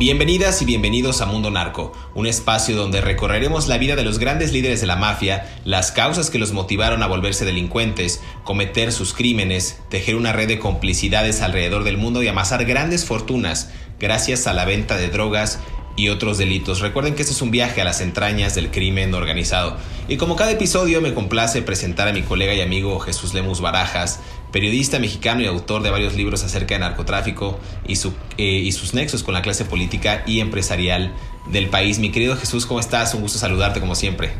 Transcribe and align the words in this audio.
Bienvenidas 0.00 0.62
y 0.62 0.64
bienvenidos 0.64 1.20
a 1.20 1.26
Mundo 1.26 1.50
Narco, 1.50 1.92
un 2.14 2.26
espacio 2.26 2.74
donde 2.74 3.02
recorreremos 3.02 3.68
la 3.68 3.76
vida 3.76 3.96
de 3.96 4.02
los 4.02 4.18
grandes 4.18 4.50
líderes 4.50 4.80
de 4.80 4.86
la 4.86 4.96
mafia, 4.96 5.60
las 5.66 5.92
causas 5.92 6.30
que 6.30 6.38
los 6.38 6.52
motivaron 6.52 7.02
a 7.02 7.06
volverse 7.06 7.44
delincuentes, 7.44 8.22
cometer 8.42 8.92
sus 8.92 9.12
crímenes, 9.12 9.78
tejer 9.90 10.16
una 10.16 10.32
red 10.32 10.48
de 10.48 10.58
complicidades 10.58 11.42
alrededor 11.42 11.84
del 11.84 11.98
mundo 11.98 12.22
y 12.22 12.28
amasar 12.28 12.64
grandes 12.64 13.04
fortunas 13.04 13.72
gracias 13.98 14.46
a 14.46 14.54
la 14.54 14.64
venta 14.64 14.96
de 14.96 15.10
drogas 15.10 15.60
y 15.96 16.08
otros 16.08 16.38
delitos. 16.38 16.80
Recuerden 16.80 17.14
que 17.14 17.20
este 17.20 17.34
es 17.34 17.42
un 17.42 17.50
viaje 17.50 17.82
a 17.82 17.84
las 17.84 18.00
entrañas 18.00 18.54
del 18.54 18.70
crimen 18.70 19.12
organizado. 19.12 19.76
Y 20.08 20.16
como 20.16 20.34
cada 20.34 20.52
episodio 20.52 21.02
me 21.02 21.12
complace 21.12 21.60
presentar 21.60 22.08
a 22.08 22.14
mi 22.14 22.22
colega 22.22 22.54
y 22.54 22.62
amigo 22.62 22.98
Jesús 23.00 23.34
Lemus 23.34 23.60
Barajas, 23.60 24.20
periodista 24.52 24.98
mexicano 24.98 25.42
y 25.42 25.46
autor 25.46 25.82
de 25.82 25.90
varios 25.90 26.14
libros 26.14 26.42
acerca 26.44 26.74
de 26.74 26.80
narcotráfico 26.80 27.58
y, 27.86 27.94
eh, 28.38 28.44
y 28.44 28.72
sus 28.72 28.94
nexos 28.94 29.22
con 29.22 29.34
la 29.34 29.42
clase 29.42 29.64
política 29.64 30.22
y 30.26 30.40
empresarial 30.40 31.12
del 31.50 31.68
país. 31.68 31.98
Mi 31.98 32.10
querido 32.10 32.36
Jesús, 32.36 32.66
¿cómo 32.66 32.80
estás? 32.80 33.14
Un 33.14 33.22
gusto 33.22 33.38
saludarte 33.38 33.80
como 33.80 33.94
siempre. 33.94 34.32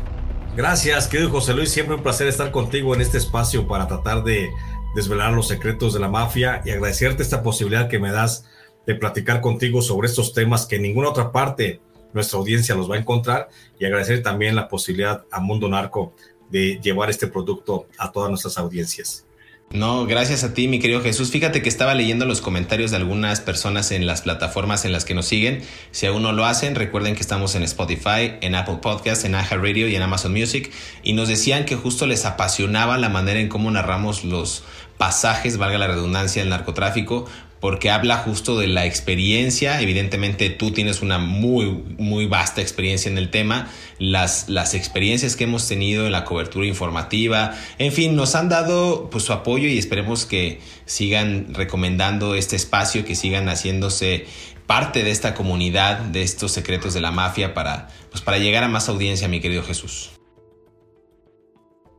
Gracias, 0.55 1.07
querido 1.07 1.29
José 1.29 1.53
Luis. 1.53 1.71
Siempre 1.71 1.95
un 1.95 2.03
placer 2.03 2.27
estar 2.27 2.51
contigo 2.51 2.93
en 2.93 3.01
este 3.01 3.17
espacio 3.17 3.67
para 3.67 3.87
tratar 3.87 4.23
de 4.23 4.49
desvelar 4.95 5.31
los 5.33 5.47
secretos 5.47 5.93
de 5.93 5.99
la 5.99 6.09
mafia 6.09 6.61
y 6.65 6.71
agradecerte 6.71 7.23
esta 7.23 7.41
posibilidad 7.41 7.87
que 7.87 7.99
me 7.99 8.11
das 8.11 8.45
de 8.85 8.95
platicar 8.95 9.41
contigo 9.41 9.81
sobre 9.81 10.07
estos 10.07 10.33
temas 10.33 10.65
que 10.65 10.75
en 10.75 10.81
ninguna 10.81 11.09
otra 11.09 11.31
parte 11.31 11.79
nuestra 12.13 12.39
audiencia 12.39 12.75
los 12.75 12.89
va 12.91 12.95
a 12.95 12.99
encontrar 12.99 13.47
y 13.79 13.85
agradecer 13.85 14.21
también 14.21 14.55
la 14.55 14.67
posibilidad 14.67 15.23
a 15.31 15.39
Mundo 15.39 15.69
Narco 15.69 16.13
de 16.49 16.79
llevar 16.81 17.09
este 17.09 17.27
producto 17.27 17.87
a 17.97 18.11
todas 18.11 18.29
nuestras 18.29 18.57
audiencias. 18.57 19.25
No, 19.73 20.05
gracias 20.05 20.43
a 20.43 20.53
ti, 20.53 20.67
mi 20.67 20.79
querido 20.79 21.01
Jesús. 21.01 21.31
Fíjate 21.31 21.61
que 21.61 21.69
estaba 21.69 21.93
leyendo 21.93 22.25
los 22.25 22.41
comentarios 22.41 22.91
de 22.91 22.97
algunas 22.97 23.39
personas 23.39 23.91
en 23.91 24.05
las 24.05 24.21
plataformas 24.21 24.83
en 24.83 24.91
las 24.91 25.05
que 25.05 25.13
nos 25.13 25.27
siguen. 25.27 25.61
Si 25.91 26.05
aún 26.05 26.23
no 26.23 26.33
lo 26.33 26.45
hacen, 26.45 26.75
recuerden 26.75 27.15
que 27.15 27.21
estamos 27.21 27.55
en 27.55 27.63
Spotify, 27.63 28.33
en 28.41 28.55
Apple 28.55 28.79
Podcasts, 28.81 29.23
en 29.23 29.33
Aja 29.33 29.55
Radio 29.55 29.87
y 29.87 29.95
en 29.95 30.01
Amazon 30.01 30.33
Music. 30.33 30.69
Y 31.03 31.13
nos 31.13 31.29
decían 31.29 31.63
que 31.63 31.77
justo 31.77 32.05
les 32.05 32.25
apasionaba 32.25 32.97
la 32.97 33.07
manera 33.07 33.39
en 33.39 33.47
cómo 33.47 33.71
narramos 33.71 34.25
los 34.25 34.63
pasajes, 34.97 35.57
valga 35.57 35.77
la 35.77 35.87
redundancia, 35.87 36.41
del 36.41 36.49
narcotráfico, 36.49 37.27
porque 37.61 37.91
habla 37.91 38.17
justo 38.17 38.57
de 38.57 38.67
la 38.67 38.85
experiencia. 38.87 39.79
Evidentemente 39.81 40.49
tú 40.49 40.71
tienes 40.71 41.01
una 41.01 41.19
muy, 41.19 41.67
muy 41.97 42.25
vasta 42.25 42.59
experiencia 42.59 43.09
en 43.09 43.19
el 43.19 43.29
tema, 43.29 43.71
las, 43.99 44.49
las 44.49 44.73
experiencias 44.73 45.35
que 45.35 45.45
hemos 45.45 45.67
tenido 45.67 46.07
en 46.07 46.11
la 46.11 46.25
cobertura 46.25 46.65
informativa, 46.65 47.55
en 47.77 47.93
fin, 47.93 48.15
nos 48.15 48.33
han 48.33 48.49
dado 48.49 49.09
pues, 49.11 49.23
su 49.23 49.31
apoyo 49.31 49.67
y 49.67 49.77
esperemos 49.77 50.25
que 50.25 50.59
sigan 50.85 51.53
recomendando 51.53 52.33
este 52.33 52.55
espacio, 52.55 53.05
que 53.05 53.15
sigan 53.15 53.47
haciéndose 53.47 54.25
parte 54.65 55.03
de 55.03 55.11
esta 55.11 55.35
comunidad, 55.35 55.99
de 55.99 56.23
estos 56.23 56.51
secretos 56.51 56.95
de 56.95 57.01
la 57.01 57.11
mafia 57.11 57.53
para, 57.53 57.89
pues, 58.09 58.23
para 58.23 58.39
llegar 58.39 58.63
a 58.63 58.69
más 58.69 58.89
audiencia, 58.89 59.27
mi 59.27 59.39
querido 59.39 59.61
Jesús. 59.61 60.09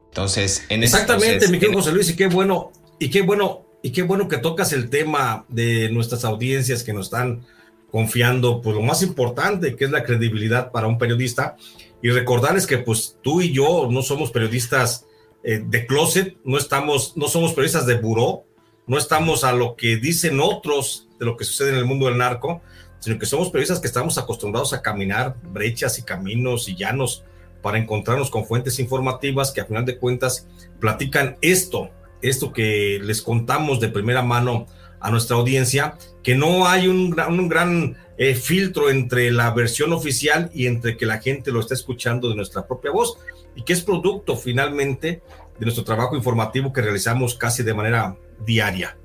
Entonces, 0.08 0.64
en 0.68 0.82
Exactamente, 0.82 1.46
mi 1.48 1.60
querido 1.60 1.78
José 1.78 1.92
Luis, 1.92 2.10
y 2.10 2.16
qué 2.16 2.26
bueno, 2.26 2.72
y 2.98 3.10
qué 3.10 3.22
bueno 3.22 3.71
y 3.82 3.90
qué 3.90 4.02
bueno 4.02 4.28
que 4.28 4.38
tocas 4.38 4.72
el 4.72 4.90
tema 4.90 5.44
de 5.48 5.90
nuestras 5.90 6.24
audiencias 6.24 6.84
que 6.84 6.92
nos 6.92 7.06
están 7.06 7.44
confiando, 7.90 8.62
pues 8.62 8.76
lo 8.76 8.82
más 8.82 9.02
importante, 9.02 9.76
que 9.76 9.84
es 9.84 9.90
la 9.90 10.04
credibilidad 10.04 10.70
para 10.70 10.86
un 10.86 10.98
periodista. 10.98 11.56
Y 12.00 12.10
recordarles 12.10 12.66
que 12.66 12.78
pues 12.78 13.18
tú 13.22 13.42
y 13.42 13.52
yo 13.52 13.88
no 13.90 14.02
somos 14.02 14.30
periodistas 14.30 15.06
eh, 15.44 15.62
de 15.64 15.86
closet, 15.86 16.36
no, 16.44 16.56
estamos, 16.58 17.16
no 17.16 17.28
somos 17.28 17.52
periodistas 17.52 17.86
de 17.86 17.96
buró, 17.96 18.44
no 18.86 18.98
estamos 18.98 19.44
a 19.44 19.52
lo 19.52 19.76
que 19.76 19.96
dicen 19.96 20.40
otros 20.40 21.08
de 21.18 21.26
lo 21.26 21.36
que 21.36 21.44
sucede 21.44 21.70
en 21.70 21.76
el 21.76 21.84
mundo 21.84 22.06
del 22.06 22.18
narco, 22.18 22.62
sino 23.00 23.18
que 23.18 23.26
somos 23.26 23.50
periodistas 23.50 23.80
que 23.80 23.88
estamos 23.88 24.16
acostumbrados 24.16 24.72
a 24.72 24.82
caminar 24.82 25.36
brechas 25.42 25.98
y 25.98 26.02
caminos 26.02 26.68
y 26.68 26.76
llanos 26.76 27.24
para 27.62 27.78
encontrarnos 27.78 28.30
con 28.30 28.46
fuentes 28.46 28.78
informativas 28.78 29.50
que 29.50 29.60
a 29.60 29.64
final 29.64 29.84
de 29.84 29.98
cuentas 29.98 30.46
platican 30.80 31.36
esto, 31.40 31.90
esto 32.22 32.52
que 32.52 33.00
les 33.02 33.22
contamos 33.22 33.80
de 33.80 33.88
primera 33.88 34.22
mano 34.22 34.66
a 35.00 35.10
nuestra 35.10 35.36
audiencia, 35.36 35.96
que 36.22 36.34
no 36.36 36.68
hay 36.68 36.86
un, 36.86 37.10
gran 37.10 37.96
eh, 38.16 38.34
filtro 38.34 38.88
entre 38.88 39.30
la 39.32 39.50
versión 39.50 39.92
oficial 39.92 40.50
y 40.54 40.66
entre 40.66 40.96
que 40.96 41.06
la 41.06 41.18
gente 41.18 41.50
lo 41.50 41.60
está 41.60 41.74
escuchando 41.74 42.28
de 42.28 42.36
nuestra 42.36 42.66
propia 42.66 42.92
voz 42.92 43.18
y 43.56 43.64
que 43.64 43.72
es 43.72 43.82
producto 43.82 44.36
finalmente 44.36 45.22
de 45.58 45.66
nuestro 45.66 45.84
trabajo 45.84 46.16
informativo 46.16 46.72
que 46.72 46.82
realizamos 46.82 47.34
casi 47.34 47.62
de 47.62 47.74
manera 47.74 48.16
diaria. 48.46 48.96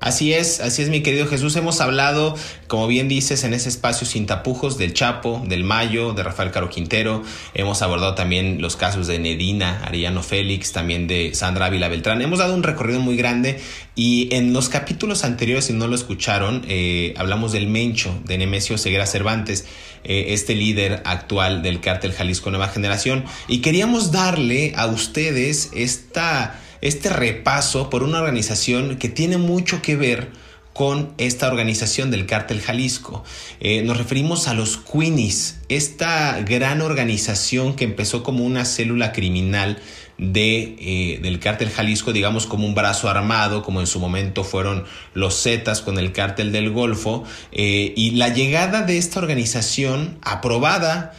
Así 0.00 0.32
es, 0.32 0.60
así 0.60 0.80
es 0.80 0.88
mi 0.88 1.02
querido 1.02 1.26
Jesús. 1.26 1.54
Hemos 1.56 1.82
hablado, 1.82 2.34
como 2.68 2.86
bien 2.86 3.06
dices, 3.06 3.44
en 3.44 3.52
ese 3.52 3.68
espacio 3.68 4.06
sin 4.06 4.24
tapujos 4.24 4.78
del 4.78 4.94
Chapo, 4.94 5.42
del 5.46 5.62
Mayo, 5.62 6.14
de 6.14 6.22
Rafael 6.22 6.50
Caro 6.50 6.70
Quintero. 6.70 7.22
Hemos 7.52 7.82
abordado 7.82 8.14
también 8.14 8.62
los 8.62 8.76
casos 8.76 9.06
de 9.08 9.18
Nedina, 9.18 9.84
Ariano 9.84 10.22
Félix, 10.22 10.72
también 10.72 11.06
de 11.06 11.34
Sandra 11.34 11.66
Ávila 11.66 11.88
Beltrán. 11.88 12.22
Hemos 12.22 12.38
dado 12.38 12.54
un 12.54 12.62
recorrido 12.62 12.98
muy 13.00 13.14
grande 13.14 13.60
y 13.94 14.34
en 14.34 14.54
los 14.54 14.70
capítulos 14.70 15.22
anteriores, 15.22 15.66
si 15.66 15.74
no 15.74 15.86
lo 15.86 15.96
escucharon, 15.96 16.64
eh, 16.66 17.12
hablamos 17.18 17.52
del 17.52 17.66
Mencho, 17.66 18.18
de 18.24 18.38
Nemesio 18.38 18.78
Ceguera 18.78 19.04
Cervantes, 19.04 19.66
eh, 20.04 20.28
este 20.28 20.54
líder 20.54 21.02
actual 21.04 21.60
del 21.60 21.82
cártel 21.82 22.14
Jalisco 22.14 22.48
Nueva 22.48 22.68
Generación. 22.68 23.26
Y 23.48 23.58
queríamos 23.58 24.12
darle 24.12 24.72
a 24.76 24.86
ustedes 24.86 25.68
esta 25.74 26.58
este 26.80 27.08
repaso 27.08 27.90
por 27.90 28.02
una 28.02 28.18
organización 28.18 28.96
que 28.96 29.08
tiene 29.08 29.38
mucho 29.38 29.82
que 29.82 29.96
ver 29.96 30.30
con 30.72 31.12
esta 31.18 31.48
organización 31.48 32.10
del 32.10 32.26
cártel 32.26 32.60
Jalisco. 32.60 33.24
Eh, 33.60 33.82
nos 33.82 33.98
referimos 33.98 34.48
a 34.48 34.54
los 34.54 34.78
Queenies, 34.78 35.58
esta 35.68 36.40
gran 36.40 36.80
organización 36.80 37.74
que 37.74 37.84
empezó 37.84 38.22
como 38.22 38.44
una 38.44 38.64
célula 38.64 39.12
criminal 39.12 39.78
de, 40.16 40.76
eh, 40.78 41.18
del 41.22 41.40
cártel 41.40 41.70
Jalisco, 41.70 42.12
digamos 42.12 42.46
como 42.46 42.66
un 42.66 42.74
brazo 42.74 43.08
armado, 43.08 43.62
como 43.62 43.80
en 43.80 43.86
su 43.86 43.98
momento 44.00 44.44
fueron 44.44 44.84
los 45.12 45.42
Zetas 45.42 45.80
con 45.80 45.98
el 45.98 46.12
cártel 46.12 46.52
del 46.52 46.70
Golfo, 46.70 47.24
eh, 47.52 47.92
y 47.96 48.12
la 48.12 48.28
llegada 48.28 48.82
de 48.82 48.98
esta 48.98 49.18
organización 49.18 50.18
aprobada 50.22 51.14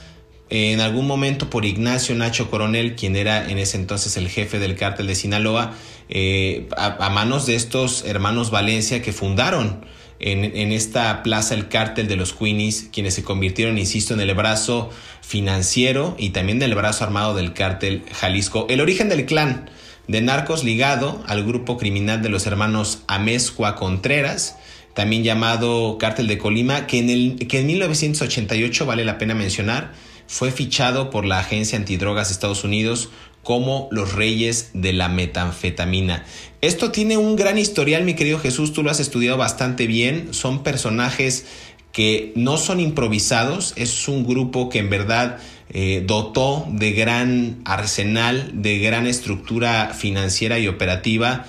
en 0.52 0.82
algún 0.82 1.08
momento 1.08 1.50
por 1.50 1.64
Ignacio 1.64 2.14
Nacho 2.14 2.52
Coronel, 2.52 2.96
quien 2.96 3.16
era 3.16 3.50
en 3.50 3.58
ese 3.58 3.78
entonces 3.78 4.18
el 4.18 4.28
jefe 4.28 4.60
del 4.60 4.76
cártel 4.76 5.08
de 5.08 5.16
Sinaloa, 5.16 5.74
eh, 6.10 6.68
a, 6.76 7.10
manos 7.10 7.46
de 7.46 7.56
estos 7.56 8.04
hermanos 8.06 8.52
Valencia 8.52 9.02
que 9.02 9.14
fundaron 9.14 9.86
en, 10.20 10.72
esta 10.74 11.24
plaza 11.24 11.56
el 11.56 11.70
cártel 11.70 12.10
de 12.10 12.18
los 12.18 12.34
Queenies, 12.34 12.90
quienes 12.92 13.14
se 13.14 13.24
convirtieron, 13.24 13.78
insisto, 13.78 14.14
en 14.14 14.20
el 14.20 14.34
brazo 14.36 14.90
financiero 15.22 16.16
y 16.20 16.30
también 16.32 16.60
del 16.60 16.76
brazo 16.76 17.06
armado 17.06 17.34
del 17.34 17.54
cártel 17.54 18.04
Jalisco. 18.12 18.68
El 18.70 18.82
origen 18.82 19.08
del 19.08 19.26
clan 19.26 19.70
de 20.08 20.22
narcos 20.22 20.66
ligado 20.66 21.24
al 21.28 21.46
grupo 21.46 21.78
criminal 21.78 22.22
de 22.22 22.30
los 22.30 22.46
hermanos 22.46 23.04
Amezcua 23.08 23.76
Contreras, 23.76 24.58
también 24.94 25.24
llamado 25.24 25.98
Cártel 25.98 26.28
de 26.28 26.38
Colima, 26.38 26.88
que 26.88 27.00
en, 27.00 27.10
el, 27.10 27.48
que 27.48 27.62
en 27.62 27.68
1988, 27.68 28.86
vale 28.86 29.06
la 29.06 29.18
pena 29.18 29.34
mencionar, 29.34 29.94
fue 30.32 30.50
fichado 30.50 31.10
por 31.10 31.26
la 31.26 31.40
Agencia 31.40 31.78
Antidrogas 31.78 32.30
de 32.30 32.34
Estados 32.36 32.64
Unidos 32.64 33.10
como 33.44 33.90
los 33.92 34.14
reyes 34.14 34.70
de 34.74 34.94
la 34.94 35.10
metanfetamina. 35.10 36.24
Esto 36.62 36.90
tiene 36.90 37.18
un 37.18 37.36
gran 37.36 37.58
historial, 37.58 38.06
mi 38.06 38.14
querido 38.14 38.40
Jesús, 38.40 38.72
tú 38.72 38.82
lo 38.82 38.90
has 38.90 39.02
estudiado 39.02 39.36
bastante 39.36 39.88
bien, 39.88 40.34
son 40.34 40.64
personajes 40.64 41.48
que 41.92 42.32
no 42.38 42.56
son 42.56 42.80
improvisados, 42.80 43.74
es 43.76 44.08
un 44.08 44.26
grupo 44.26 44.70
que 44.70 44.80
en 44.80 44.90
verdad 44.90 45.40
eh, 45.70 46.02
dotó 46.08 46.66
de 46.70 46.94
gran 46.94 47.60
arsenal, 47.66 48.52
de 48.54 48.80
gran 48.80 49.08
estructura 49.08 49.94
financiera 49.94 50.60
y 50.60 50.70
operativa 50.70 51.46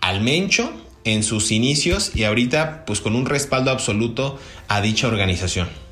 al 0.00 0.20
Mencho 0.20 0.72
en 1.04 1.22
sus 1.22 1.52
inicios 1.52 2.10
y 2.16 2.24
ahorita 2.24 2.86
pues 2.86 3.00
con 3.00 3.14
un 3.14 3.26
respaldo 3.26 3.70
absoluto 3.70 4.36
a 4.66 4.80
dicha 4.80 5.06
organización. 5.06 5.83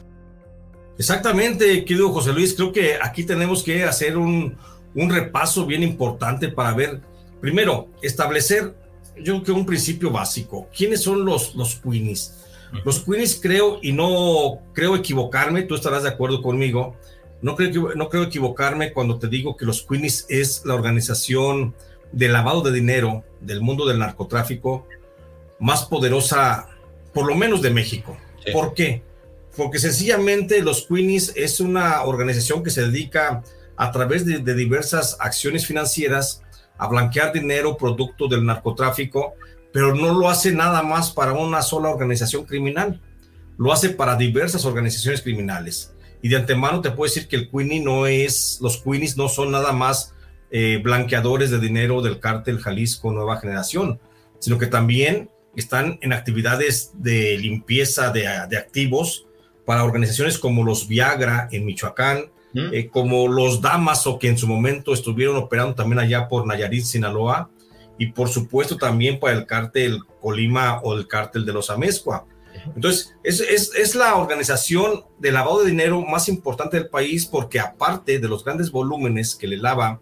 Exactamente, 0.98 1.84
querido 1.84 2.12
José 2.12 2.32
Luis, 2.32 2.54
creo 2.54 2.72
que 2.72 2.96
aquí 3.00 3.24
tenemos 3.24 3.62
que 3.62 3.84
hacer 3.84 4.16
un, 4.16 4.56
un 4.94 5.10
repaso 5.10 5.66
bien 5.66 5.82
importante 5.82 6.48
para 6.48 6.74
ver, 6.74 7.00
primero, 7.40 7.88
establecer, 8.02 8.74
yo 9.16 9.34
creo 9.34 9.42
que 9.42 9.52
un 9.52 9.66
principio 9.66 10.10
básico. 10.10 10.68
¿Quiénes 10.76 11.02
son 11.02 11.24
los, 11.24 11.54
los 11.54 11.76
Queenies? 11.76 12.38
Los 12.84 13.00
Queenies 13.00 13.38
creo, 13.40 13.78
y 13.82 13.92
no 13.92 14.60
creo 14.72 14.96
equivocarme, 14.96 15.62
tú 15.62 15.74
estarás 15.74 16.02
de 16.02 16.10
acuerdo 16.10 16.42
conmigo, 16.42 16.96
no 17.40 17.56
creo, 17.56 17.94
no 17.94 18.08
creo 18.08 18.22
equivocarme 18.22 18.92
cuando 18.92 19.18
te 19.18 19.28
digo 19.28 19.56
que 19.56 19.64
los 19.64 19.82
Queenies 19.82 20.26
es 20.28 20.64
la 20.64 20.74
organización 20.74 21.74
de 22.12 22.28
lavado 22.28 22.62
de 22.62 22.72
dinero 22.72 23.24
del 23.40 23.60
mundo 23.60 23.86
del 23.86 23.98
narcotráfico 23.98 24.86
más 25.58 25.86
poderosa, 25.86 26.68
por 27.12 27.26
lo 27.26 27.34
menos 27.34 27.62
de 27.62 27.70
México. 27.70 28.16
¿Por 28.52 28.74
qué? 28.74 29.02
Porque 29.56 29.78
sencillamente 29.78 30.62
los 30.62 30.86
Queenies 30.86 31.32
es 31.36 31.60
una 31.60 32.02
organización 32.04 32.62
que 32.62 32.70
se 32.70 32.82
dedica 32.82 33.42
a 33.76 33.90
través 33.90 34.24
de, 34.24 34.54
diversas 34.54 35.16
acciones 35.20 35.66
financieras 35.66 36.42
a 36.78 36.86
blanquear 36.86 37.32
dinero 37.32 37.76
producto 37.76 38.28
del 38.28 38.44
narcotráfico, 38.44 39.34
pero 39.72 39.94
no 39.94 40.18
lo 40.18 40.28
hace 40.28 40.52
nada 40.52 40.82
más 40.82 41.10
para 41.10 41.32
una 41.32 41.62
sola 41.62 41.90
organización 41.90 42.44
criminal, 42.44 43.00
lo 43.58 43.72
hace 43.72 43.90
para 43.90 44.16
diversas 44.16 44.64
organizaciones 44.64 45.22
criminales. 45.22 45.94
Y 46.22 46.28
de 46.28 46.36
antemano 46.36 46.80
te 46.80 46.90
puedo 46.90 47.12
decir 47.12 47.28
que 47.28 47.36
el 47.36 47.50
Queenie 47.50 47.80
no 47.80 48.06
es, 48.06 48.58
los 48.60 48.78
Queenies 48.78 49.16
no 49.16 49.28
son 49.28 49.50
nada 49.50 49.72
más 49.72 50.14
eh, 50.50 50.80
blanqueadores 50.82 51.50
de 51.50 51.58
dinero 51.58 52.02
del 52.02 52.20
cártel 52.20 52.58
Jalisco 52.58 53.12
Nueva 53.12 53.38
Generación, 53.38 54.00
sino 54.38 54.58
que 54.58 54.66
también 54.66 55.30
están 55.56 55.98
en 56.02 56.12
actividades 56.12 56.92
de 56.94 57.36
limpieza 57.38 58.10
de, 58.10 58.28
de 58.48 58.56
activos 58.56 59.26
para 59.64 59.84
organizaciones 59.84 60.38
como 60.38 60.64
los 60.64 60.88
Viagra 60.88 61.48
en 61.52 61.64
Michoacán, 61.64 62.30
eh, 62.54 62.88
como 62.92 63.28
los 63.28 63.62
Damaso, 63.62 64.18
que 64.18 64.28
en 64.28 64.36
su 64.36 64.46
momento 64.46 64.92
estuvieron 64.92 65.36
operando 65.36 65.74
también 65.74 66.00
allá 66.00 66.28
por 66.28 66.46
Nayarit, 66.46 66.84
Sinaloa, 66.84 67.50
y 67.98 68.08
por 68.08 68.28
supuesto 68.28 68.76
también 68.76 69.18
para 69.18 69.36
el 69.36 69.46
cártel 69.46 70.00
Colima 70.20 70.80
o 70.82 70.94
el 70.94 71.06
cártel 71.08 71.46
de 71.46 71.52
los 71.52 71.70
Amezcua. 71.70 72.26
Entonces, 72.74 73.14
es, 73.24 73.40
es, 73.40 73.74
es, 73.74 73.94
la 73.94 74.16
organización 74.16 75.04
de 75.18 75.32
lavado 75.32 75.62
de 75.62 75.70
dinero 75.70 76.00
más 76.02 76.28
importante 76.28 76.76
del 76.76 76.88
país 76.88 77.26
porque 77.26 77.58
aparte 77.58 78.18
de 78.18 78.28
los 78.28 78.44
grandes 78.44 78.70
volúmenes 78.70 79.34
que 79.34 79.46
le 79.46 79.56
lava 79.56 80.00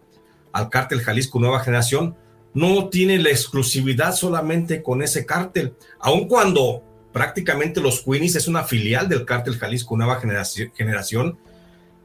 al 0.53 0.69
cártel 0.69 1.01
Jalisco 1.01 1.39
Nueva 1.39 1.61
Generación, 1.61 2.17
no 2.53 2.89
tiene 2.89 3.19
la 3.19 3.31
exclusividad 3.31 4.15
solamente 4.15 4.83
con 4.83 5.03
ese 5.03 5.25
cártel, 5.25 5.75
aun 6.01 6.27
cuando 6.27 6.83
prácticamente 7.13 7.81
los 7.81 8.03
Queenies 8.03 8.37
es 8.37 8.49
una 8.49 8.65
filial 8.65 9.09
del 9.09 9.25
cártel 9.25 9.59
Jalisco 9.59 9.97
Nueva 9.97 10.21
Generación 10.21 11.39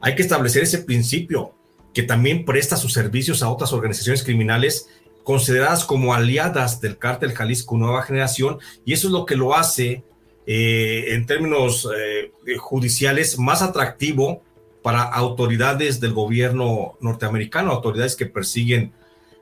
hay 0.00 0.14
que 0.14 0.22
establecer 0.22 0.62
ese 0.62 0.78
principio 0.78 1.52
que 1.94 2.02
también 2.02 2.44
presta 2.44 2.76
sus 2.76 2.92
servicios 2.92 3.42
a 3.42 3.48
otras 3.48 3.72
organizaciones 3.72 4.22
criminales 4.22 4.88
consideradas 5.24 5.84
como 5.84 6.14
aliadas 6.14 6.80
del 6.80 6.98
cártel 6.98 7.32
Jalisco 7.32 7.76
Nueva 7.76 8.02
Generación 8.02 8.58
y 8.84 8.92
eso 8.92 9.08
es 9.08 9.12
lo 9.12 9.26
que 9.26 9.36
lo 9.36 9.56
hace 9.56 10.04
eh, 10.46 11.06
en 11.08 11.26
términos 11.26 11.88
eh, 11.96 12.30
judiciales 12.58 13.38
más 13.38 13.62
atractivo 13.62 14.42
para 14.82 15.02
autoridades 15.02 15.98
del 15.98 16.12
gobierno 16.12 16.96
norteamericano, 17.00 17.72
autoridades 17.72 18.14
que 18.14 18.26
persiguen 18.26 18.92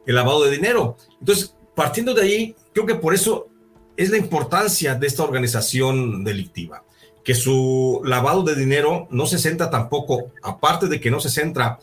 el 0.07 0.15
lavado 0.15 0.45
de 0.45 0.53
dinero. 0.53 0.97
Entonces, 1.21 1.55
partiendo 1.75 2.15
de 2.15 2.23
ahí, 2.23 2.57
creo 2.73 2.87
que 2.87 2.95
por 2.95 3.13
eso 3.13 3.49
es 3.97 4.11
la 4.11 4.17
importancia 4.17 4.95
de 4.95 5.07
esta 5.07 5.23
organización 5.23 6.25
delictiva 6.25 6.85
que 7.25 7.35
su 7.35 8.03
lavado 8.05 8.43
de 8.43 8.55
dinero 8.55 9.09
no 9.11 9.27
se 9.27 9.39
centra 9.39 9.71
tampoco, 9.71 10.31
aparte 10.43 10.89
de 10.89 11.01
que 11.01 11.11
no 11.11 11.21
se 11.21 11.31
centra 11.31 11.79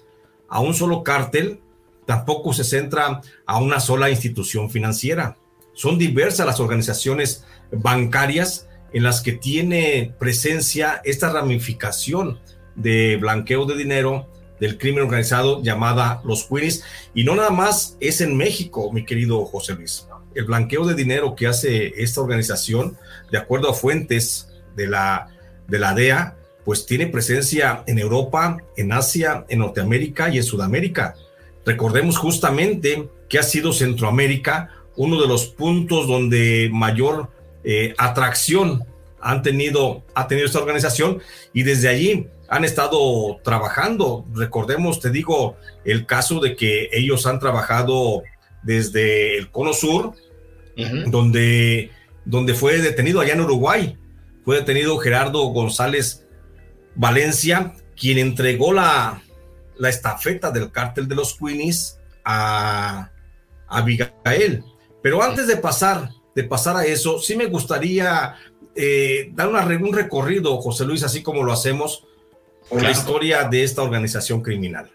a 0.48 0.60
un 0.60 0.76
solo 0.76 1.04
cártel, 1.04 1.60
tampoco 2.06 2.54
se 2.54 2.64
centra 2.64 3.22
a 3.46 3.60
una 3.60 3.80
sola 3.80 4.12
institución 4.12 4.70
financiera. 4.70 5.38
Son 5.74 5.98
diversas 5.98 6.46
las 6.46 6.60
organizaciones 6.60 7.44
bancarias 7.72 8.68
en 8.94 9.04
las 9.04 9.22
que 9.22 9.32
tiene 9.32 10.14
presencia 10.20 11.02
esta 11.06 11.32
ramificación 11.32 12.40
de 12.76 13.18
blanqueo 13.18 13.66
de 13.66 13.78
dinero 13.78 14.28
del 14.60 14.78
crimen 14.78 15.04
organizado 15.04 15.64
llamada 15.64 16.22
los 16.24 16.44
Queenies. 16.44 16.84
Y 17.16 17.24
no 17.24 17.36
nada 17.36 17.50
más 17.50 17.98
es 18.00 18.22
en 18.22 18.38
México, 18.38 18.92
mi 18.92 19.06
querido 19.06 19.44
José 19.46 19.74
Luis. 19.74 20.08
El 20.34 20.46
blanqueo 20.46 20.86
de 20.86 20.96
dinero 20.96 21.36
que 21.36 21.48
hace 21.48 21.94
esta 22.02 22.22
organización, 22.22 22.98
de 23.32 23.38
acuerdo 23.38 23.70
a 23.70 23.74
fuentes 23.74 24.50
de 24.76 24.88
la, 24.88 25.28
de 25.68 25.80
la 25.80 25.94
DEA, 25.94 26.36
pues 26.64 26.86
tiene 26.86 27.08
presencia 27.08 27.84
en 27.88 28.00
Europa, 28.00 28.58
en 28.78 28.94
Asia, 28.94 29.46
en 29.50 29.60
Norteamérica 29.60 30.30
y 30.30 30.38
en 30.38 30.44
Sudamérica. 30.44 31.16
Recordemos 31.66 32.18
justamente 32.18 33.10
que 33.30 33.40
ha 33.40 33.44
sido 33.44 33.74
Centroamérica 33.74 34.70
uno 34.96 35.22
de 35.22 35.28
los 35.28 35.48
puntos 35.48 36.08
donde 36.08 36.70
mayor 36.72 37.30
eh, 37.64 37.94
atracción 37.98 38.84
han 39.20 39.42
tenido, 39.42 40.04
ha 40.14 40.28
tenido 40.28 40.48
esta 40.48 40.60
organización 40.60 41.22
y 41.54 41.64
desde 41.64 41.88
allí 41.88 42.28
han 42.50 42.66
estado 42.66 43.40
trabajando. 43.44 44.26
Recordemos, 44.34 45.00
te 45.00 45.10
digo, 45.10 45.56
el 45.86 46.06
caso 46.06 46.40
de 46.40 46.56
que 46.56 46.90
ellos 46.92 47.26
han 47.26 47.40
trabajado 47.40 48.24
desde 48.64 49.38
el 49.38 49.50
Cono 49.50 49.74
Sur, 49.74 50.14
donde, 51.08 51.92
donde 52.26 52.54
fue 52.54 52.80
detenido 52.80 53.20
allá 53.20 53.34
en 53.34 53.42
Uruguay 53.42 53.98
fue 54.44 54.58
detenido 54.58 54.98
Gerardo 54.98 55.44
González 55.48 56.26
Valencia, 56.96 57.74
quien 57.96 58.18
entregó 58.18 58.74
la, 58.74 59.22
la 59.78 59.90
estafeta 59.90 60.52
del 60.52 60.72
cártel 60.72 61.08
de 61.08 61.16
los 61.16 61.38
Queenies 61.38 62.00
a, 62.26 63.12
Abigail. 63.68 64.64
Pero 65.02 65.24
antes 65.24 65.48
de 65.48 65.58
pasar, 65.58 66.10
de 66.36 66.44
pasar 66.44 66.76
a 66.76 66.86
eso, 66.86 67.20
sí 67.20 67.36
me 67.36 67.46
gustaría 67.46 68.36
eh, 68.76 69.32
dar 69.34 69.48
una, 69.48 69.64
un 69.66 69.94
recorrido, 69.94 70.60
José 70.62 70.86
Luis, 70.86 71.04
así 71.04 71.24
como 71.24 71.44
lo 71.44 71.54
hacemos, 71.54 72.06
con 72.68 72.84
la 72.84 72.92
historia 72.92 73.46
de 73.46 73.64
esta 73.64 73.82
organización 73.82 74.42
criminal. 74.42 74.90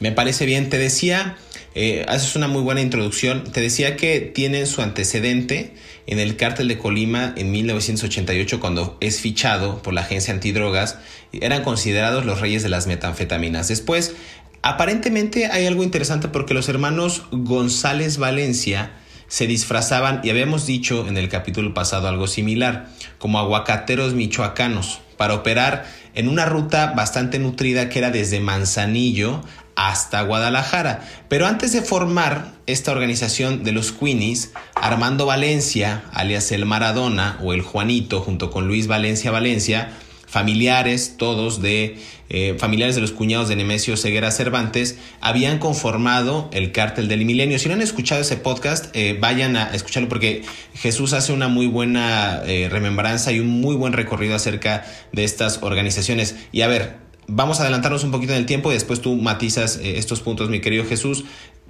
Me 0.00 0.12
parece 0.12 0.46
bien, 0.46 0.68
te 0.68 0.78
decía, 0.78 1.36
eh, 1.74 2.04
haces 2.08 2.36
una 2.36 2.48
muy 2.48 2.62
buena 2.62 2.80
introducción, 2.80 3.44
te 3.44 3.60
decía 3.60 3.96
que 3.96 4.20
tienen 4.20 4.66
su 4.66 4.82
antecedente 4.82 5.74
en 6.06 6.18
el 6.18 6.36
cártel 6.36 6.68
de 6.68 6.78
Colima 6.78 7.32
en 7.36 7.50
1988 7.50 8.60
cuando 8.60 8.96
es 9.00 9.20
fichado 9.20 9.82
por 9.82 9.94
la 9.94 10.02
agencia 10.02 10.34
antidrogas, 10.34 10.98
eran 11.32 11.62
considerados 11.62 12.26
los 12.26 12.40
reyes 12.40 12.62
de 12.62 12.68
las 12.68 12.86
metanfetaminas. 12.86 13.68
Después, 13.68 14.14
aparentemente 14.62 15.46
hay 15.46 15.66
algo 15.66 15.82
interesante 15.82 16.28
porque 16.28 16.54
los 16.54 16.68
hermanos 16.68 17.22
González 17.30 18.18
Valencia 18.18 18.92
se 19.28 19.46
disfrazaban, 19.46 20.20
y 20.22 20.28
habíamos 20.28 20.66
dicho 20.66 21.08
en 21.08 21.16
el 21.16 21.30
capítulo 21.30 21.72
pasado 21.72 22.06
algo 22.06 22.26
similar, 22.26 22.90
como 23.16 23.38
aguacateros 23.38 24.12
michoacanos, 24.12 25.00
para 25.16 25.32
operar 25.32 25.86
en 26.14 26.28
una 26.28 26.44
ruta 26.44 26.92
bastante 26.94 27.38
nutrida 27.38 27.88
que 27.88 27.98
era 27.98 28.10
desde 28.10 28.40
Manzanillo 28.40 29.42
hasta 29.76 30.22
Guadalajara. 30.22 31.08
Pero 31.28 31.46
antes 31.46 31.72
de 31.72 31.82
formar 31.82 32.52
esta 32.66 32.92
organización 32.92 33.64
de 33.64 33.72
los 33.72 33.92
Queenies, 33.92 34.52
Armando 34.74 35.26
Valencia, 35.26 36.04
alias 36.12 36.52
el 36.52 36.66
Maradona 36.66 37.38
o 37.42 37.52
el 37.52 37.62
Juanito, 37.62 38.20
junto 38.20 38.50
con 38.50 38.68
Luis 38.68 38.86
Valencia 38.86 39.30
Valencia, 39.30 39.92
familiares, 40.32 41.16
todos 41.18 41.60
de 41.60 41.98
eh, 42.30 42.56
familiares 42.58 42.94
de 42.94 43.02
los 43.02 43.12
cuñados 43.12 43.50
de 43.50 43.56
Nemesio 43.56 43.98
Ceguera 43.98 44.30
Cervantes, 44.30 44.96
habían 45.20 45.58
conformado 45.58 46.48
el 46.54 46.72
cártel 46.72 47.06
del 47.06 47.26
milenio. 47.26 47.58
Si 47.58 47.68
no 47.68 47.74
han 47.74 47.82
escuchado 47.82 48.22
ese 48.22 48.38
podcast, 48.38 48.86
eh, 48.96 49.18
vayan 49.20 49.56
a 49.56 49.74
escucharlo 49.74 50.08
porque 50.08 50.42
Jesús 50.72 51.12
hace 51.12 51.34
una 51.34 51.48
muy 51.48 51.66
buena 51.66 52.40
eh, 52.46 52.68
remembranza 52.70 53.32
y 53.32 53.40
un 53.40 53.48
muy 53.48 53.76
buen 53.76 53.92
recorrido 53.92 54.34
acerca 54.34 54.86
de 55.12 55.24
estas 55.24 55.62
organizaciones. 55.62 56.36
Y 56.50 56.62
a 56.62 56.68
ver, 56.68 56.96
vamos 57.34 57.58
a 57.58 57.62
adelantarnos 57.62 58.04
un 58.04 58.10
poquito 58.10 58.32
en 58.32 58.38
el 58.38 58.46
tiempo 58.46 58.70
y 58.70 58.74
después 58.74 59.00
tú 59.00 59.16
matizas 59.16 59.80
estos 59.82 60.20
puntos, 60.20 60.48
mi 60.50 60.60
querido 60.60 60.84
Jesús. 60.84 61.24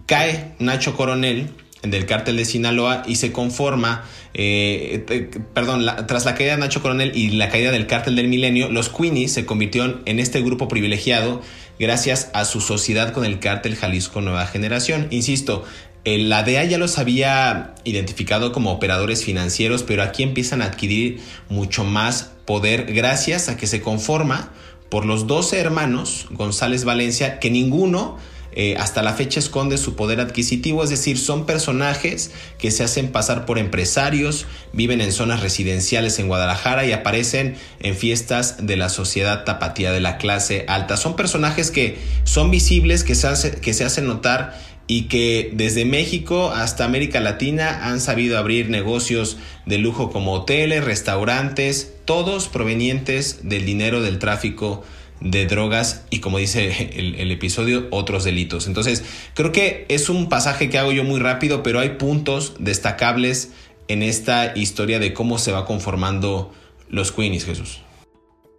Cae 0.07 0.55
Nacho 0.59 0.97
Coronel 0.97 1.51
del 1.83 2.07
cártel 2.07 2.37
de 2.37 2.45
Sinaloa 2.45 3.03
y 3.07 3.17
se 3.17 3.33
conforma, 3.33 4.05
eh, 4.35 5.05
eh, 5.09 5.31
perdón, 5.53 5.85
tras 6.07 6.25
la 6.25 6.35
caída 6.35 6.53
de 6.53 6.59
Nacho 6.59 6.81
Coronel 6.81 7.13
y 7.15 7.31
la 7.31 7.49
caída 7.49 7.73
del 7.73 7.87
cártel 7.87 8.17
del 8.17 8.29
milenio, 8.29 8.71
los 8.71 8.89
Queenies 8.89 9.33
se 9.33 9.45
convirtieron 9.45 10.03
en 10.07 10.21
este 10.21 10.43
grupo 10.43 10.69
privilegiado 10.69 11.43
gracias 11.79 12.31
a 12.35 12.45
su 12.45 12.61
sociedad 12.61 13.13
con 13.13 13.25
el 13.25 13.41
cártel 13.41 13.75
Jalisco 13.75 14.21
Nueva 14.21 14.47
Generación. 14.47 15.09
Insisto, 15.11 15.65
la 16.05 16.43
DEA 16.43 16.65
ya 16.65 16.79
los 16.79 16.99
había 16.99 17.75
identificado 17.85 18.53
como 18.53 18.73
operadores 18.73 19.25
financieros, 19.25 19.83
pero 19.83 20.03
aquí 20.03 20.23
empiezan 20.23 20.63
a 20.63 20.67
adquirir 20.67 21.21
mucho 21.49 21.85
más 21.85 22.33
poder 22.45 22.93
gracias 22.93 23.49
a 23.49 23.57
que 23.57 23.67
se 23.67 23.81
conforma 23.81 24.51
por 24.93 25.07
los 25.07 25.27
12 25.27 25.59
hermanos 25.59 26.27
González 26.33 26.85
Valencia, 26.85 27.39
que 27.39 27.51
ninguno 27.51 28.19
eh, 28.55 28.77
hasta 28.77 29.03
la 29.03 29.15
fecha 29.15 29.41
esconde 29.41 29.79
su 29.79 29.97
poder 29.97 30.21
adquisitivo, 30.21 30.85
es 30.85 30.91
decir, 30.91 31.17
son 31.17 31.47
personajes 31.47 32.31
que 32.59 32.71
se 32.71 32.85
hacen 32.85 33.11
pasar 33.11 33.47
por 33.47 33.59
empresarios, 33.59 34.45
viven 34.75 35.01
en 35.01 35.11
zonas 35.11 35.41
residenciales 35.41 36.19
en 36.19 36.29
Guadalajara 36.29 36.85
y 36.85 36.93
aparecen 36.93 37.57
en 37.81 37.97
fiestas 37.97 38.67
de 38.67 38.77
la 38.77 38.91
sociedad 38.91 39.45
tapatía 39.45 39.93
de 39.93 40.01
la 40.01 40.19
clase 40.19 40.67
alta. 40.69 40.99
Son 40.99 41.17
personajes 41.17 41.71
que 41.71 41.97
son 42.25 42.51
visibles, 42.51 43.03
que 43.03 43.15
se, 43.15 43.53
que 43.63 43.73
se 43.73 43.87
hacen 43.87 44.07
notar 44.07 44.61
y 44.87 45.05
que 45.05 45.51
desde 45.55 45.85
México 45.85 46.51
hasta 46.51 46.85
América 46.85 47.21
Latina 47.21 47.89
han 47.89 48.01
sabido 48.01 48.39
abrir 48.39 48.69
negocios 48.69 49.39
de 49.67 49.79
lujo 49.79 50.11
como 50.11 50.33
hoteles, 50.33 50.85
restaurantes, 50.85 51.95
todos 52.05 52.49
provenientes 52.49 53.49
del 53.49 53.65
dinero 53.65 54.03
del 54.03 54.19
tráfico 54.19 54.83
de 55.21 55.47
drogas 55.47 56.05
y 56.11 56.19
como 56.19 56.39
dice 56.39 56.91
el, 56.97 57.31
episodio, 57.31 57.87
otros 57.91 58.25
delitos. 58.25 58.67
Entonces, 58.67 59.05
creo 59.35 59.53
que 59.53 59.87
es 59.89 60.09
un 60.09 60.29
pasaje 60.29 60.69
que 60.69 60.79
hago 60.79 60.93
yo 60.93 61.05
muy 61.05 61.21
rápido, 61.21 61.63
pero 61.63 61.79
hay 61.79 61.91
puntos 61.91 62.55
destacables 62.59 63.53
en 63.89 64.03
esta 64.03 64.57
historia 64.57 64.99
de 64.99 65.13
cómo 65.13 65.39
se 65.39 65.53
va 65.53 65.65
conformando 65.65 66.53
los 66.89 67.13
Queenies, 67.13 67.45
Jesús. 67.45 67.83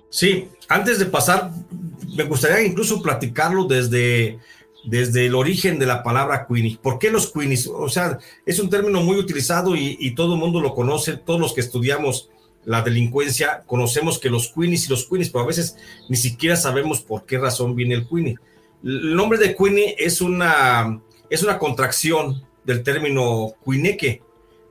Sí, 0.09 0.47
antes 0.69 0.99
de 0.99 1.05
pasar, 1.05 1.51
me 2.15 2.23
gustaría 2.23 2.65
incluso 2.65 3.01
platicarlo 3.01 3.65
desde, 3.65 4.39
desde 4.83 5.25
el 5.25 5.35
origen 5.35 5.79
de 5.79 5.85
la 5.85 6.03
palabra 6.03 6.45
Queenie. 6.47 6.77
¿Por 6.81 6.99
qué 6.99 7.09
los 7.09 7.31
Queenies? 7.31 7.67
O 7.67 7.89
sea, 7.89 8.19
es 8.45 8.59
un 8.59 8.69
término 8.69 9.01
muy 9.01 9.17
utilizado 9.17 9.75
y, 9.75 10.13
todo 10.15 10.33
el 10.33 10.39
mundo 10.39 10.59
lo 10.59 10.73
conoce, 10.73 11.17
todos 11.17 11.39
los 11.39 11.53
que 11.53 11.61
estudiamos 11.61 12.29
la 12.65 12.81
delincuencia, 12.81 13.63
conocemos 13.65 14.19
que 14.19 14.29
los 14.29 14.51
Queenies 14.53 14.85
y 14.85 14.89
los 14.89 15.05
Queenies, 15.05 15.29
pero 15.29 15.43
a 15.43 15.47
veces 15.47 15.75
ni 16.09 16.15
siquiera 16.15 16.55
sabemos 16.55 17.01
por 17.01 17.25
qué 17.25 17.37
razón 17.37 17.75
viene 17.75 17.95
el 17.95 18.07
Queenie. 18.07 18.37
El 18.83 19.15
nombre 19.15 19.37
de 19.39 19.55
Queenie 19.55 19.95
es 19.97 20.21
una, 20.21 21.01
es 21.29 21.43
una 21.43 21.57
contracción 21.57 22.43
del 22.63 22.83
término 22.83 23.53
Cuineque. 23.63 24.21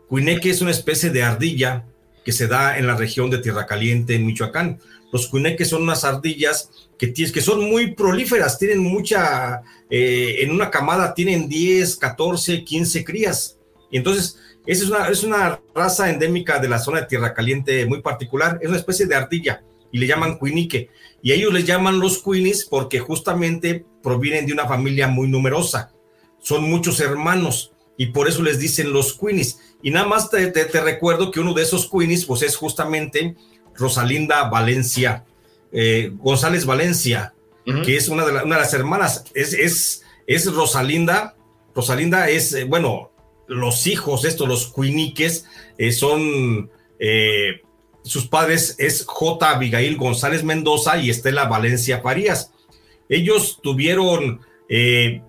Cuineque 0.08 0.50
es 0.50 0.60
una 0.60 0.70
especie 0.70 1.10
de 1.10 1.22
ardilla 1.22 1.84
que 2.24 2.32
se 2.32 2.46
da 2.46 2.78
en 2.78 2.86
la 2.86 2.96
región 2.96 3.30
de 3.30 3.38
Tierra 3.38 3.66
Caliente, 3.66 4.14
en 4.14 4.26
Michoacán. 4.26 4.78
Los 5.12 5.28
cuineques 5.28 5.68
son 5.68 5.82
unas 5.82 6.04
ardillas 6.04 6.70
que, 6.98 7.12
que 7.12 7.40
son 7.40 7.68
muy 7.70 7.94
prolíferas, 7.94 8.58
tienen 8.58 8.80
mucha, 8.80 9.62
eh, 9.90 10.36
en 10.40 10.50
una 10.50 10.70
camada 10.70 11.14
tienen 11.14 11.48
10, 11.48 11.96
14, 11.96 12.64
15 12.64 13.04
crías. 13.04 13.58
Entonces 13.92 14.38
esa 14.64 14.84
es 14.84 14.90
una, 14.90 15.08
es 15.08 15.24
una 15.24 15.60
raza 15.74 16.08
endémica 16.08 16.60
de 16.60 16.68
la 16.68 16.78
zona 16.78 17.00
de 17.00 17.06
Tierra 17.06 17.34
Caliente 17.34 17.84
muy 17.86 18.00
particular. 18.00 18.58
Es 18.62 18.68
una 18.68 18.78
especie 18.78 19.06
de 19.06 19.16
ardilla 19.16 19.64
y 19.90 19.98
le 19.98 20.06
llaman 20.06 20.38
cuinique. 20.38 20.88
Y 21.20 21.32
ellos 21.32 21.52
les 21.52 21.66
llaman 21.66 21.98
los 21.98 22.18
cuinis 22.18 22.64
porque 22.64 23.00
justamente 23.00 23.84
provienen 24.02 24.46
de 24.46 24.52
una 24.52 24.68
familia 24.68 25.08
muy 25.08 25.28
numerosa. 25.28 25.92
Son 26.38 26.62
muchos 26.62 27.00
hermanos 27.00 27.72
y 27.96 28.06
por 28.06 28.28
eso 28.28 28.42
les 28.42 28.60
dicen 28.60 28.92
los 28.92 29.14
cuinis. 29.14 29.58
Y 29.82 29.90
nada 29.90 30.06
más 30.06 30.30
te, 30.30 30.46
te, 30.48 30.80
recuerdo 30.80 31.32
que 31.32 31.40
uno 31.40 31.54
de 31.54 31.62
esos 31.62 31.88
cuinis 31.88 32.24
pues 32.24 32.42
es 32.42 32.56
justamente 32.56 33.34
Rosalinda 33.74 34.48
Valencia, 34.48 35.24
eh, 35.72 36.10
González 36.14 36.66
Valencia, 36.66 37.34
que 37.64 37.96
es 37.96 38.08
una 38.08 38.26
de, 38.26 38.32
una 38.42 38.56
de, 38.56 38.62
las 38.62 38.74
hermanas. 38.74 39.24
Es, 39.34 39.52
es, 39.52 40.02
es 40.26 40.52
Rosalinda. 40.52 41.36
Rosalinda 41.74 42.28
es, 42.28 42.52
eh, 42.54 42.64
bueno, 42.64 43.12
los 43.46 43.86
hijos, 43.86 44.24
estos, 44.24 44.48
los 44.48 44.66
cuiniques, 44.66 45.46
eh, 45.78 45.92
son, 45.92 46.70
sus 48.04 48.28
padres 48.28 48.76
es 48.78 49.04
J. 49.06 49.50
Abigail 49.50 49.96
González 49.96 50.44
Mendoza 50.44 50.98
y 50.98 51.10
Estela 51.10 51.46
Valencia 51.46 52.00
Farías. 52.00 52.52
Ellos 53.08 53.58
tuvieron 53.62 54.40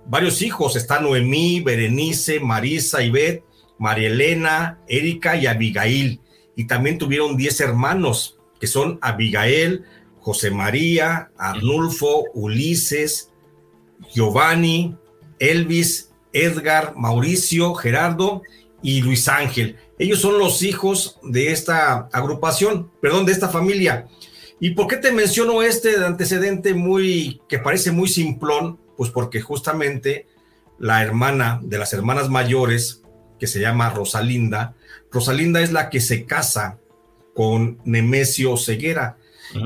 varios 0.05 0.41
hijos, 0.41 0.75
está 0.75 0.99
Noemí, 0.99 1.61
Berenice, 1.61 2.39
Marisa, 2.39 3.03
Ivette, 3.03 3.43
María 3.79 4.07
Elena, 4.07 4.79
Erika 4.87 5.35
y 5.35 5.47
Abigail. 5.47 6.19
Y 6.55 6.67
también 6.67 6.97
tuvieron 6.97 7.37
10 7.37 7.61
hermanos, 7.61 8.37
que 8.59 8.67
son 8.67 8.99
Abigail, 9.01 9.83
José 10.19 10.51
María, 10.51 11.31
Arnulfo, 11.37 12.25
Ulises, 12.33 13.31
Giovanni, 14.13 14.95
Elvis 15.39 16.13
Edgar, 16.33 16.93
Mauricio, 16.97 17.73
Gerardo 17.75 18.41
y 18.81 19.01
Luis 19.01 19.27
Ángel. 19.27 19.77
Ellos 19.99 20.19
son 20.19 20.39
los 20.39 20.63
hijos 20.63 21.19
de 21.23 21.51
esta 21.51 22.09
agrupación, 22.11 22.91
perdón, 23.01 23.25
de 23.25 23.31
esta 23.31 23.47
familia. 23.47 24.07
¿Y 24.59 24.71
por 24.71 24.87
qué 24.87 24.97
te 24.97 25.11
menciono 25.11 25.61
este 25.61 25.95
antecedente 26.03 26.73
muy 26.73 27.41
que 27.47 27.59
parece 27.59 27.91
muy 27.91 28.09
simplón? 28.09 28.79
Pues 28.97 29.11
porque 29.11 29.41
justamente 29.41 30.27
la 30.79 31.03
hermana 31.03 31.59
de 31.63 31.77
las 31.77 31.93
hermanas 31.93 32.29
mayores, 32.29 33.02
que 33.43 33.47
se 33.47 33.59
llama 33.59 33.89
Rosalinda, 33.89 34.73
Rosalinda 35.11 35.59
es 35.59 35.73
la 35.73 35.89
que 35.89 35.99
se 35.99 36.23
casa 36.23 36.77
con 37.35 37.77
Nemesio 37.83 38.55
Ceguera. 38.55 39.17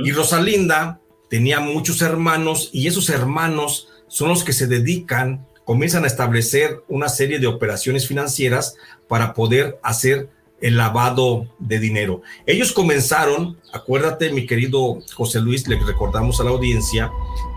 Y 0.03 0.11
Rosalinda 0.13 0.99
tenía 1.29 1.59
muchos 1.59 2.01
hermanos 2.01 2.71
y 2.73 2.87
esos 2.87 3.11
hermanos 3.11 3.87
son 4.07 4.29
los 4.29 4.43
que 4.43 4.51
se 4.51 4.65
dedican 4.65 5.45
comienzan 5.63 6.05
a 6.05 6.07
establecer 6.07 6.81
una 6.87 7.07
serie 7.07 7.37
de 7.37 7.45
operaciones 7.45 8.07
financieras 8.07 8.77
para 9.07 9.35
poder 9.35 9.77
hacer 9.83 10.27
el 10.59 10.75
lavado 10.75 11.45
de 11.59 11.77
dinero. 11.77 12.23
Ellos 12.47 12.71
comenzaron, 12.71 13.59
acuérdate 13.73 14.31
mi 14.31 14.47
querido 14.47 15.01
José 15.13 15.39
Luis, 15.39 15.67
le 15.67 15.77
recordamos 15.77 16.41
a 16.41 16.45
la 16.45 16.49
audiencia 16.49 17.11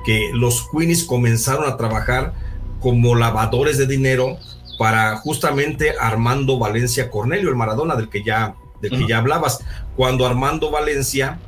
que 0.05 0.29
los 0.35 0.69
Queenies 0.71 1.05
comenzaron 1.05 1.67
a 1.67 1.79
trabajar 1.79 2.35
como 2.79 3.15
lavadores 3.15 3.79
de 3.79 3.87
dinero 3.87 4.37
para 4.81 5.15
justamente 5.19 5.93
Armando 6.01 6.59
Valencia 6.59 7.11
Cornelio, 7.11 7.51
el 7.51 7.55
Maradona 7.55 7.97
del 7.97 8.09
que 8.09 8.23
ya, 8.23 8.55
del 8.81 8.93
que 8.93 9.07
ya 9.07 9.19
hablabas. 9.19 9.63
Cuando 9.95 10.27
Armando 10.27 10.71
Valencia 10.71 11.39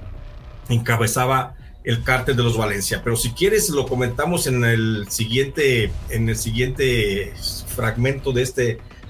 encabezaba 0.68 1.54
el 1.82 2.02
cártel 2.04 2.36
de 2.36 2.42
los 2.42 2.58
Valencia. 2.58 3.00
Pero 3.02 3.16
si 3.16 3.30
quieres 3.30 3.70
lo 3.70 3.88
comentamos 3.88 4.46
en 4.46 4.62
el 4.66 5.06
siguiente, 5.08 5.90
en 6.10 6.28
el 6.28 6.36
siguiente 6.36 7.32
fragmento 7.68 8.32
de 8.32 8.42
este, 8.42 8.64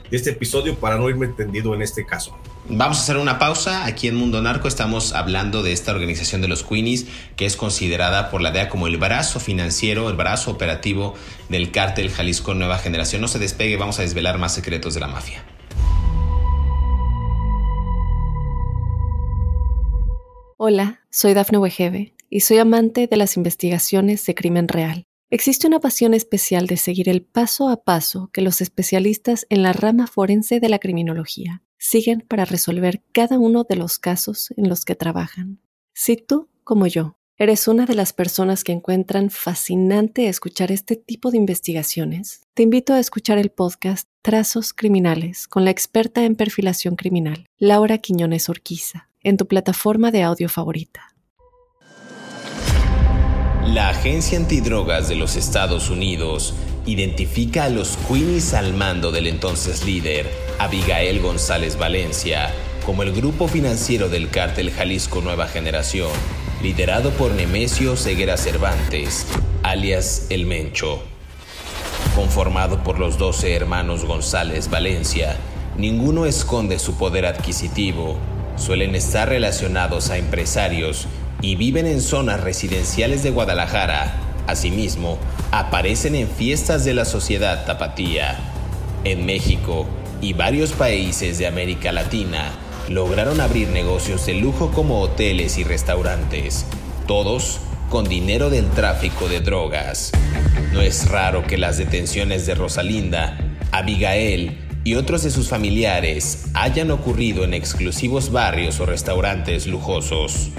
de 0.09 0.17
este 0.17 0.31
episodio 0.31 0.77
para 0.77 0.99
no 0.99 1.11
irme 1.11 1.27
entendido 1.27 1.75
en 1.75 1.83
este 1.83 2.07
caso. 2.07 2.39
Vamos 2.75 2.99
a 2.99 3.03
hacer 3.03 3.19
una 3.19 3.39
pausa. 3.39 3.85
Aquí 3.85 4.09
en 4.09 4.15
Mundo 4.15 4.41
Narco 4.41 4.67
estamos 4.67 5.13
hablando 5.13 5.63
de 5.63 5.73
esta 5.73 5.93
organización 5.93 6.41
de 6.41 6.49
los 6.49 6.63
Queenies, 6.63 7.07
que 7.37 7.45
es 7.45 7.55
considerada 7.55 8.31
por 8.31 8.41
la 8.41 8.51
DEA 8.51 8.71
como 8.71 8.87
el 8.87 8.97
brazo 8.97 9.41
financiero, 9.41 10.09
el 10.09 10.17
brazo 10.17 10.51
operativo 10.51 11.13
del 11.51 11.71
cártel 11.71 12.09
Jalisco 12.09 12.55
Nueva 12.55 12.79
Generación. 12.79 13.21
No 13.21 13.29
se 13.29 13.39
despegue, 13.39 13.77
vamos 13.77 13.99
a 13.99 14.03
desvelar 14.03 14.39
más 14.39 14.55
secretos 14.55 14.95
de 14.95 15.01
la 15.01 15.09
mafia. 15.09 15.45
Hola, 20.57 21.03
soy 21.11 21.35
Dafne 21.35 21.59
Wegebe 21.59 22.15
y 22.31 22.41
soy 22.41 22.57
amante 22.57 23.07
de 23.07 23.17
las 23.19 23.37
investigaciones 23.37 24.25
de 24.25 24.35
crimen 24.35 24.67
real. 24.67 25.05
Existe 25.29 25.67
una 25.67 25.81
pasión 25.81 26.15
especial 26.15 26.67
de 26.67 26.79
seguir 26.79 27.11
el 27.11 27.21
paso 27.21 27.69
a 27.69 27.85
paso 27.85 28.31
que 28.33 28.41
los 28.41 28.63
especialistas 28.63 29.45
en 29.51 29.63
la 29.63 29.75
rama 29.75 30.07
forense 30.07 30.59
de 30.59 30.71
la 30.71 30.79
criminología 30.79 31.63
siguen 31.83 32.21
para 32.21 32.45
resolver 32.45 33.03
cada 33.11 33.41
uno 33.41 33.65
de 33.69 33.75
los 33.75 33.99
casos 33.99 34.55
en 34.57 34.69
los 34.69 34.85
que 34.85 34.95
trabajan. 34.95 35.59
Si 35.93 36.17
tú, 36.17 36.49
como 36.63 36.87
yo, 36.87 37.17
eres 37.37 37.67
una 37.67 37.87
de 37.87 37.97
las 37.97 38.13
personas 38.13 38.63
que 38.63 38.71
encuentran 38.71 39.31
fascinante 39.31 40.29
escuchar 40.29 40.71
este 40.71 40.95
tipo 40.95 41.33
de 41.33 41.39
investigaciones, 41.39 42.43
te 42.55 42.63
invito 42.63 42.95
a 42.95 43.01
escuchar 43.01 43.39
el 43.39 43.51
podcast 43.51 44.07
Trazos 44.23 44.73
Criminales 44.73 45.49
con 45.49 45.65
la 45.65 45.73
experta 45.73 46.25
en 46.25 46.37
perfilación 46.37 46.95
criminal, 46.95 47.47
Laura 47.59 47.99
Quiñones 47.99 48.49
Orquiza, 48.49 49.09
en 49.21 49.37
tu 49.37 49.49
plataforma 49.49 50.13
de 50.13 50.23
audio 50.23 50.49
favorita. 50.49 51.09
La 53.67 53.89
Agencia 53.89 54.39
Antidrogas 54.39 55.09
de 55.09 55.17
los 55.17 55.35
Estados 55.35 55.91
Unidos 55.91 56.55
identifica 56.87 57.65
a 57.65 57.71
los 57.71 57.97
Queenies 58.09 58.55
al 58.55 58.73
mando 58.73 59.11
del 59.11 59.27
entonces 59.27 59.85
líder, 59.85 60.29
Abigail 60.59 61.21
González 61.21 61.79
Valencia, 61.79 62.53
como 62.85 63.03
el 63.03 63.13
grupo 63.13 63.49
financiero 63.49 64.09
del 64.09 64.31
cártel 64.31 64.71
Jalisco 64.71 65.21
Nueva 65.21 65.47
Generación, 65.47 66.11
liderado 66.63 67.11
por 67.11 67.33
Nemesio 67.33 67.97
Ceguera 67.97 68.37
Cervantes, 68.37 69.27
alias 69.63 70.27
El 70.31 70.47
Mencho. 70.47 71.03
Conformado 72.15 72.83
por 72.83 72.99
los 72.99 73.19
12 73.19 73.55
hermanos 73.55 74.05
González 74.05 74.69
Valencia, 74.69 75.37
ninguno 75.77 76.27
esconde 76.27 76.79
su 76.79 76.97
poder 76.97 77.27
adquisitivo, 77.27 78.17
suelen 78.57 78.95
estar 78.95 79.29
relacionados 79.29 80.11
a 80.11 80.19
empresarios 80.19 81.07
y 81.41 81.57
viven 81.57 81.87
en 81.87 82.01
zonas 82.01 82.41
residenciales 82.41 83.23
de 83.23 83.31
Guadalajara. 83.31 84.15
Asimismo, 84.47 85.19
aparecen 85.51 86.15
en 86.15 86.29
fiestas 86.29 86.85
de 86.85 86.95
la 86.95 87.05
sociedad 87.05 87.65
tapatía. 87.65 88.39
En 89.05 89.27
México 89.27 89.87
y 90.23 90.35
varios 90.35 90.73
países 90.73 91.37
de 91.39 91.49
América 91.49 91.91
Latina 91.91 92.53
lograron 92.89 93.41
abrir 93.41 93.69
negocios 93.69 94.25
de 94.25 94.35
lujo 94.35 94.71
como 94.71 95.01
hoteles 95.01 95.59
y 95.59 95.65
restaurantes, 95.65 96.65
todos 97.09 97.61
con 97.91 98.09
dinero 98.09 98.49
del 98.49 98.71
tráfico 98.71 99.29
de 99.29 99.41
drogas. 99.41 100.13
No 100.73 100.81
es 100.81 101.11
raro 101.11 101.45
que 101.45 101.59
las 101.59 101.77
detenciones 101.77 102.47
de 102.47 102.55
Rosalinda, 102.55 103.37
Abigail 103.73 104.59
y 104.85 104.95
otros 104.95 105.25
de 105.25 105.31
sus 105.31 105.49
familiares 105.49 106.47
hayan 106.55 106.93
ocurrido 106.93 107.43
en 107.43 107.53
exclusivos 107.53 108.31
barrios 108.31 108.79
o 108.79 108.87
restaurantes 108.87 109.67
lujosos. 109.67 110.51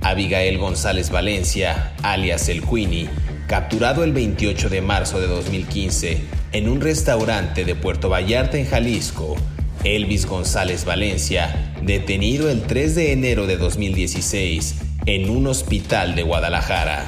Abigail 0.00 0.58
González 0.58 1.10
Valencia, 1.10 1.92
alias 2.02 2.48
El 2.48 2.62
Queenie, 2.62 3.08
capturado 3.48 4.04
el 4.04 4.12
28 4.12 4.68
de 4.68 4.80
marzo 4.80 5.20
de 5.20 5.26
2015 5.26 6.41
en 6.52 6.68
un 6.68 6.80
restaurante 6.80 7.64
de 7.64 7.74
Puerto 7.74 8.10
Vallarta 8.10 8.58
en 8.58 8.66
Jalisco. 8.66 9.36
Elvis 9.84 10.26
González 10.26 10.84
Valencia, 10.84 11.72
detenido 11.82 12.50
el 12.50 12.62
3 12.62 12.94
de 12.94 13.12
enero 13.12 13.46
de 13.46 13.56
2016 13.56 14.76
en 15.06 15.30
un 15.30 15.46
hospital 15.46 16.14
de 16.14 16.22
Guadalajara. 16.22 17.04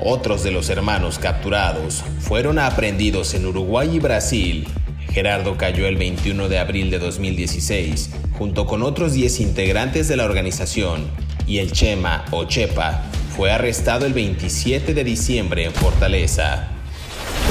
Otros 0.00 0.42
de 0.42 0.50
los 0.50 0.68
hermanos 0.68 1.18
capturados 1.18 2.04
fueron 2.20 2.58
aprehendidos 2.58 3.34
en 3.34 3.46
Uruguay 3.46 3.96
y 3.96 3.98
Brasil. 3.98 4.68
Gerardo 5.10 5.56
cayó 5.56 5.86
el 5.86 5.96
21 5.96 6.48
de 6.48 6.58
abril 6.58 6.90
de 6.90 6.98
2016 6.98 8.10
junto 8.32 8.66
con 8.66 8.82
otros 8.82 9.14
10 9.14 9.40
integrantes 9.40 10.06
de 10.08 10.16
la 10.16 10.24
organización 10.24 11.06
y 11.46 11.58
el 11.58 11.72
Chema 11.72 12.24
o 12.30 12.44
Chepa 12.44 13.04
fue 13.34 13.50
arrestado 13.50 14.04
el 14.04 14.12
27 14.12 14.92
de 14.92 15.04
diciembre 15.04 15.64
en 15.64 15.72
Fortaleza. 15.72 16.77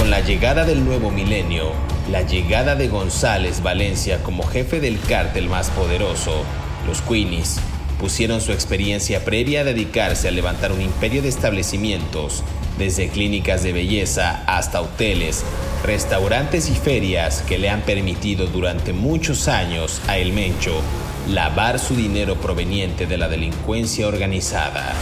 Con 0.07 0.11
la 0.11 0.25
llegada 0.25 0.63
del 0.63 0.85
nuevo 0.85 1.11
milenio, 1.11 1.73
la 2.09 2.21
llegada 2.21 2.75
de 2.77 2.87
González 2.87 3.61
Valencia 3.61 4.23
como 4.23 4.43
jefe 4.43 4.79
del 4.79 5.01
cártel 5.01 5.49
más 5.49 5.69
poderoso, 5.69 6.45
los 6.87 7.01
Queenies 7.01 7.59
pusieron 7.99 8.39
su 8.39 8.53
experiencia 8.53 9.25
previa 9.25 9.59
a 9.59 9.63
dedicarse 9.65 10.29
a 10.29 10.31
levantar 10.31 10.71
un 10.71 10.79
imperio 10.79 11.21
de 11.21 11.27
establecimientos, 11.27 12.45
desde 12.79 13.09
clínicas 13.09 13.63
de 13.63 13.73
belleza 13.73 14.45
hasta 14.47 14.79
hoteles, 14.79 15.43
restaurantes 15.83 16.69
y 16.69 16.75
ferias 16.75 17.41
que 17.41 17.57
le 17.57 17.69
han 17.69 17.81
permitido 17.81 18.47
durante 18.47 18.93
muchos 18.93 19.49
años 19.49 20.01
a 20.07 20.17
El 20.17 20.31
Mencho 20.31 20.79
lavar 21.27 21.79
su 21.79 21.97
dinero 21.97 22.35
proveniente 22.35 23.07
de 23.07 23.17
la 23.17 23.27
delincuencia 23.27 24.07
organizada. 24.07 24.93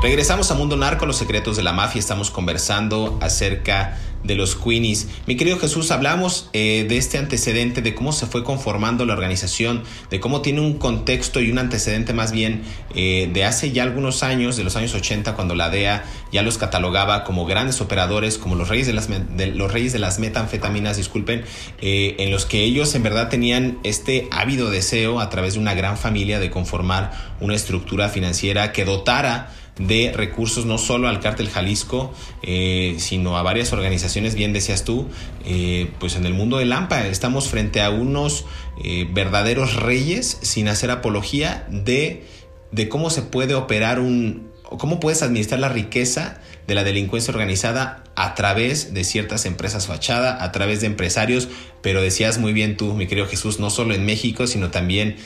Regresamos 0.00 0.48
a 0.52 0.54
Mundo 0.54 0.76
Narco, 0.76 1.06
los 1.06 1.16
secretos 1.16 1.56
de 1.56 1.64
la 1.64 1.72
mafia. 1.72 1.98
Estamos 1.98 2.30
conversando 2.30 3.18
acerca 3.20 3.98
de 4.22 4.36
los 4.36 4.54
Queenies. 4.54 5.08
Mi 5.26 5.36
querido 5.36 5.58
Jesús, 5.58 5.90
hablamos 5.90 6.50
eh, 6.52 6.86
de 6.88 6.96
este 6.98 7.18
antecedente, 7.18 7.82
de 7.82 7.96
cómo 7.96 8.12
se 8.12 8.26
fue 8.26 8.44
conformando 8.44 9.04
la 9.06 9.14
organización, 9.14 9.82
de 10.08 10.20
cómo 10.20 10.40
tiene 10.40 10.60
un 10.60 10.78
contexto 10.78 11.40
y 11.40 11.50
un 11.50 11.58
antecedente 11.58 12.12
más 12.12 12.30
bien 12.30 12.62
eh, 12.94 13.28
de 13.32 13.44
hace 13.44 13.72
ya 13.72 13.82
algunos 13.82 14.22
años, 14.22 14.56
de 14.56 14.62
los 14.62 14.76
años 14.76 14.94
80, 14.94 15.34
cuando 15.34 15.56
la 15.56 15.68
DEA 15.68 16.04
ya 16.32 16.42
los 16.42 16.58
catalogaba 16.58 17.24
como 17.24 17.44
grandes 17.44 17.80
operadores, 17.80 18.38
como 18.38 18.54
los 18.54 18.68
reyes 18.68 18.86
de 18.86 18.92
las, 18.92 19.08
los 19.08 19.72
reyes 19.72 19.92
de 19.92 19.98
las 19.98 20.20
metanfetaminas, 20.20 20.96
disculpen, 20.96 21.44
eh, 21.80 22.14
en 22.20 22.30
los 22.30 22.46
que 22.46 22.62
ellos 22.62 22.94
en 22.94 23.02
verdad 23.02 23.28
tenían 23.28 23.78
este 23.82 24.28
ávido 24.30 24.70
deseo 24.70 25.18
a 25.18 25.28
través 25.28 25.54
de 25.54 25.60
una 25.60 25.74
gran 25.74 25.96
familia 25.96 26.38
de 26.38 26.50
conformar 26.50 27.36
una 27.40 27.56
estructura 27.56 28.08
financiera 28.08 28.72
que 28.72 28.84
dotara 28.84 29.50
de 29.78 30.12
recursos 30.14 30.66
no 30.66 30.78
solo 30.78 31.08
al 31.08 31.20
cártel 31.20 31.48
Jalisco, 31.48 32.12
eh, 32.42 32.96
sino 32.98 33.36
a 33.38 33.42
varias 33.42 33.72
organizaciones, 33.72 34.34
bien 34.34 34.52
decías 34.52 34.84
tú, 34.84 35.06
eh, 35.44 35.90
pues 35.98 36.16
en 36.16 36.26
el 36.26 36.34
mundo 36.34 36.58
del 36.58 36.72
AMPA 36.72 37.06
estamos 37.06 37.48
frente 37.48 37.80
a 37.80 37.90
unos 37.90 38.44
eh, 38.82 39.08
verdaderos 39.10 39.76
reyes 39.76 40.38
sin 40.42 40.68
hacer 40.68 40.90
apología 40.90 41.66
de, 41.70 42.24
de 42.72 42.88
cómo 42.88 43.10
se 43.10 43.22
puede 43.22 43.54
operar 43.54 44.00
un, 44.00 44.50
cómo 44.62 45.00
puedes 45.00 45.22
administrar 45.22 45.60
la 45.60 45.68
riqueza 45.68 46.40
de 46.66 46.74
la 46.74 46.84
delincuencia 46.84 47.32
organizada 47.32 48.04
a 48.14 48.34
través 48.34 48.92
de 48.92 49.04
ciertas 49.04 49.46
empresas 49.46 49.86
fachada, 49.86 50.42
a 50.42 50.52
través 50.52 50.80
de 50.80 50.86
empresarios, 50.86 51.48
pero 51.80 52.02
decías 52.02 52.38
muy 52.38 52.52
bien 52.52 52.76
tú, 52.76 52.94
mi 52.94 53.06
querido 53.06 53.26
Jesús, 53.26 53.58
no 53.60 53.70
solo 53.70 53.94
en 53.94 54.04
México, 54.04 54.46
sino 54.46 54.70
también 54.70 55.16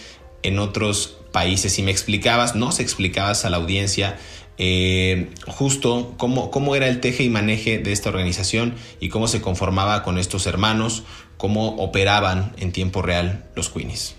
en 0.42 0.58
otros 0.58 1.16
países. 1.32 1.72
Si 1.72 1.82
me 1.82 1.90
explicabas, 1.90 2.54
no 2.54 2.70
se 2.70 2.82
explicabas 2.82 3.44
a 3.44 3.50
la 3.50 3.56
audiencia 3.56 4.18
eh, 4.58 5.30
justo 5.46 6.14
cómo, 6.18 6.50
cómo 6.50 6.76
era 6.76 6.88
el 6.88 7.00
teje 7.00 7.24
y 7.24 7.30
maneje 7.30 7.78
de 7.78 7.92
esta 7.92 8.10
organización 8.10 8.74
y 9.00 9.08
cómo 9.08 9.28
se 9.28 9.40
conformaba 9.40 10.02
con 10.02 10.18
estos 10.18 10.46
hermanos, 10.46 11.04
cómo 11.36 11.76
operaban 11.76 12.54
en 12.58 12.72
tiempo 12.72 13.02
real 13.02 13.50
los 13.56 13.68
Queenies. 13.70 14.16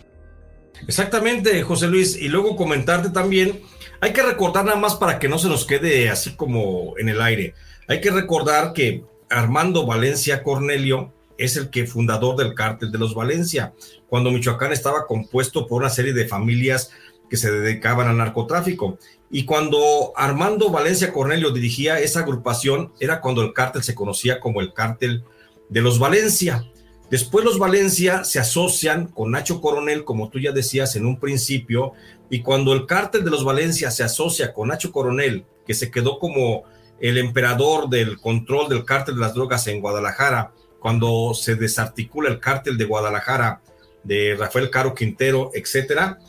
Exactamente, 0.88 1.62
José 1.64 1.88
Luis. 1.88 2.18
Y 2.20 2.28
luego 2.28 2.56
comentarte 2.56 3.10
también, 3.10 3.62
hay 4.02 4.12
que 4.12 4.24
recordar 4.24 4.66
nada 4.66 4.78
más 4.78 4.96
para 4.96 5.20
que 5.20 5.30
no 5.30 5.40
se 5.40 5.48
nos 5.48 5.66
quede 5.66 6.10
así 6.10 6.36
como 6.36 6.96
en 6.98 7.10
el 7.10 7.22
aire. 7.22 7.54
Hay 7.88 8.02
que 8.02 8.12
recordar 8.12 8.74
que 8.74 9.04
Armando 9.30 9.86
Valencia 9.86 10.44
Cornelio 10.44 11.14
es 11.38 11.58
el 11.58 11.70
que 11.70 11.88
fundador 11.88 12.36
del 12.36 12.54
cártel 12.54 12.92
de 12.92 12.98
los 12.98 13.16
Valencia, 13.16 13.74
cuando 14.08 14.32
Michoacán 14.32 14.72
estaba 14.72 15.08
compuesto 15.08 15.68
por 15.68 15.82
una 15.82 15.90
serie 15.90 16.14
de 16.14 16.28
familias 16.28 16.92
que 17.30 17.38
se 17.38 17.52
dedicaban 17.52 18.08
al 18.08 18.18
narcotráfico. 18.18 19.00
Y 19.36 19.46
cuando 19.46 20.14
Armando 20.16 20.70
Valencia 20.70 21.12
Cornelio 21.12 21.50
dirigía 21.50 22.00
esa 22.00 22.20
agrupación, 22.20 22.94
era 23.00 23.20
cuando 23.20 23.42
el 23.42 23.52
cártel 23.52 23.82
se 23.82 23.96
conocía 23.96 24.40
como 24.40 24.62
el 24.62 24.74
cártel 24.74 25.24
de 25.70 25.82
los 25.82 25.98
Valencia. 25.98 26.64
Después 27.10 27.44
los 27.44 27.58
Valencia 27.58 28.26
se 28.26 28.38
asocian 28.38 29.08
con 29.08 29.32
Nacho 29.32 29.60
Coronel, 29.60 30.06
como 30.06 30.30
tú 30.30 30.38
ya 30.38 30.52
decías 30.52 30.96
en 30.96 31.08
un 31.08 31.20
principio, 31.20 31.94
y 32.30 32.44
cuando 32.44 32.74
el 32.74 32.86
cártel 32.86 33.26
de 33.26 33.32
los 33.32 33.44
Valencia 33.44 33.90
se 33.90 34.04
asocia 34.04 34.54
con 34.54 34.68
Nacho 34.68 34.92
Coronel, 34.92 35.46
que 35.66 35.74
se 35.74 35.90
quedó 35.90 36.20
como 36.20 36.66
el 37.00 37.18
emperador 37.18 37.90
del 37.90 38.20
control 38.20 38.70
del 38.70 38.86
cártel 38.86 39.16
de 39.16 39.22
las 39.22 39.34
drogas 39.34 39.66
en 39.66 39.82
Guadalajara, 39.82 40.52
cuando 40.80 41.34
se 41.34 41.56
desarticula 41.56 42.30
el 42.30 42.40
cártel 42.40 42.78
de 42.78 42.86
Guadalajara 42.86 43.64
de 44.04 44.36
Rafael 44.38 44.70
Caro 44.70 44.94
Quintero, 44.94 45.50
etcétera, 45.56 46.20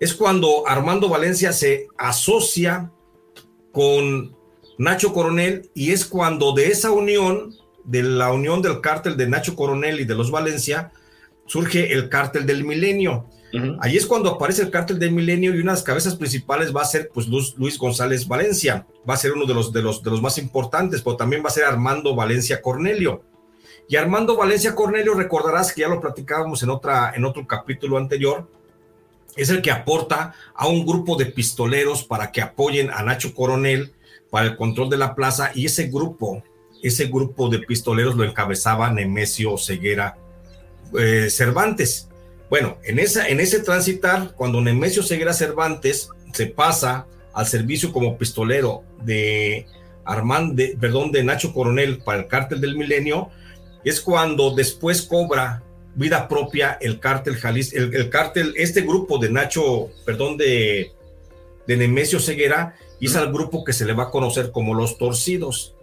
es 0.00 0.14
cuando 0.14 0.66
Armando 0.66 1.08
Valencia 1.08 1.52
se 1.52 1.88
asocia 1.96 2.90
con 3.72 4.36
Nacho 4.78 5.12
Coronel 5.12 5.70
y 5.74 5.92
es 5.92 6.04
cuando 6.04 6.52
de 6.52 6.68
esa 6.68 6.90
unión, 6.90 7.54
de 7.84 8.02
la 8.02 8.32
unión 8.32 8.62
del 8.62 8.80
cártel 8.80 9.16
de 9.16 9.28
Nacho 9.28 9.56
Coronel 9.56 10.00
y 10.00 10.04
de 10.04 10.14
los 10.14 10.30
Valencia, 10.30 10.92
surge 11.46 11.92
el 11.92 12.08
cártel 12.08 12.46
del 12.46 12.64
milenio. 12.64 13.26
Ahí 13.80 13.96
es 13.96 14.04
cuando 14.04 14.28
aparece 14.28 14.60
el 14.60 14.70
cártel 14.70 14.98
del 14.98 15.12
milenio 15.12 15.54
y 15.54 15.60
una 15.60 15.72
de 15.72 15.76
las 15.76 15.82
cabezas 15.82 16.14
principales 16.14 16.76
va 16.76 16.82
a 16.82 16.84
ser 16.84 17.08
pues 17.08 17.26
Luis, 17.26 17.78
González 17.78 18.28
Valencia, 18.28 18.86
va 19.08 19.14
a 19.14 19.16
ser 19.16 19.32
uno 19.32 19.46
de 19.46 19.54
los, 19.54 19.72
de, 19.72 19.80
los, 19.80 20.02
de 20.02 20.10
los 20.10 20.20
más 20.20 20.36
importantes, 20.36 21.00
pero 21.00 21.16
también 21.16 21.42
va 21.42 21.48
a 21.48 21.52
ser 21.52 21.64
Armando 21.64 22.14
Valencia 22.14 22.60
Cornelio. 22.60 23.22
Y 23.88 23.96
Armando 23.96 24.36
Valencia 24.36 24.74
Cornelio, 24.74 25.14
recordarás 25.14 25.72
que 25.72 25.82
ya 25.82 25.88
lo 25.88 26.00
platicábamos 26.00 26.62
en, 26.62 26.70
otra, 26.70 27.12
en 27.14 27.24
otro 27.24 27.46
capítulo 27.46 27.96
anterior, 27.96 28.46
es 29.36 29.50
el 29.50 29.62
que 29.62 29.70
aporta 29.70 30.34
a 30.54 30.66
un 30.66 30.86
grupo 30.86 31.16
de 31.16 31.26
pistoleros 31.26 32.04
para 32.04 32.32
que 32.32 32.42
apoyen 32.42 32.90
a 32.90 33.02
Nacho 33.02 33.34
Coronel 33.34 33.92
para 34.30 34.46
el 34.46 34.56
control 34.56 34.90
de 34.90 34.96
la 34.96 35.14
plaza 35.14 35.50
y 35.54 35.66
ese 35.66 35.88
grupo, 35.88 36.42
ese 36.82 37.06
grupo 37.06 37.48
de 37.48 37.60
pistoleros 37.60 38.16
lo 38.16 38.24
encabezaba 38.24 38.90
Nemesio 38.90 39.56
Ceguera 39.58 40.16
eh, 40.98 41.28
Cervantes. 41.30 42.08
Bueno, 42.48 42.78
en, 42.84 42.98
esa, 42.98 43.28
en 43.28 43.40
ese 43.40 43.60
transitar, 43.60 44.32
cuando 44.34 44.60
Nemesio 44.60 45.02
Ceguera 45.02 45.32
Cervantes 45.32 46.10
se 46.32 46.46
pasa 46.46 47.06
al 47.32 47.46
servicio 47.46 47.92
como 47.92 48.16
pistolero 48.16 48.82
de 49.02 49.66
Armand, 50.04 50.58
perdón, 50.80 51.12
de 51.12 51.24
Nacho 51.24 51.52
Coronel 51.52 51.98
para 51.98 52.20
el 52.20 52.28
cártel 52.28 52.60
del 52.60 52.76
Milenio, 52.76 53.30
es 53.84 54.00
cuando 54.00 54.54
después 54.54 55.02
cobra 55.02 55.62
vida 55.96 56.28
propia 56.28 56.78
el 56.80 57.00
cártel 57.00 57.36
Jalisco, 57.36 57.76
el, 57.76 58.10
cártel, 58.10 58.54
este 58.56 58.82
grupo 58.82 59.18
de 59.18 59.30
Nacho, 59.30 59.88
perdón, 60.04 60.36
de, 60.36 60.92
de 61.66 61.76
Nemesio 61.76 62.20
Ceguera, 62.20 62.76
y 63.00 63.06
es 63.06 63.16
al 63.16 63.32
grupo 63.32 63.64
que 63.64 63.72
se 63.72 63.84
le 63.84 63.94
va 63.94 64.04
a 64.04 64.10
conocer 64.10 64.52
como 64.52 64.74
los 64.74 64.98
torcidos. 64.98 65.74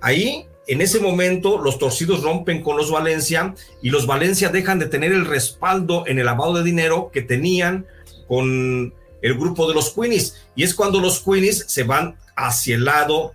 Ahí, 0.00 0.46
en 0.66 0.82
ese 0.82 1.00
momento, 1.00 1.58
los 1.58 1.78
torcidos 1.78 2.22
rompen 2.22 2.62
con 2.62 2.76
los 2.76 2.90
Valencia 2.90 3.54
y 3.82 3.90
los 3.90 4.06
Valencia 4.06 4.50
dejan 4.50 4.78
de 4.78 4.86
tener 4.86 5.12
el 5.12 5.26
respaldo 5.26 6.04
en 6.06 6.18
el 6.18 6.26
lavado 6.26 6.54
de 6.54 6.62
dinero 6.62 7.10
que 7.12 7.22
tenían 7.22 7.86
con 8.28 8.92
el 9.22 9.34
grupo 9.34 9.66
de 9.66 9.74
los 9.74 9.90
Queenies. 9.90 10.46
Y 10.54 10.62
es 10.62 10.74
cuando 10.74 11.00
los 11.00 11.20
Queenies 11.20 11.64
se 11.68 11.84
van 11.84 12.16
hacia 12.36 12.76
el 12.76 12.84
lado 12.84 13.32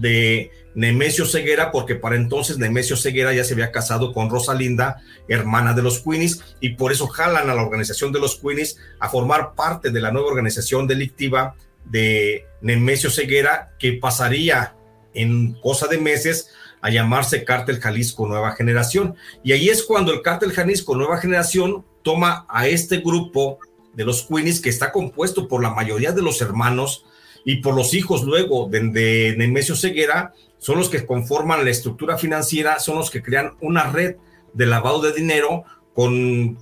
de 0.00 0.50
Nemesio 0.74 1.26
Ceguera, 1.26 1.70
porque 1.70 1.94
para 1.94 2.16
entonces 2.16 2.58
Nemesio 2.58 2.96
Ceguera 2.96 3.32
ya 3.32 3.44
se 3.44 3.54
había 3.54 3.72
casado 3.72 4.12
con 4.12 4.30
Rosalinda, 4.30 5.02
hermana 5.28 5.74
de 5.74 5.82
los 5.82 6.00
Queenies, 6.00 6.56
y 6.60 6.70
por 6.70 6.92
eso 6.92 7.06
jalan 7.06 7.50
a 7.50 7.54
la 7.54 7.62
organización 7.62 8.12
de 8.12 8.20
los 8.20 8.36
Queenies 8.36 8.78
a 8.98 9.08
formar 9.08 9.54
parte 9.54 9.90
de 9.90 10.00
la 10.00 10.10
nueva 10.10 10.28
organización 10.28 10.86
delictiva 10.86 11.54
de 11.84 12.46
Nemesio 12.60 13.10
Ceguera, 13.10 13.72
que 13.78 13.94
pasaría 13.94 14.74
en 15.14 15.54
cosa 15.60 15.88
de 15.88 15.98
meses 15.98 16.48
a 16.80 16.90
llamarse 16.90 17.44
Cártel 17.44 17.80
Jalisco 17.80 18.26
Nueva 18.26 18.52
Generación. 18.52 19.14
Y 19.44 19.52
ahí 19.52 19.68
es 19.68 19.82
cuando 19.84 20.12
el 20.12 20.22
Cártel 20.22 20.52
Jalisco 20.52 20.96
Nueva 20.96 21.18
Generación 21.18 21.84
toma 22.02 22.46
a 22.48 22.66
este 22.66 22.98
grupo 22.98 23.58
de 23.94 24.04
los 24.04 24.22
Queenies, 24.22 24.60
que 24.60 24.70
está 24.70 24.90
compuesto 24.90 25.48
por 25.48 25.62
la 25.62 25.70
mayoría 25.70 26.12
de 26.12 26.22
los 26.22 26.40
hermanos 26.40 27.04
y 27.44 27.56
por 27.56 27.74
los 27.74 27.94
hijos 27.94 28.22
luego 28.22 28.68
de, 28.68 28.80
de 28.88 29.34
Nemesio 29.36 29.76
Ceguera, 29.76 30.32
son 30.62 30.78
los 30.78 30.88
que 30.88 31.04
conforman 31.04 31.64
la 31.64 31.72
estructura 31.72 32.16
financiera, 32.16 32.78
son 32.78 32.96
los 32.96 33.10
que 33.10 33.20
crean 33.20 33.56
una 33.60 33.90
red 33.90 34.14
de 34.52 34.66
lavado 34.66 35.02
de 35.02 35.12
dinero 35.12 35.64
con, 35.92 36.56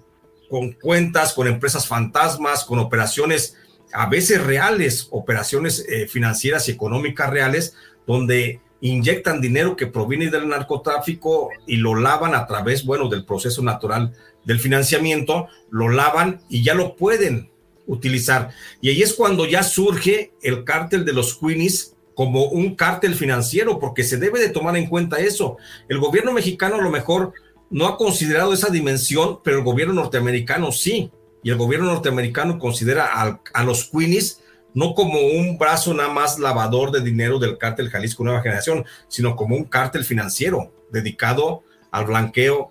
con 0.49 0.73
cuentas, 0.73 1.35
con 1.35 1.47
empresas 1.47 1.87
fantasmas, 1.87 2.65
con 2.65 2.79
operaciones 2.79 3.59
a 3.93 4.09
veces 4.09 4.43
reales, 4.43 5.09
operaciones 5.11 5.85
eh, 5.87 6.09
financieras 6.09 6.67
y 6.67 6.73
económicas 6.73 7.29
reales, 7.29 7.75
donde 8.07 8.63
inyectan 8.81 9.43
dinero 9.43 9.77
que 9.77 9.87
proviene 9.87 10.31
del 10.31 10.49
narcotráfico 10.49 11.51
y 11.67 11.77
lo 11.77 11.95
lavan 11.95 12.35
a 12.35 12.47
través, 12.47 12.87
bueno, 12.87 13.11
del 13.11 13.27
proceso 13.27 13.61
natural 13.63 14.15
del 14.47 14.61
financiamiento, 14.61 15.49
lo 15.69 15.91
lavan 15.91 16.41
y 16.49 16.65
ya 16.65 16.73
lo 16.73 16.97
pueden 16.97 17.51
utilizar. 17.87 18.49
Y 18.81 18.89
ahí 18.89 19.03
es 19.03 19.13
cuando 19.13 19.45
ya 19.45 19.63
surge 19.63 20.33
el 20.41 20.65
cártel 20.65 21.05
de 21.05 21.13
los 21.13 21.37
Queenies 21.37 21.97
como 22.20 22.44
un 22.48 22.74
cártel 22.74 23.14
financiero, 23.14 23.78
porque 23.78 24.04
se 24.04 24.18
debe 24.18 24.38
de 24.38 24.50
tomar 24.50 24.76
en 24.76 24.88
cuenta 24.88 25.20
eso. 25.20 25.56
El 25.88 26.00
gobierno 26.00 26.35
mexicano 26.35 26.74
a 26.74 26.83
lo 26.83 26.90
mejor 26.90 27.33
no 27.70 27.87
ha 27.87 27.96
considerado 27.96 28.52
esa 28.52 28.68
dimensión, 28.68 29.40
pero 29.42 29.56
el 29.56 29.64
gobierno 29.64 29.94
norteamericano 29.94 30.70
sí. 30.70 31.11
Y 31.42 31.48
el 31.48 31.56
gobierno 31.56 31.87
norteamericano 31.87 32.59
considera 32.59 33.09
a, 33.54 33.64
los 33.64 33.88
Queenies 33.88 34.42
no 34.74 34.92
como 34.94 35.18
un 35.18 35.56
brazo 35.56 35.94
nada 35.94 36.11
más 36.11 36.38
lavador 36.38 36.90
de 36.90 37.00
dinero 37.00 37.38
del 37.38 37.56
cártel 37.56 37.88
Jalisco 37.88 38.22
Nueva 38.22 38.42
Generación, 38.42 38.85
sino 39.09 39.35
como 39.35 39.56
un 39.56 39.64
cártel 39.64 40.04
financiero 40.04 40.74
dedicado 40.92 41.62
al 41.90 42.04
blanqueo 42.04 42.70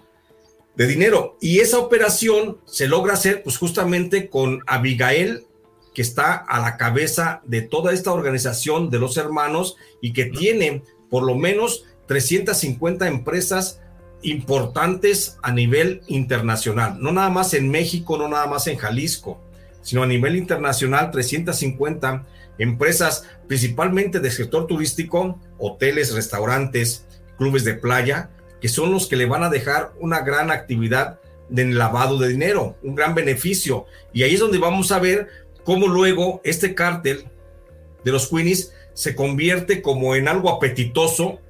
de 0.76 0.86
dinero. 0.86 1.38
Y 1.42 1.58
esa 1.58 1.80
operación 1.80 2.60
se 2.66 2.88
logra 2.88 3.16
hacer 3.16 3.42
pues 3.42 3.58
justamente 3.58 4.30
con 4.30 4.62
Abigail 4.68 5.48
que 5.94 6.02
está 6.02 6.34
a 6.36 6.60
la 6.60 6.78
cabeza 6.78 7.42
de 7.46 7.62
toda 7.62 7.94
esta 7.94 8.12
organización 8.12 8.90
de 8.90 9.00
los 9.00 9.18
hermanos 9.18 9.76
y 10.02 10.14
que 10.14 10.26
tiene 10.26 10.84
por 11.10 11.24
lo 11.24 11.36
menos 11.36 11.86
350 12.08 13.08
empresas 13.08 13.82
importantes 14.22 15.38
a 15.42 15.52
nivel 15.52 16.02
internacional, 16.08 16.98
no 17.00 17.12
nada 17.12 17.30
más 17.30 17.54
en 17.54 17.70
México, 17.70 18.18
no 18.18 18.28
nada 18.28 18.48
más 18.48 18.68
en 18.68 18.78
Jalisco, 18.78 19.40
sino 19.82 20.04
a 20.04 20.08
nivel 20.08 20.36
internacional 20.36 21.10
350 21.12 22.26
empresas 22.58 23.26
principalmente 23.48 24.20
del 24.20 24.32
sector 24.32 24.68
turístico, 24.68 25.40
hoteles, 25.58 26.14
restaurantes, 26.14 27.06
clubes 27.38 27.64
de 27.64 27.76
playa, 27.76 28.30
que 28.60 28.68
son 28.68 28.92
los 28.92 29.08
que 29.08 29.16
le 29.16 29.26
van 29.26 29.44
a 29.44 29.50
dejar 29.50 29.94
una 30.00 30.20
gran 30.20 30.52
actividad 30.52 31.20
de 31.48 31.66
lavado 31.66 32.18
de 32.20 32.28
dinero, 32.28 32.78
un 32.84 32.96
gran 32.96 33.16
beneficio. 33.16 33.86
Y 34.14 34.24
ahí 34.24 34.34
es 34.34 34.40
donde 34.40 34.58
vamos 34.58 34.92
a 34.92 35.00
ver 35.00 35.30
cómo 35.70 35.88
luego 35.88 36.42
este 36.44 36.74
cártel 36.74 37.26
de 38.04 38.12
los 38.12 38.28
Queenies 38.28 38.74
se 38.96 39.14
convierte 39.14 39.84
como 39.84 40.16
en 40.16 40.28
algo 40.28 40.50
apetitoso, 40.50 41.42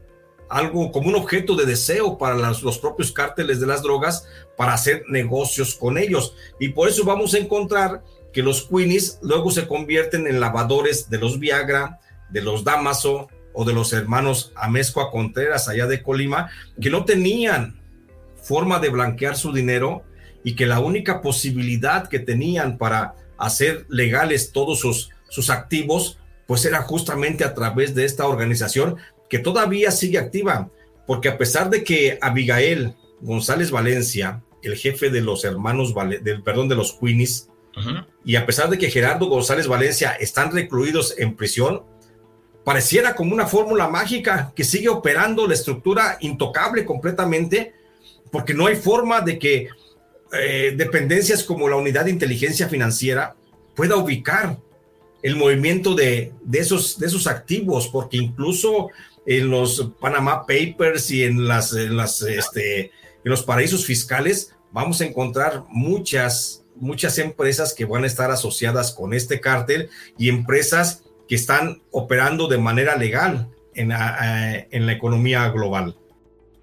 algo 0.49 0.91
como 0.91 1.07
un 1.07 1.15
objeto 1.15 1.55
de 1.55 1.65
deseo 1.65 2.17
para 2.17 2.35
los 2.35 2.79
propios 2.79 3.13
cárteles 3.13 3.61
de 3.61 3.67
las 3.67 3.81
drogas 3.81 4.27
para 4.57 4.73
hacer 4.73 5.05
negocios 5.07 5.73
con 5.73 5.97
ellos. 5.97 6.35
Y 6.59 6.67
por 6.67 6.89
eso 6.89 7.05
vamos 7.05 7.33
a 7.33 7.37
encontrar 7.37 8.03
que 8.33 8.43
los 8.43 8.67
Queenies 8.67 9.19
luego 9.21 9.51
se 9.51 9.69
convierten 9.69 10.27
en 10.27 10.41
lavadores 10.41 11.09
de 11.09 11.17
los 11.17 11.39
Viagra, 11.39 12.01
de 12.29 12.41
los 12.41 12.65
Damaso 12.65 13.29
o 13.53 13.63
de 13.63 13.71
los 13.71 13.93
hermanos 13.93 14.51
Amezcoa 14.57 15.11
Contreras 15.11 15.69
allá 15.69 15.87
de 15.87 16.03
Colima, 16.03 16.49
que 16.81 16.89
no 16.89 17.05
tenían 17.05 17.79
forma 18.35 18.79
de 18.79 18.89
blanquear 18.89 19.37
su 19.37 19.53
dinero 19.53 20.03
y 20.43 20.57
que 20.57 20.65
la 20.65 20.81
única 20.81 21.21
posibilidad 21.21 22.09
que 22.09 22.19
tenían 22.19 22.77
para 22.77 23.15
hacer 23.39 23.85
legales 23.89 24.51
todos 24.51 24.79
sus, 24.79 25.09
sus 25.29 25.49
activos, 25.49 26.19
pues 26.47 26.65
era 26.65 26.81
justamente 26.81 27.43
a 27.43 27.53
través 27.53 27.95
de 27.95 28.05
esta 28.05 28.27
organización 28.27 28.97
que 29.29 29.39
todavía 29.39 29.91
sigue 29.91 30.17
activa, 30.17 30.69
porque 31.05 31.29
a 31.29 31.37
pesar 31.37 31.69
de 31.69 31.83
que 31.83 32.17
Abigail 32.21 32.95
González 33.21 33.71
Valencia, 33.71 34.43
el 34.63 34.75
jefe 34.75 35.09
de 35.09 35.21
los 35.21 35.45
hermanos, 35.45 35.93
del, 36.23 36.43
perdón, 36.43 36.67
de 36.69 36.75
los 36.75 36.93
Queenies, 36.93 37.49
y 38.25 38.35
a 38.35 38.45
pesar 38.45 38.69
de 38.69 38.77
que 38.77 38.89
Gerardo 38.89 39.27
González 39.27 39.67
Valencia 39.67 40.11
están 40.11 40.51
recluidos 40.51 41.15
en 41.17 41.35
prisión, 41.35 41.83
pareciera 42.65 43.15
como 43.15 43.33
una 43.33 43.47
fórmula 43.47 43.87
mágica 43.87 44.51
que 44.55 44.63
sigue 44.63 44.89
operando 44.89 45.47
la 45.47 45.53
estructura 45.53 46.17
intocable 46.19 46.83
completamente, 46.83 47.73
porque 48.31 48.53
no 48.53 48.67
hay 48.67 48.75
forma 48.75 49.21
de 49.21 49.39
que 49.39 49.69
eh, 50.31 50.73
dependencias 50.75 51.43
como 51.43 51.67
la 51.67 51.75
unidad 51.75 52.05
de 52.05 52.11
inteligencia 52.11 52.69
financiera 52.69 53.35
pueda 53.75 53.95
ubicar 53.95 54.59
el 55.23 55.35
movimiento 55.35 55.95
de, 55.95 56.33
esos, 56.53 56.99
de 56.99 57.07
esos 57.07 57.27
activos, 57.27 57.87
porque 57.87 58.17
incluso 58.17 58.89
en 59.25 59.49
los 59.49 59.91
Panama 59.99 60.45
Papers 60.45 61.11
y 61.11 61.23
en, 61.23 61.47
las, 61.47 61.73
las, 61.73 62.21
este, 62.21 62.79
en 62.81 62.91
los 63.23 63.43
paraísos 63.43 63.85
fiscales 63.85 64.53
vamos 64.71 65.01
a 65.01 65.05
encontrar 65.05 65.63
muchas, 65.69 66.63
muchas 66.75 67.17
empresas 67.17 67.73
que 67.73 67.85
van 67.85 68.03
a 68.03 68.07
estar 68.07 68.31
asociadas 68.31 68.93
con 68.93 69.13
este 69.13 69.41
cártel 69.41 69.89
y 70.17 70.29
empresas 70.29 71.03
que 71.27 71.35
están 71.35 71.81
operando 71.91 72.47
de 72.47 72.57
manera 72.57 72.95
legal 72.95 73.49
en 73.73 73.89
la 73.89 74.91
economía 74.91 75.49
global. 75.49 75.95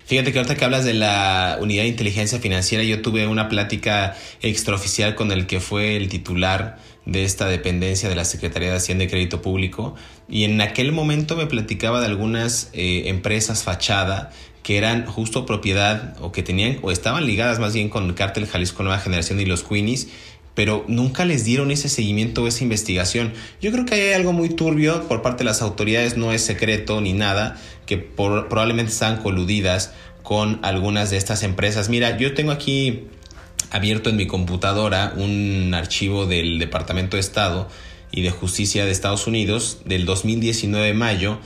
Fíjate 0.07 0.33
que 0.33 0.38
ahorita 0.38 0.55
que 0.55 0.64
hablas 0.64 0.85
de 0.85 0.95
la 0.95 1.59
unidad 1.61 1.83
de 1.83 1.88
inteligencia 1.88 2.38
financiera, 2.38 2.85
yo 2.85 3.03
tuve 3.03 3.27
una 3.27 3.49
plática 3.49 4.16
extraoficial 4.40 5.16
con 5.16 5.33
el 5.33 5.49
que 5.49 5.59
fue 5.59 5.97
el 5.97 6.09
titular 6.09 6.79
de 7.07 7.25
esta 7.25 7.47
dependencia 7.49 8.09
de 8.09 8.14
la 8.14 8.25
Secretaría 8.25 8.71
de 8.71 8.77
Hacienda 8.77 9.03
y 9.03 9.09
Crédito 9.09 9.42
Público 9.42 9.97
y 10.29 10.45
en 10.45 10.61
aquel 10.61 10.92
momento 10.92 11.37
me 11.37 11.47
platicaba 11.47 11.99
de 11.99 12.07
algunas 12.07 12.71
eh, 12.73 13.05
empresas 13.07 13.64
fachada 13.64 14.31
que 14.62 14.77
eran 14.77 15.07
justo 15.07 15.45
propiedad 15.45 16.16
o 16.21 16.31
que 16.31 16.45
tenían 16.45 16.79
o 16.83 16.92
estaban 16.92 17.27
ligadas 17.27 17.59
más 17.59 17.75
bien 17.75 17.88
con 17.88 18.05
el 18.05 18.14
cártel 18.14 18.47
Jalisco 18.47 18.85
Nueva 18.85 19.01
Generación 19.01 19.40
y 19.40 19.45
los 19.45 19.64
Queenies 19.64 20.09
pero 20.57 20.87
nunca 20.88 21.27
les 21.27 21.45
dieron 21.45 21.71
ese 21.71 21.90
seguimiento 21.90 22.42
o 22.42 22.49
esa 22.49 22.64
investigación. 22.64 23.35
Yo 23.61 23.71
creo 23.71 23.85
que 23.85 23.95
hay 23.95 24.12
algo 24.14 24.33
muy 24.33 24.49
turbio 24.49 25.07
por 25.07 25.21
parte 25.21 25.45
de 25.45 25.51
las 25.51 25.61
autoridades, 25.61 26.16
no 26.16 26.33
es 26.33 26.40
secreto 26.40 27.01
ni 27.03 27.12
nada, 27.12 27.61
que 27.85 27.99
probablemente 27.99 28.90
están 28.90 29.19
coludidas 29.19 29.92
con 30.23 30.59
algunas 30.62 31.11
de 31.11 31.19
estas 31.19 31.42
empresas. 31.42 31.90
Mira, 31.90 32.16
yo 32.16 32.33
tengo 32.33 32.53
aquí 32.53 33.05
abierto 33.71 34.09
en 34.09 34.16
mi 34.16 34.27
computadora 34.27 35.12
un 35.14 35.75
archivo 35.75 36.25
del 36.25 36.59
Departamento 36.59 37.19
de 37.19 37.21
Estado 37.21 37.69
y 38.11 38.23
de 38.23 38.31
Justicia 38.31 38.87
de 38.87 38.92
Estados 38.92 39.27
Unidos 39.27 39.81
del 39.85 40.07
2019 40.07 40.87
de 40.87 40.95
mayo 40.95 41.38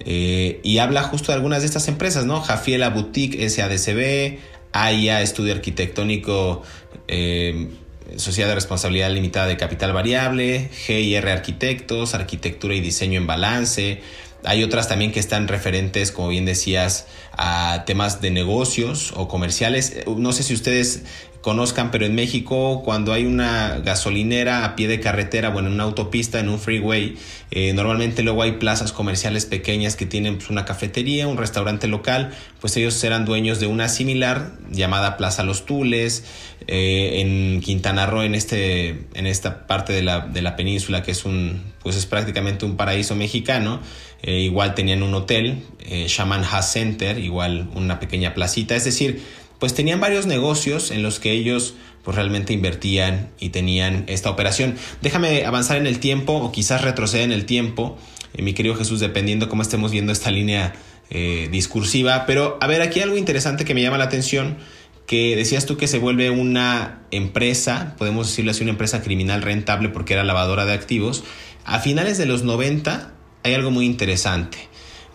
eh, 0.00 0.60
y 0.62 0.76
habla 0.76 1.02
justo 1.04 1.32
de 1.32 1.36
algunas 1.36 1.60
de 1.60 1.66
estas 1.66 1.88
empresas, 1.88 2.26
¿no? 2.26 2.42
Jafiela 2.42 2.90
Boutique 2.90 3.48
SADCB, 3.48 4.38
AIA 4.72 5.22
Estudio 5.22 5.54
Arquitectónico 5.54 6.62
eh, 7.08 7.68
Sociedad 8.16 8.48
de 8.48 8.54
Responsabilidad 8.54 9.10
Limitada 9.10 9.46
de 9.46 9.56
Capital 9.56 9.92
Variable, 9.92 10.70
GIR 10.86 11.28
Arquitectos, 11.28 12.14
Arquitectura 12.14 12.74
y 12.74 12.80
Diseño 12.80 13.18
en 13.20 13.26
Balance. 13.26 14.00
Hay 14.44 14.62
otras 14.62 14.88
también 14.88 15.12
que 15.12 15.20
están 15.20 15.48
referentes, 15.48 16.12
como 16.12 16.28
bien 16.28 16.44
decías, 16.44 17.06
a 17.32 17.84
temas 17.86 18.20
de 18.20 18.30
negocios 18.30 19.12
o 19.16 19.28
comerciales. 19.28 19.96
No 20.06 20.32
sé 20.32 20.42
si 20.42 20.54
ustedes 20.54 21.02
conozcan, 21.40 21.90
pero 21.90 22.04
en 22.04 22.14
México 22.14 22.82
cuando 22.84 23.12
hay 23.12 23.24
una 23.24 23.78
gasolinera 23.78 24.64
a 24.64 24.76
pie 24.76 24.88
de 24.88 25.00
carretera, 25.00 25.50
bueno, 25.50 25.68
en 25.68 25.74
una 25.74 25.84
autopista, 25.84 26.40
en 26.40 26.48
un 26.48 26.58
freeway, 26.58 27.16
eh, 27.50 27.72
normalmente 27.72 28.22
luego 28.22 28.42
hay 28.42 28.52
plazas 28.52 28.92
comerciales 28.92 29.46
pequeñas 29.46 29.94
que 29.94 30.04
tienen 30.04 30.36
pues, 30.36 30.50
una 30.50 30.64
cafetería, 30.64 31.28
un 31.28 31.36
restaurante 31.36 31.86
local, 31.86 32.34
pues 32.60 32.76
ellos 32.76 33.02
eran 33.04 33.24
dueños 33.24 33.60
de 33.60 33.66
una 33.66 33.88
similar 33.88 34.52
llamada 34.70 35.16
Plaza 35.16 35.44
Los 35.44 35.64
Tules, 35.64 36.24
eh, 36.66 37.20
en 37.20 37.60
Quintana 37.60 38.06
Roo, 38.06 38.22
en, 38.22 38.34
este, 38.34 39.06
en 39.14 39.26
esta 39.26 39.66
parte 39.66 39.92
de 39.92 40.02
la, 40.02 40.20
de 40.20 40.42
la 40.42 40.56
península 40.56 41.02
que 41.02 41.12
es 41.12 41.24
un, 41.24 41.62
pues 41.82 41.96
es 41.96 42.06
prácticamente 42.06 42.64
un 42.64 42.76
paraíso 42.76 43.14
mexicano. 43.14 43.80
Eh, 44.20 44.40
igual 44.40 44.74
tenían 44.74 45.04
un 45.04 45.14
hotel, 45.14 45.62
Shaman 45.88 46.42
Ha 46.50 46.60
Center, 46.62 47.18
igual 47.18 47.70
una 47.76 48.00
pequeña 48.00 48.34
placita, 48.34 48.74
es 48.74 48.84
decir, 48.84 49.22
pues 49.58 49.74
tenían 49.74 50.00
varios 50.00 50.26
negocios 50.26 50.90
en 50.90 51.02
los 51.02 51.18
que 51.18 51.32
ellos 51.32 51.74
pues 52.04 52.16
realmente 52.16 52.52
invertían 52.52 53.28
y 53.38 53.50
tenían 53.50 54.04
esta 54.06 54.30
operación. 54.30 54.76
Déjame 55.02 55.44
avanzar 55.44 55.76
en 55.76 55.86
el 55.86 55.98
tiempo 55.98 56.34
o 56.34 56.52
quizás 56.52 56.82
retroceder 56.82 57.24
en 57.24 57.32
el 57.32 57.44
tiempo, 57.44 57.98
eh, 58.34 58.42
mi 58.42 58.54
querido 58.54 58.74
Jesús, 58.76 59.00
dependiendo 59.00 59.48
cómo 59.48 59.62
estemos 59.62 59.90
viendo 59.90 60.12
esta 60.12 60.30
línea 60.30 60.74
eh, 61.10 61.48
discursiva. 61.50 62.24
Pero 62.26 62.56
a 62.60 62.66
ver, 62.66 62.82
aquí 62.82 63.00
algo 63.00 63.16
interesante 63.16 63.64
que 63.64 63.74
me 63.74 63.82
llama 63.82 63.98
la 63.98 64.04
atención, 64.04 64.58
que 65.06 65.36
decías 65.36 65.66
tú 65.66 65.76
que 65.76 65.88
se 65.88 65.98
vuelve 65.98 66.30
una 66.30 67.00
empresa, 67.10 67.94
podemos 67.98 68.28
decirle 68.28 68.52
así, 68.52 68.62
una 68.62 68.72
empresa 68.72 69.02
criminal 69.02 69.42
rentable 69.42 69.88
porque 69.88 70.14
era 70.14 70.24
lavadora 70.24 70.66
de 70.66 70.74
activos. 70.74 71.24
A 71.64 71.80
finales 71.80 72.16
de 72.18 72.26
los 72.26 72.42
90 72.42 73.12
hay 73.42 73.54
algo 73.54 73.70
muy 73.70 73.86
interesante. 73.86 74.68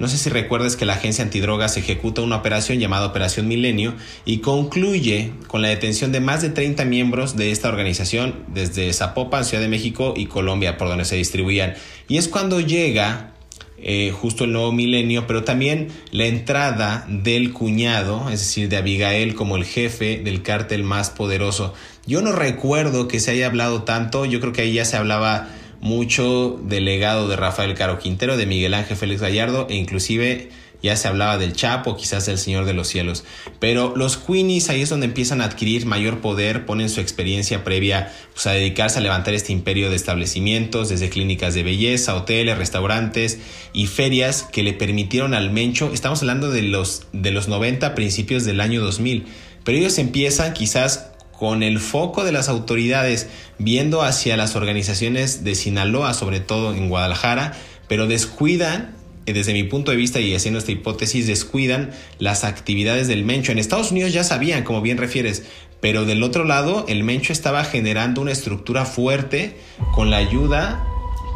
No 0.04 0.10
sé 0.10 0.18
si 0.18 0.30
recuerdas 0.30 0.76
que 0.76 0.84
la 0.84 0.96
agencia 0.96 1.24
antidrogas 1.24 1.78
ejecuta 1.78 2.20
una 2.20 2.36
operación 2.36 2.78
llamada 2.78 3.06
Operación 3.06 3.48
Milenio 3.48 3.94
y 4.26 4.40
concluye 4.40 5.32
con 5.48 5.62
la 5.62 5.70
detención 5.70 6.12
de 6.12 6.20
más 6.20 6.42
de 6.42 6.50
30 6.50 6.84
miembros 6.84 7.38
de 7.38 7.52
esta 7.52 7.70
organización 7.70 8.44
desde 8.50 8.92
Zapopan, 8.92 9.46
Ciudad 9.46 9.64
de 9.64 9.70
México 9.70 10.14
y 10.18 10.26
Colombia, 10.26 10.78
por 10.78 10.90
donde 10.90 11.06
se 11.06 11.16
distribuían. 11.16 11.76
Y 12.10 12.18
es 12.18 12.28
cuando 12.28 12.60
llega 12.60 13.32
eh, 13.78 14.12
justo 14.12 14.44
el 14.44 14.52
nuevo 14.52 14.74
milenio, 14.74 15.26
pero 15.26 15.46
también 15.46 15.88
la 16.12 16.26
entrada 16.26 17.06
del 17.08 17.54
cuñado, 17.54 18.30
es 18.30 18.40
decir, 18.40 18.68
de 18.68 18.76
Abigail 18.76 19.36
como 19.36 19.56
el 19.56 19.64
jefe 19.64 20.18
del 20.18 20.44
cártel 20.44 20.84
más 20.84 21.12
poderoso. 21.12 21.74
Yo 22.06 22.22
no 22.22 22.34
recuerdo 22.34 23.08
que 23.08 23.22
se 23.22 23.32
haya 23.32 23.46
hablado 23.46 23.84
tanto, 23.84 24.26
yo 24.26 24.42
creo 24.42 24.52
que 24.52 24.64
ahí 24.64 24.74
ya 24.74 24.84
se 24.84 24.98
hablaba 24.98 25.48
mucho 25.84 26.58
del 26.64 26.86
legado 26.86 27.28
de 27.28 27.36
Rafael 27.36 27.74
Caro 27.74 28.00
Quintero, 28.00 28.38
de 28.38 28.46
Miguel 28.46 28.74
Ángel 28.74 28.96
Félix 28.96 29.20
Gallardo 29.20 29.68
e 29.70 29.76
inclusive 29.76 30.50
ya 30.82 30.96
se 30.96 31.10
hablaba 31.10 31.38
del 31.38 31.52
Chapo, 31.52 31.98
quizás 31.98 32.26
del 32.26 32.38
Señor 32.38 32.64
de 32.64 32.74
los 32.74 32.88
Cielos. 32.88 33.26
Pero 33.60 33.94
los 33.96 34.16
Queenies 34.16 34.70
ahí 34.70 34.82
es 34.82 34.90
donde 34.90 35.08
empiezan 35.08 35.42
a 35.42 35.46
adquirir 35.46 35.86
mayor 35.86 36.20
poder, 36.20 36.66
ponen 36.66 36.90
su 36.90 37.02
experiencia 37.02 37.66
previa 37.66 38.14
pues, 38.34 38.48
a 38.48 38.52
dedicarse 38.52 39.00
a 39.00 39.02
levantar 39.02 39.34
este 39.34 39.52
imperio 39.52 39.90
de 39.90 39.98
establecimientos, 39.98 40.88
desde 40.88 41.10
clínicas 41.10 41.54
de 41.54 41.64
belleza, 41.64 42.16
hoteles, 42.16 42.58
restaurantes 42.58 43.40
y 43.74 43.88
ferias 43.88 44.44
que 44.44 44.64
le 44.64 44.72
permitieron 44.72 45.34
al 45.34 45.52
Mencho, 45.52 45.92
estamos 45.94 46.22
hablando 46.22 46.50
de 46.50 46.62
los, 46.62 47.08
de 47.12 47.32
los 47.32 47.50
90 47.50 47.94
principios 47.94 48.46
del 48.46 48.62
año 48.62 48.82
2000, 48.82 49.26
pero 49.66 49.78
ellos 49.78 49.98
empiezan 49.98 50.54
quizás 50.54 51.13
con 51.38 51.64
el 51.64 51.80
foco 51.80 52.24
de 52.24 52.32
las 52.32 52.50
autoridades 52.50 53.28
viendo 53.60 54.02
hacia 54.02 54.38
las 54.38 54.56
organizaciones 54.56 55.44
de 55.44 55.56
Sinaloa, 55.56 56.14
sobre 56.14 56.40
todo 56.40 56.74
en 56.74 56.90
Guadalajara, 56.90 57.54
pero 57.88 58.08
descuidan, 58.08 58.96
eh, 59.26 59.34
desde 59.34 59.54
mi 59.54 59.64
punto 59.64 59.92
de 59.92 59.98
vista 59.98 60.20
y 60.20 60.34
haciendo 60.36 60.60
esta 60.60 60.72
hipótesis, 60.72 61.28
descuidan 61.28 61.92
las 62.20 62.44
actividades 62.44 63.08
del 63.08 63.24
Mencho. 63.24 63.52
En 63.52 63.60
Estados 63.60 63.92
Unidos 63.92 64.14
ya 64.14 64.24
sabían, 64.24 64.64
como 64.64 64.82
bien 64.82 64.98
refieres, 64.98 65.44
pero 65.82 66.06
del 66.06 66.24
otro 66.24 66.46
lado 66.46 66.86
el 66.88 67.04
Mencho 67.04 67.34
estaba 67.34 67.66
generando 67.66 68.22
una 68.22 68.32
estructura 68.32 68.86
fuerte 68.86 69.58
con 69.94 70.10
la 70.10 70.18
ayuda 70.18 70.88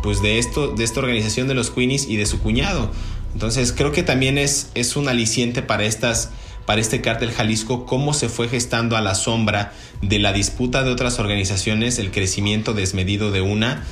pues 0.03 0.21
de 0.21 0.37
esto 0.39 0.69
de 0.69 0.83
esta 0.85 1.01
organización 1.01 1.49
de 1.49 1.53
los 1.53 1.69
Queenies 1.69 2.07
y 2.07 2.15
de 2.15 2.25
su 2.25 2.39
cuñado. 2.39 2.91
Entonces 3.33 3.73
creo 3.73 3.91
que 3.91 4.03
también 4.03 4.37
es, 4.37 4.69
es 4.73 4.95
un 4.95 5.09
aliciente 5.09 5.61
para 5.61 5.83
estas 5.83 6.29
para 6.67 6.81
este 6.81 6.99
cártel 6.99 7.31
Jalisco, 7.31 7.85
cómo 7.85 8.13
se 8.13 8.27
fue 8.27 8.49
gestando 8.49 8.97
a 8.97 9.01
la 9.01 9.15
sombra 9.15 9.71
de 10.01 10.19
la 10.19 10.33
disputa 10.33 10.83
de 10.83 10.91
otras 10.91 11.17
organizaciones, 11.17 11.97
el 11.97 12.11
crecimiento 12.11 12.73
desmedido 12.73 13.31
de 13.31 13.39
una, 13.39 13.85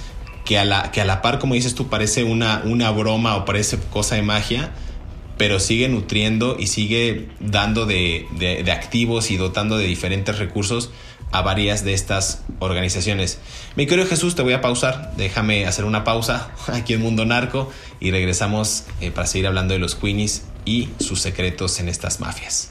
que 0.44 0.60
a 0.60 0.66
la, 0.66 0.92
que 0.92 1.00
a 1.00 1.06
la 1.06 1.22
par, 1.22 1.40
como 1.40 1.54
dices 1.54 1.74
tú, 1.74 1.88
parece 1.88 2.26
una, 2.26 2.62
una 2.66 2.92
broma 2.92 3.38
o 3.38 3.46
parece 3.46 3.80
cosa 3.94 4.16
de 4.16 4.24
magia, 4.24 4.72
pero 5.38 5.62
sigue 5.62 5.88
nutriendo 5.88 6.58
y 6.60 6.68
sigue 6.68 7.30
dando 7.40 7.86
de, 7.86 8.28
de, 8.38 8.70
activos 8.74 9.32
y 9.32 9.38
dotando 9.38 9.78
de 9.78 9.88
diferentes 9.88 10.38
recursos 10.38 10.92
a 11.32 11.42
varias 11.42 11.86
de 11.86 11.94
estas 11.94 12.44
organizaciones. 12.60 13.40
Mi 13.78 13.88
querido 13.88 14.06
Jesús, 14.06 14.36
te 14.36 14.42
voy 14.42 14.54
a 14.54 14.60
pausar, 14.60 15.14
déjame 15.16 15.66
hacer 15.66 15.86
una 15.86 16.04
pausa 16.04 16.52
aquí 16.68 16.92
en 16.92 17.02
Mundo 17.02 17.24
Narco 17.24 17.72
y 18.02 18.12
regresamos 18.12 18.84
eh, 19.00 19.12
para 19.12 19.28
seguir 19.28 19.48
hablando 19.48 19.74
de 19.74 19.80
los 19.80 19.96
Queenies 19.96 20.44
y 20.66 20.90
sus 21.00 21.22
secretos 21.22 21.80
en 21.80 21.88
estas 21.88 22.20
mafias. 22.20 22.70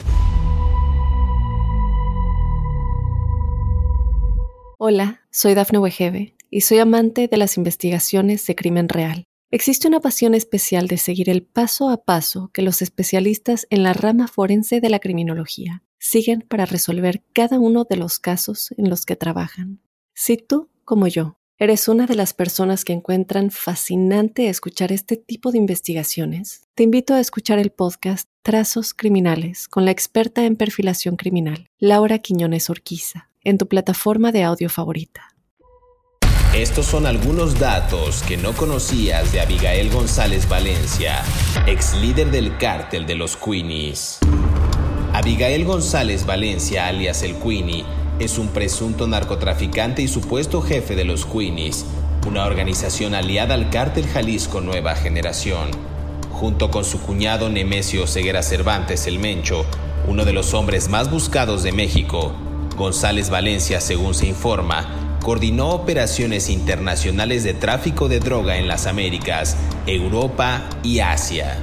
Hola, 4.79 5.23
soy 5.31 5.55
Dafne 5.55 5.79
Wegebe 5.79 6.35
y 6.51 6.61
soy 6.61 6.79
amante 6.79 7.29
de 7.29 7.37
las 7.37 7.57
investigaciones 7.57 8.47
de 8.47 8.55
crimen 8.55 8.89
real. 8.89 9.25
Existe 9.51 9.87
una 9.87 10.01
pasión 10.01 10.35
especial 10.35 10.89
de 10.89 10.99
seguir 10.99 11.31
el 11.31 11.45
paso 11.45 11.89
a 11.89 12.05
paso 12.05 12.51
que 12.53 12.63
los 12.63 12.83
especialistas 12.83 13.67
en 13.71 13.85
la 13.85 13.93
rama 13.93 14.27
forense 14.27 14.81
de 14.81 14.89
la 14.89 14.99
criminología 14.99 15.85
siguen 15.99 16.43
para 16.43 16.67
resolver 16.67 17.23
cada 17.33 17.59
uno 17.59 17.85
de 17.89 17.97
los 17.97 18.19
casos 18.19 18.75
en 18.77 18.91
los 18.91 19.07
que 19.07 19.17
trabajan. 19.17 19.81
Si 20.13 20.37
tú, 20.37 20.71
como 20.85 21.07
yo, 21.07 21.39
¿Eres 21.65 21.89
una 21.89 22.05
de 22.05 22.15
las 22.15 22.35
personas 22.35 22.85
que 22.85 22.93
encuentran 22.93 23.51
fascinante 23.51 24.51
escuchar 24.51 24.93
este 24.93 25.17
tipo 25.17 25.51
de 25.51 25.57
investigaciones? 25.57 26.69
Te 26.75 26.83
invito 26.83 27.15
a 27.15 27.21
escuchar 27.21 27.59
el 27.59 27.71
podcast 27.71 28.29
Trazos 28.43 28.93
Criminales 28.93 29.67
con 29.67 29.87
la 29.87 29.91
experta 29.91 30.45
en 30.45 30.57
perfilación 30.57 31.17
criminal, 31.17 31.71
Laura 31.79 32.19
Quiñones 32.19 32.69
Orquiza, 32.69 33.31
en 33.45 33.57
tu 33.57 33.67
plataforma 33.67 34.31
de 34.31 34.43
audio 34.43 34.69
favorita. 34.69 35.35
Estos 36.55 36.85
son 36.85 37.07
algunos 37.07 37.59
datos 37.59 38.23
que 38.25 38.37
no 38.37 38.53
conocías 38.53 39.33
de 39.33 39.41
Abigail 39.41 39.89
González 39.89 40.47
Valencia, 40.47 41.23
ex 41.67 41.95
líder 41.95 42.31
del 42.31 42.59
cártel 42.59 43.07
de 43.07 43.15
los 43.15 43.39
Queenies. 43.39 44.19
Abigail 45.15 45.65
González 45.65 46.27
Valencia, 46.27 46.89
alias 46.89 47.23
el 47.23 47.37
Queenie, 47.37 47.87
es 48.21 48.39
un 48.39 48.49
presunto 48.49 49.07
narcotraficante 49.07 50.03
y 50.03 50.09
supuesto 50.09 50.63
jefe 50.63 50.95
de 50.95 51.05
los 51.05 51.27
Queenies, 51.27 51.85
una 52.27 52.45
organización 52.45 53.15
aliada 53.15 53.55
al 53.55 53.71
cártel 53.71 54.07
Jalisco 54.07 54.61
Nueva 54.61 54.95
Generación. 54.95 55.71
Junto 56.31 56.71
con 56.71 56.85
su 56.85 57.01
cuñado 57.01 57.49
Nemesio 57.49 58.07
Ceguera 58.07 58.43
Cervantes 58.43 59.07
el 59.07 59.19
Mencho, 59.19 59.67
uno 60.07 60.25
de 60.25 60.33
los 60.33 60.55
hombres 60.55 60.89
más 60.89 61.11
buscados 61.11 61.63
de 61.63 61.73
México, 61.73 62.33
González 62.77 63.31
Valencia, 63.31 63.81
según 63.81 64.15
se 64.15 64.27
informa, 64.27 65.19
coordinó 65.23 65.71
operaciones 65.71 66.51
internacionales 66.51 67.45
de 67.45 67.55
tráfico 67.55 68.09
de 68.09 68.21
droga 68.21 68.59
en 68.59 68.69
las 68.69 68.87
Américas, 68.87 69.57
Europa 69.87 70.69
y 70.83 71.01
Asia. 71.01 71.59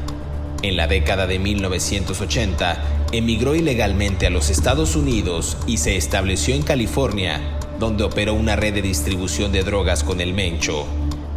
En 0.64 0.78
la 0.78 0.86
década 0.86 1.26
de 1.26 1.40
1980, 1.40 3.08
emigró 3.12 3.56
ilegalmente 3.56 4.28
a 4.28 4.30
los 4.30 4.52
Estados 4.52 4.96
Unidos 4.96 5.58
y 5.66 5.78
se 5.78 5.98
estableció 5.98 6.54
en 6.54 6.62
California, 6.62 7.42
donde 7.80 8.04
operó 8.04 8.36
una 8.36 8.56
red 8.56 8.76
de 8.76 8.84
distribución 8.84 9.52
de 9.52 9.64
drogas 9.64 10.04
con 10.04 10.22
el 10.22 10.36
Mencho. 10.36 10.86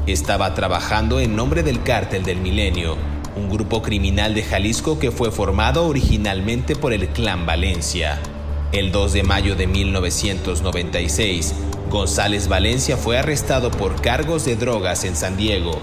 Estaba 0.06 0.54
trabajando 0.54 1.20
en 1.20 1.34
nombre 1.37 1.62
del 1.62 1.82
Cártel 1.82 2.22
del 2.24 2.37
Milenio, 2.37 2.98
un 3.34 3.48
grupo 3.48 3.80
criminal 3.80 4.34
de 4.34 4.42
Jalisco 4.42 4.98
que 4.98 5.10
fue 5.10 5.30
formado 5.30 5.87
originalmente 5.87 6.76
por 6.76 6.92
el 6.92 7.08
Clan 7.08 7.46
Valencia. 7.46 8.20
El 8.72 8.92
2 8.92 9.14
de 9.14 9.22
mayo 9.22 9.56
de 9.56 9.66
1996, 9.66 11.54
González 11.88 12.46
Valencia 12.48 12.98
fue 12.98 13.16
arrestado 13.16 13.70
por 13.70 14.02
cargos 14.02 14.44
de 14.44 14.56
drogas 14.56 15.04
en 15.04 15.16
San 15.16 15.38
Diego. 15.38 15.78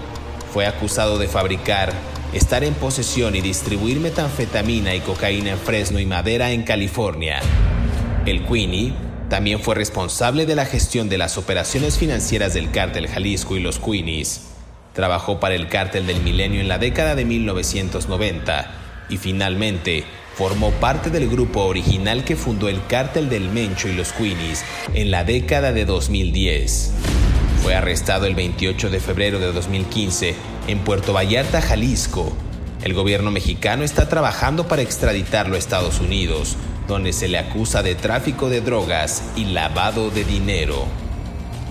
Fue 0.52 0.64
acusado 0.66 1.18
de 1.18 1.26
fabricar 1.26 1.92
estar 2.32 2.64
en 2.64 2.74
posesión 2.74 3.34
y 3.36 3.40
distribuir 3.40 4.00
metanfetamina 4.00 4.94
y 4.94 5.00
cocaína 5.00 5.50
en 5.50 5.58
Fresno 5.58 6.00
y 6.00 6.06
Madera 6.06 6.52
en 6.52 6.62
California. 6.62 7.40
El 8.26 8.44
Queenie 8.44 8.94
también 9.28 9.60
fue 9.60 9.74
responsable 9.74 10.46
de 10.46 10.54
la 10.54 10.66
gestión 10.66 11.08
de 11.08 11.18
las 11.18 11.38
operaciones 11.38 11.98
financieras 11.98 12.54
del 12.54 12.70
cártel 12.70 13.08
Jalisco 13.08 13.56
y 13.56 13.60
los 13.60 13.78
Queenies. 13.78 14.42
Trabajó 14.92 15.40
para 15.40 15.54
el 15.54 15.68
cártel 15.68 16.06
del 16.06 16.20
milenio 16.22 16.60
en 16.60 16.68
la 16.68 16.78
década 16.78 17.14
de 17.14 17.24
1990 17.24 18.70
y 19.08 19.16
finalmente 19.16 20.04
formó 20.34 20.70
parte 20.72 21.10
del 21.10 21.28
grupo 21.28 21.64
original 21.64 22.24
que 22.24 22.36
fundó 22.36 22.68
el 22.68 22.86
cártel 22.86 23.28
del 23.28 23.48
Mencho 23.48 23.88
y 23.88 23.94
los 23.94 24.12
Queenies 24.12 24.64
en 24.94 25.10
la 25.10 25.24
década 25.24 25.72
de 25.72 25.84
2010. 25.84 26.92
Fue 27.62 27.76
arrestado 27.76 28.26
el 28.26 28.34
28 28.34 28.90
de 28.90 28.98
febrero 28.98 29.38
de 29.38 29.52
2015 29.52 30.34
en 30.66 30.80
Puerto 30.80 31.12
Vallarta, 31.12 31.62
Jalisco. 31.62 32.32
El 32.82 32.92
gobierno 32.92 33.30
mexicano 33.30 33.84
está 33.84 34.08
trabajando 34.08 34.66
para 34.66 34.82
extraditarlo 34.82 35.54
a 35.54 35.58
Estados 35.58 36.00
Unidos, 36.00 36.56
donde 36.88 37.12
se 37.12 37.28
le 37.28 37.38
acusa 37.38 37.84
de 37.84 37.94
tráfico 37.94 38.48
de 38.48 38.62
drogas 38.62 39.22
y 39.36 39.44
lavado 39.44 40.10
de 40.10 40.24
dinero. 40.24 40.86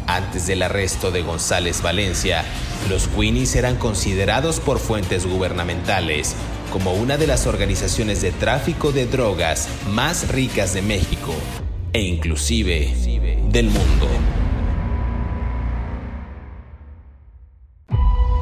Antes 0.07 0.47
del 0.47 0.63
arresto 0.63 1.11
de 1.11 1.23
González 1.23 1.81
Valencia, 1.81 2.45
los 2.89 3.09
Queenies 3.09 3.55
eran 3.55 3.75
considerados 3.75 4.61
por 4.61 4.79
fuentes 4.79 5.25
gubernamentales 5.25 6.35
como 6.71 6.93
una 6.93 7.17
de 7.17 7.27
las 7.27 7.47
organizaciones 7.47 8.21
de 8.21 8.31
tráfico 8.31 8.93
de 8.93 9.07
drogas 9.07 9.67
más 9.89 10.29
ricas 10.29 10.73
de 10.73 10.83
México 10.83 11.33
e 11.91 12.01
inclusive 12.01 12.93
del 13.51 13.65
mundo. 13.65 14.10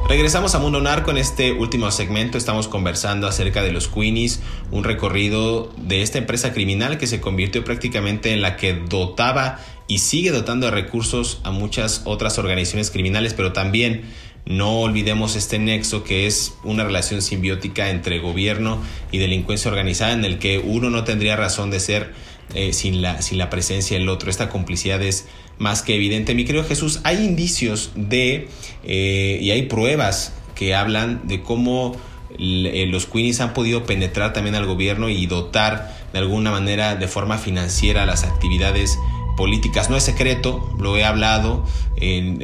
Regresamos 0.10 0.56
a 0.56 0.60
Mundo 0.60 0.82
Narco 0.82 1.12
en 1.12 1.20
este 1.20 1.52
último 1.52 1.92
segmento. 1.92 2.40
Estamos 2.40 2.68
conversando 2.68 3.28
acerca 3.28 3.62
de 3.62 3.72
los 3.72 3.88
Queenies, 3.88 4.42
un 4.72 4.84
recorrido 4.84 5.72
de 5.78 6.02
esta 6.02 6.18
empresa 6.18 6.52
criminal 6.52 6.98
que 6.98 7.06
se 7.06 7.22
convirtió 7.22 7.64
prácticamente 7.64 8.34
en 8.34 8.42
la 8.42 8.58
que 8.58 8.74
dotaba 8.74 9.60
y 9.86 10.00
sigue 10.00 10.32
dotando 10.32 10.66
de 10.66 10.72
recursos 10.72 11.40
a 11.44 11.52
muchas 11.52 12.02
otras 12.06 12.40
organizaciones 12.40 12.90
criminales, 12.90 13.36
pero 13.36 13.54
también 13.54 14.02
no 14.48 14.80
olvidemos 14.80 15.36
este 15.36 15.60
nexo 15.60 16.04
que 16.04 16.26
es 16.26 16.56
una 16.64 16.84
relación 16.84 17.22
simbiótica 17.22 17.92
entre 17.92 18.18
gobierno 18.18 18.82
y 19.12 19.20
delincuencia 19.20 19.70
organizada 19.70 20.14
en 20.14 20.26
el 20.26 20.40
que 20.40 20.58
uno 20.58 20.90
no 20.90 21.04
tendría 21.04 21.36
razón 21.36 21.70
de 21.70 21.80
ser 21.80 22.14
eh, 22.56 22.74
sin, 22.74 23.04
la, 23.04 23.22
sin 23.22 23.38
la 23.38 23.52
presencia 23.52 23.96
del 24.00 24.10
otro. 24.10 24.32
Esta 24.32 24.50
complicidad 24.50 25.04
es 25.04 25.28
más 25.60 25.84
que 25.84 25.94
evidente. 25.94 26.34
Mi 26.34 26.46
querido 26.46 26.64
Jesús, 26.64 27.02
hay 27.04 27.24
indicios 27.24 27.92
de 27.96 28.48
eh, 28.84 29.40
y 29.42 29.52
hay 29.52 29.64
pruebas 29.64 30.34
que 30.56 30.74
hablan 30.74 31.28
de 31.28 31.44
cómo 31.44 31.96
eh, 32.38 32.88
los 32.90 33.06
Queenies 33.06 33.42
han 33.42 33.54
podido 33.54 33.86
penetrar 33.86 34.34
también 34.34 34.56
al 34.56 34.66
gobierno 34.66 35.10
y 35.10 35.26
dotar 35.28 35.96
de 36.14 36.20
alguna 36.20 36.52
manera 36.52 36.96
de 36.96 37.08
forma 37.08 37.38
financiera 37.38 38.06
las 38.06 38.24
actividades 38.24 38.98
políticas. 39.38 39.90
No 39.90 39.96
es 39.96 40.04
secreto, 40.04 40.74
lo 40.80 40.98
he 40.98 41.06
hablado 41.06 41.66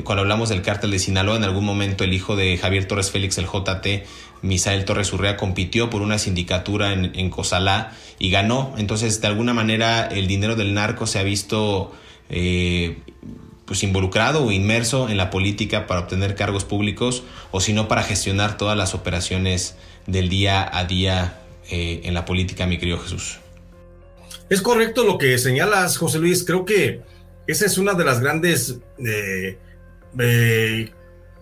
cuando 0.04 0.21
hablamos 0.21 0.49
del 0.49 0.62
cártel 0.62 0.91
de 0.91 0.99
Sinaloa. 0.99 1.38
En 1.38 1.43
algún 1.43 1.65
momento 1.65 2.04
el 2.04 2.13
hijo 2.13 2.36
de 2.36 2.58
Javier 2.58 2.88
Torres 2.88 3.12
Félix, 3.12 3.38
el 3.38 3.45
JT, 3.45 4.06
Misael 4.41 4.86
Torres 4.86 5.12
Urrea, 5.13 5.38
compitió 5.38 5.89
por 5.89 6.01
una 6.01 6.19
sindicatura 6.19 6.93
en, 6.93 7.12
en 7.15 7.30
Cosalá 7.30 7.93
y 8.19 8.30
ganó. 8.30 8.73
Entonces, 8.78 9.21
de 9.21 9.28
alguna 9.28 9.54
manera, 9.54 10.06
el 10.06 10.28
dinero 10.28 10.56
del 10.56 10.73
narco 10.73 11.08
se 11.08 11.19
ha 11.19 11.23
visto 11.23 11.93
eh, 12.30 12.98
pues 13.66 13.84
involucrado 13.84 14.46
o 14.46 14.52
inmerso 14.52 15.10
en 15.10 15.18
la 15.18 15.30
política 15.30 15.88
para 15.88 16.02
obtener 16.02 16.36
cargos 16.36 16.64
públicos 16.64 17.24
o 17.52 17.60
si 17.60 17.74
no 17.74 17.88
para 17.88 18.04
gestionar 18.04 18.58
todas 18.58 18.78
las 18.78 18.94
operaciones 18.94 19.76
del 20.06 20.30
día 20.30 20.70
a 20.72 20.86
día 20.86 21.42
eh, 21.70 22.02
en 22.04 22.14
la 22.14 22.26
política, 22.26 22.68
mi 22.68 22.78
querido 22.78 23.00
Jesús. 23.00 23.40
Es 24.50 24.62
correcto 24.62 25.04
lo 25.04 25.18
que 25.18 25.38
señalas, 25.40 25.98
José 25.98 26.20
Luis. 26.20 26.44
Creo 26.46 26.66
que 26.66 27.02
esa 27.48 27.66
es 27.66 27.78
una 27.78 27.96
de 27.96 28.06
las 28.06 28.20
grandes 28.20 28.78
eh, 29.00 29.58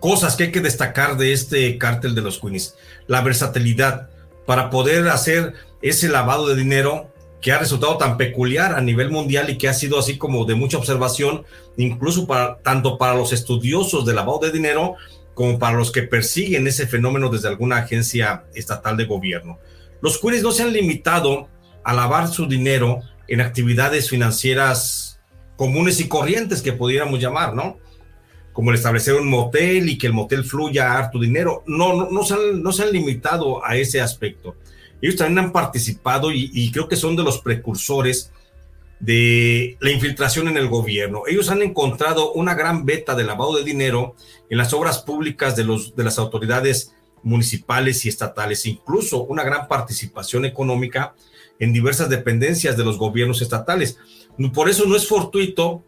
cosas 0.00 0.36
que 0.36 0.44
hay 0.44 0.52
que 0.52 0.60
destacar 0.60 1.18
de 1.18 1.32
este 1.32 1.76
cártel 1.76 2.14
de 2.14 2.22
los 2.22 2.38
Queenies. 2.38 2.76
La 3.06 3.20
versatilidad 3.20 4.08
para 4.46 4.70
poder 4.70 5.08
hacer 5.08 5.54
ese 5.82 6.08
lavado 6.08 6.48
de 6.48 6.56
dinero 6.56 7.13
que 7.44 7.52
ha 7.52 7.58
resultado 7.58 7.98
tan 7.98 8.16
peculiar 8.16 8.74
a 8.74 8.80
nivel 8.80 9.10
mundial 9.10 9.50
y 9.50 9.58
que 9.58 9.68
ha 9.68 9.74
sido 9.74 9.98
así 9.98 10.16
como 10.16 10.46
de 10.46 10.54
mucha 10.54 10.78
observación, 10.78 11.44
incluso 11.76 12.26
para 12.26 12.56
tanto 12.62 12.96
para 12.96 13.14
los 13.14 13.34
estudiosos 13.34 14.06
del 14.06 14.16
lavado 14.16 14.38
de 14.38 14.50
dinero 14.50 14.94
como 15.34 15.58
para 15.58 15.76
los 15.76 15.92
que 15.92 16.04
persiguen 16.04 16.66
ese 16.66 16.86
fenómeno 16.86 17.28
desde 17.28 17.48
alguna 17.48 17.76
agencia 17.76 18.44
estatal 18.54 18.96
de 18.96 19.04
gobierno. 19.04 19.58
Los 20.00 20.18
queries 20.18 20.42
no 20.42 20.52
se 20.52 20.62
han 20.62 20.72
limitado 20.72 21.50
a 21.84 21.92
lavar 21.92 22.28
su 22.28 22.46
dinero 22.46 23.00
en 23.28 23.42
actividades 23.42 24.08
financieras 24.08 25.20
comunes 25.56 26.00
y 26.00 26.08
corrientes 26.08 26.62
que 26.62 26.72
pudiéramos 26.72 27.20
llamar, 27.20 27.54
¿no? 27.54 27.76
Como 28.54 28.70
el 28.70 28.76
establecer 28.76 29.16
un 29.16 29.28
motel 29.28 29.90
y 29.90 29.98
que 29.98 30.06
el 30.06 30.14
motel 30.14 30.44
fluya 30.44 30.90
a 30.90 30.98
harto 30.98 31.18
dinero. 31.20 31.62
No, 31.66 31.92
no, 31.94 32.08
no, 32.08 32.24
se 32.24 32.32
han, 32.32 32.62
no 32.62 32.72
se 32.72 32.84
han 32.84 32.92
limitado 32.92 33.62
a 33.62 33.76
ese 33.76 34.00
aspecto 34.00 34.56
ellos 35.04 35.16
también 35.16 35.44
han 35.44 35.52
participado 35.52 36.32
y, 36.32 36.72
creo 36.72 36.88
que 36.88 36.96
son 36.96 37.14
de 37.14 37.22
los 37.22 37.38
precursores 37.38 38.32
de 39.00 39.76
la 39.80 39.90
infiltración 39.90 40.48
en 40.48 40.56
el 40.56 40.68
gobierno. 40.68 41.24
Ellos 41.26 41.50
han 41.50 41.60
encontrado 41.60 42.32
una 42.32 42.54
gran 42.54 42.86
beta 42.86 43.14
de 43.14 43.24
lavado 43.24 43.54
de 43.54 43.64
dinero 43.64 44.16
en 44.48 44.56
las 44.56 44.72
obras 44.72 45.02
públicas 45.02 45.56
de, 45.56 45.64
los, 45.64 45.94
de 45.94 46.04
las 46.04 46.18
autoridades 46.18 46.94
municipales 47.22 48.02
y 48.06 48.08
estatales, 48.08 48.64
incluso 48.64 49.24
una 49.24 49.42
gran 49.42 49.68
participación 49.68 50.46
económica 50.46 51.14
en 51.58 51.74
diversas 51.74 52.08
dependencias 52.08 52.74
de 52.74 52.84
los 52.86 52.96
gobiernos 52.96 53.42
estatales. 53.42 53.98
Por 54.54 54.70
eso 54.70 54.86
no 54.86 54.96
es 54.96 55.06
fortuito 55.06 55.84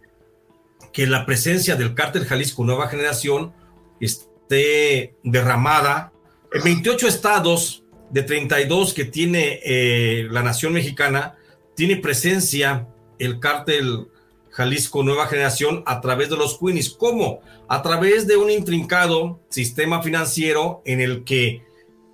que 0.93 1.07
la 1.07 1.25
presencia 1.25 1.75
del 1.75 1.95
cártel 1.95 2.27
Jalisco 2.27 2.65
Nueva 2.65 2.89
Generación 2.89 3.55
esté 3.99 5.15
derramada 5.23 6.13
en 6.53 6.65
28 6.65 7.09
estados 7.09 7.83
de 8.17 8.23
32 8.23 8.95
que 8.95 9.05
tiene 9.05 9.61
eh, 9.63 10.27
la 10.31 10.43
nación 10.43 10.73
mexicana, 10.73 11.37
tiene 11.75 11.99
presencia 11.99 12.89
el 13.19 13.41
cártel 13.41 14.09
Jalisco 14.49 15.03
Nueva 15.03 15.27
Generación 15.27 15.83
a 15.85 16.01
través 16.01 16.31
de 16.31 16.39
los 16.39 16.59
Queenies. 16.59 16.89
¿Cómo? 16.89 17.43
A 17.69 17.83
través 17.83 18.27
de 18.27 18.39
un 18.39 18.51
intrincado 18.51 19.39
sistema 19.51 20.03
financiero 20.03 20.81
en 20.87 21.03
el 21.03 21.25
que 21.25 21.63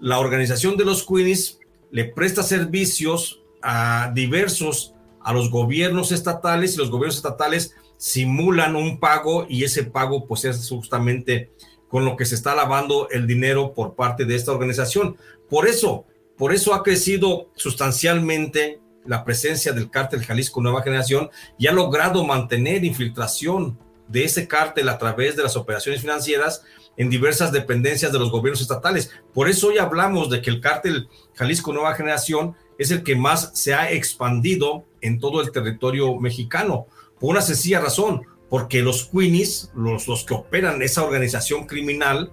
la 0.01 0.19
organización 0.19 0.77
de 0.77 0.87
los 0.87 1.07
Queenies 1.07 1.61
le 1.93 2.07
presta 2.07 2.43
servicios 2.43 3.41
a 3.63 4.11
diversos, 4.13 4.95
a 5.21 5.33
los 5.33 5.51
gobiernos 5.51 6.11
estatales 6.11 6.75
y 6.75 6.79
los 6.79 6.91
gobiernos 6.91 7.15
estatales 7.15 7.77
simulan 7.97 8.75
un 8.75 8.99
pago 8.99 9.47
y 9.49 9.63
ese 9.63 9.85
pago 9.85 10.27
pues 10.27 10.47
es 10.47 10.69
justamente 10.69 11.53
con 11.93 12.07
lo 12.07 12.17
que 12.17 12.25
se 12.25 12.35
está 12.35 12.55
lavando 12.55 13.11
el 13.11 13.27
dinero 13.27 13.75
por 13.75 13.95
parte 13.95 14.25
de 14.25 14.35
esta 14.35 14.51
organización. 14.51 15.19
Por 15.51 15.69
eso, 15.69 16.07
por 16.39 16.55
eso 16.55 16.73
ha 16.73 16.83
crecido 16.83 17.51
sustancialmente 17.55 18.81
la 19.05 19.27
presencia 19.27 19.73
del 19.73 19.91
cártel 19.91 20.25
Jalisco 20.25 20.63
Nueva 20.63 20.81
Generación 20.81 21.29
y 21.59 21.67
ha 21.67 21.73
logrado 21.73 22.25
mantener 22.25 22.83
infiltración 22.83 23.79
de 24.09 24.25
ese 24.25 24.49
cártel 24.49 24.89
a 24.89 24.97
través 24.97 25.37
de 25.37 25.43
las 25.43 25.55
operaciones 25.55 26.01
financieras 26.01 26.65
en 26.97 27.11
diversas 27.11 27.53
dependencias 27.53 28.11
de 28.11 28.19
los 28.19 28.31
gobiernos 28.31 28.63
estatales. 28.63 29.11
Por 29.35 29.51
eso 29.51 29.69
hoy 29.69 29.77
hablamos 29.77 30.31
de 30.31 30.41
que 30.41 30.49
el 30.49 30.63
cártel 30.63 31.11
Jalisco 31.35 31.75
Nueva 31.75 31.95
Generación 31.95 32.57
es 32.79 32.91
el 32.91 33.03
que 33.03 33.17
más 33.17 33.51
se 33.53 33.75
ha 33.75 33.93
expandido 33.93 34.87
en 35.03 35.21
todo 35.21 35.43
el 35.43 35.53
territorio 35.53 36.19
mexicano, 36.19 36.87
por 37.21 37.33
una 37.33 37.43
sencilla 37.43 37.81
razón, 37.81 38.23
porque 38.53 38.83
los 38.83 39.07
Queenies, 39.07 39.71
los, 39.75 40.07
los 40.07 40.25
que 40.25 40.35
operan 40.35 40.83
esa 40.83 41.03
organización 41.03 41.65
criminal, 41.67 42.31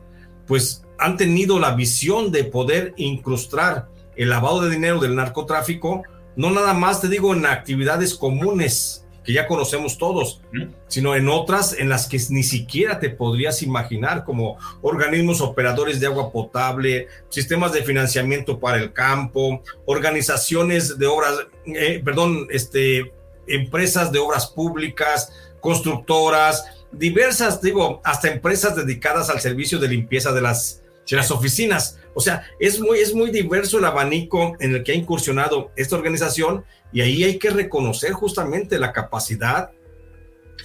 pues 0.48 0.84
han 0.98 1.16
tenido 1.16 1.60
la 1.60 1.76
visión 1.76 2.30
de 2.34 2.44
poder 2.44 2.94
incrustar 2.98 3.88
el 4.18 4.28
lavado 4.28 4.60
de 4.60 4.70
dinero 4.70 5.00
del 5.00 5.16
narcotráfico, 5.16 6.04
no 6.36 6.52
nada 6.52 6.74
más 6.74 7.00
te 7.00 7.08
digo 7.08 7.34
en 7.34 7.46
actividades 7.46 8.16
comunes 8.16 9.08
que 9.24 9.32
ya 9.32 9.48
conocemos 9.48 9.98
todos, 9.98 10.42
sino 10.90 11.16
en 11.16 11.30
otras 11.30 11.72
en 11.80 11.88
las 11.88 12.06
que 12.06 12.20
ni 12.32 12.44
siquiera 12.44 13.00
te 13.00 13.12
podrías 13.12 13.64
imaginar, 13.64 14.26
como 14.26 14.58
organismos 14.82 15.40
operadores 15.40 16.02
de 16.02 16.08
agua 16.08 16.34
potable, 16.34 17.08
sistemas 17.30 17.72
de 17.72 17.84
financiamiento 17.84 18.60
para 18.60 18.76
el 18.76 18.92
campo, 18.92 19.64
organizaciones 19.86 21.00
de 21.00 21.08
obras, 21.08 21.48
eh, 21.66 22.02
perdón, 22.04 22.48
este, 22.50 23.14
empresas 23.48 24.12
de 24.12 24.20
obras 24.20 24.48
públicas, 24.48 25.32
constructoras, 25.60 26.66
diversas, 26.92 27.62
digo, 27.62 28.02
hasta 28.04 28.32
empresas 28.32 28.76
dedicadas 28.76 29.30
al 29.30 29.40
servicio 29.40 29.80
de 29.80 29.88
limpieza 29.88 30.32
de 30.32 30.42
las, 30.42 30.82
de 31.10 31.16
las 31.16 31.32
oficinas. 31.32 32.00
O 32.14 32.22
sea, 32.22 32.44
es 32.60 32.80
muy, 32.80 33.00
es 33.00 33.14
muy 33.14 33.32
diverso 33.32 33.80
el 33.80 33.86
abanico 33.86 34.56
en 34.60 34.76
el 34.76 34.84
que 34.84 34.92
ha 34.92 34.96
incursionado 34.96 35.72
esta 35.76 35.96
organización 35.96 36.66
y 36.92 37.02
ahí 37.02 37.24
hay 37.24 37.38
que 37.38 37.50
reconocer 37.50 38.14
justamente 38.14 38.80
la 38.80 38.92
capacidad, 38.92 39.72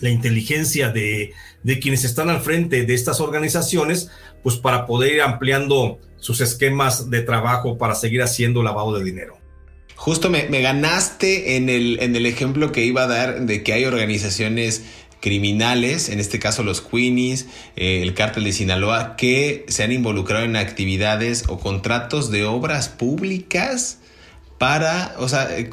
la 0.00 0.10
inteligencia 0.10 0.90
de, 0.90 1.32
de 1.62 1.78
quienes 1.78 2.04
están 2.04 2.30
al 2.30 2.40
frente 2.40 2.84
de 2.84 2.94
estas 2.94 3.20
organizaciones, 3.20 4.10
pues 4.42 4.56
para 4.56 4.86
poder 4.86 5.14
ir 5.14 5.22
ampliando 5.22 6.00
sus 6.16 6.40
esquemas 6.40 7.10
de 7.10 7.22
trabajo 7.22 7.76
para 7.76 7.94
seguir 7.94 8.22
haciendo 8.22 8.62
lavado 8.62 8.96
de 8.96 9.04
dinero. 9.04 9.43
Justo 9.96 10.28
me, 10.28 10.46
ganaste 10.60 11.56
en 11.56 11.68
el, 11.68 11.98
en 12.00 12.16
el 12.16 12.26
ejemplo 12.26 12.72
que 12.72 12.84
iba 12.84 13.04
a 13.04 13.06
dar 13.06 13.42
de 13.42 13.62
que 13.62 13.72
hay 13.72 13.84
organizaciones 13.84 14.82
criminales, 15.20 16.10
en 16.10 16.20
este 16.20 16.38
caso 16.38 16.62
los 16.62 16.82
Queenies, 16.82 17.46
eh, 17.76 18.02
el 18.02 18.12
cártel 18.12 18.44
de 18.44 18.52
Sinaloa, 18.52 19.16
que 19.16 19.64
se 19.68 19.82
han 19.82 19.92
involucrado 19.92 20.44
en 20.44 20.56
actividades 20.56 21.44
o 21.48 21.58
contratos 21.58 22.30
de 22.30 22.44
obras 22.44 22.90
públicas 22.90 24.00
para, 24.58 25.14
o 25.18 25.28
sea, 25.28 25.48
eh, 25.56 25.70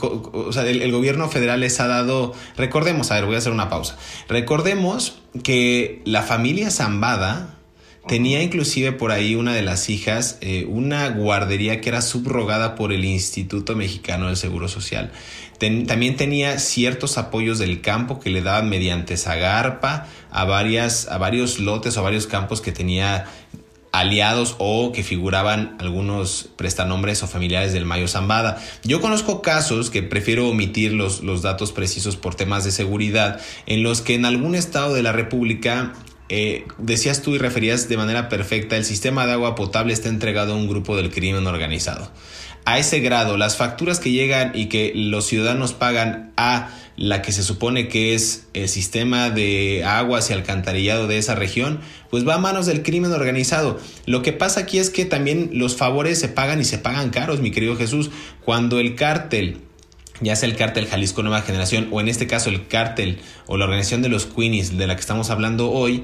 el, 0.55 0.81
el, 0.81 0.91
gobierno 0.91 1.27
federal 1.29 1.60
les 1.60 1.79
ha 1.81 1.88
dado, 1.88 2.34
recordemos, 2.55 3.12
a 3.12 3.15
ver, 3.15 3.25
voy 3.25 3.36
a 3.36 3.39
hacer 3.39 3.51
una 3.51 3.69
pausa, 3.69 3.97
recordemos 4.29 5.19
que 5.43 6.01
la 6.05 6.24
familia 6.24 6.72
Zambada 6.72 7.61
tenía 8.08 8.41
inclusive 8.41 8.91
por 8.91 9.12
ahí 9.12 9.36
una 9.36 9.54
de 9.54 9.62
las 9.62 9.89
hijas 9.89 10.38
eh, 10.41 10.66
una 10.68 11.10
guardería 11.10 11.82
que 11.82 11.89
era 11.89 12.02
subrogada 12.02 12.76
por 12.76 12.91
el 12.91 13.06
Instituto 13.06 13.76
Mexicano 13.76 14.28
del 14.28 14.38
Seguro 14.38 14.68
Social. 14.68 15.12
también 15.60 16.16
tenía 16.16 16.58
ciertos 16.60 17.18
apoyos 17.18 17.60
del 17.60 17.82
campo 17.82 18.20
que 18.20 18.32
le 18.32 18.41
daban 18.41 18.70
mediante 18.70 19.18
Zagarpa 19.18 20.08
a, 20.32 20.45
varias, 20.45 21.08
a 21.10 21.18
varios 21.18 21.60
lotes 21.60 21.97
o 21.97 22.04
varios 22.04 22.26
campos 22.26 22.62
que 22.62 22.72
tenía 22.72 23.28
aliados 23.91 24.56
o 24.58 24.91
que 24.93 25.04
figuraban 25.04 25.76
algunos 25.80 26.49
prestanombres 26.56 27.22
o 27.24 27.28
familiares 27.28 27.74
del 27.74 27.86
Mayo 27.86 28.08
Zambada. 28.08 28.62
Yo 28.84 29.02
conozco 29.02 29.41
casos 29.41 29.89
que 29.89 30.02
prefiero 30.02 30.47
omitir 30.47 30.93
los, 30.93 31.22
los 31.22 31.41
datos 31.41 31.72
precisos 31.74 32.16
por 32.16 32.34
temas 32.34 32.64
de 32.64 32.72
seguridad, 32.72 33.41
en 33.66 33.84
los 33.84 34.02
que 34.02 34.16
en 34.16 34.26
algún 34.26 34.56
estado 34.56 34.93
de 34.93 35.04
la 35.04 35.12
República 35.12 35.93
eh, 36.34 36.65
decías 36.77 37.21
tú 37.21 37.36
y 37.36 37.39
referías 37.39 37.89
de 37.89 37.97
manera 37.97 38.29
perfecta, 38.29 38.77
el 38.77 38.86
sistema 38.86 39.27
de 39.27 39.34
agua 39.34 39.53
potable 39.53 39.91
está 39.91 40.07
entregado 40.07 40.53
a 40.53 40.55
un 40.55 40.65
grupo 40.65 40.95
del 40.95 41.11
crimen 41.11 41.45
organizado. 41.45 42.09
A 42.63 42.79
ese 42.79 43.01
grado, 43.01 43.36
las 43.36 43.57
facturas 43.57 43.99
que 43.99 44.11
llegan 44.11 44.53
y 44.55 44.67
que 44.67 44.93
los 44.95 45.25
ciudadanos 45.25 45.73
pagan 45.73 46.32
a 46.38 46.69
la 46.95 47.21
que 47.21 47.34
se 47.34 47.43
supone 47.43 47.89
que 47.89 48.15
es 48.15 48.47
el 48.53 48.69
sistema 48.69 49.29
de 49.29 49.84
aguas 49.84 50.29
y 50.29 50.34
alcantarillado 50.34 51.05
de 51.05 51.17
esa 51.17 51.36
región, 51.36 51.82
pues 52.09 52.25
va 52.25 52.36
a 52.36 52.38
manos 52.38 52.65
del 52.65 52.82
crimen 52.82 53.11
organizado. 53.11 53.77
Lo 54.05 54.21
que 54.21 54.32
pasa 54.32 54.61
aquí 54.61 54.79
es 54.79 54.89
que 54.89 55.03
también 55.03 55.49
los 55.51 55.75
favores 55.75 56.17
se 56.17 56.29
pagan 56.29 56.61
y 56.61 56.63
se 56.63 56.77
pagan 56.77 57.09
caros, 57.09 57.41
mi 57.41 57.51
querido 57.51 57.75
Jesús. 57.75 58.09
Cuando 58.45 58.79
el 58.79 58.95
cártel 58.95 59.57
ya 60.22 60.36
sea 60.36 60.47
el 60.47 60.55
cártel 60.55 60.88
Jalisco 60.88 61.24
Nueva 61.24 61.41
Generación 61.41 61.89
o 61.91 61.99
en 61.99 62.07
este 62.07 62.28
caso 62.28 62.49
el 62.49 62.67
cártel 62.67 63.19
o 63.47 63.57
la 63.57 63.65
organización 63.65 64.01
de 64.01 64.09
los 64.09 64.26
Queenies 64.26 64.78
de 64.78 64.88
la 64.88 64.95
que 64.95 65.01
estamos 65.01 65.30
hablando 65.30 65.72
hoy, 65.72 66.03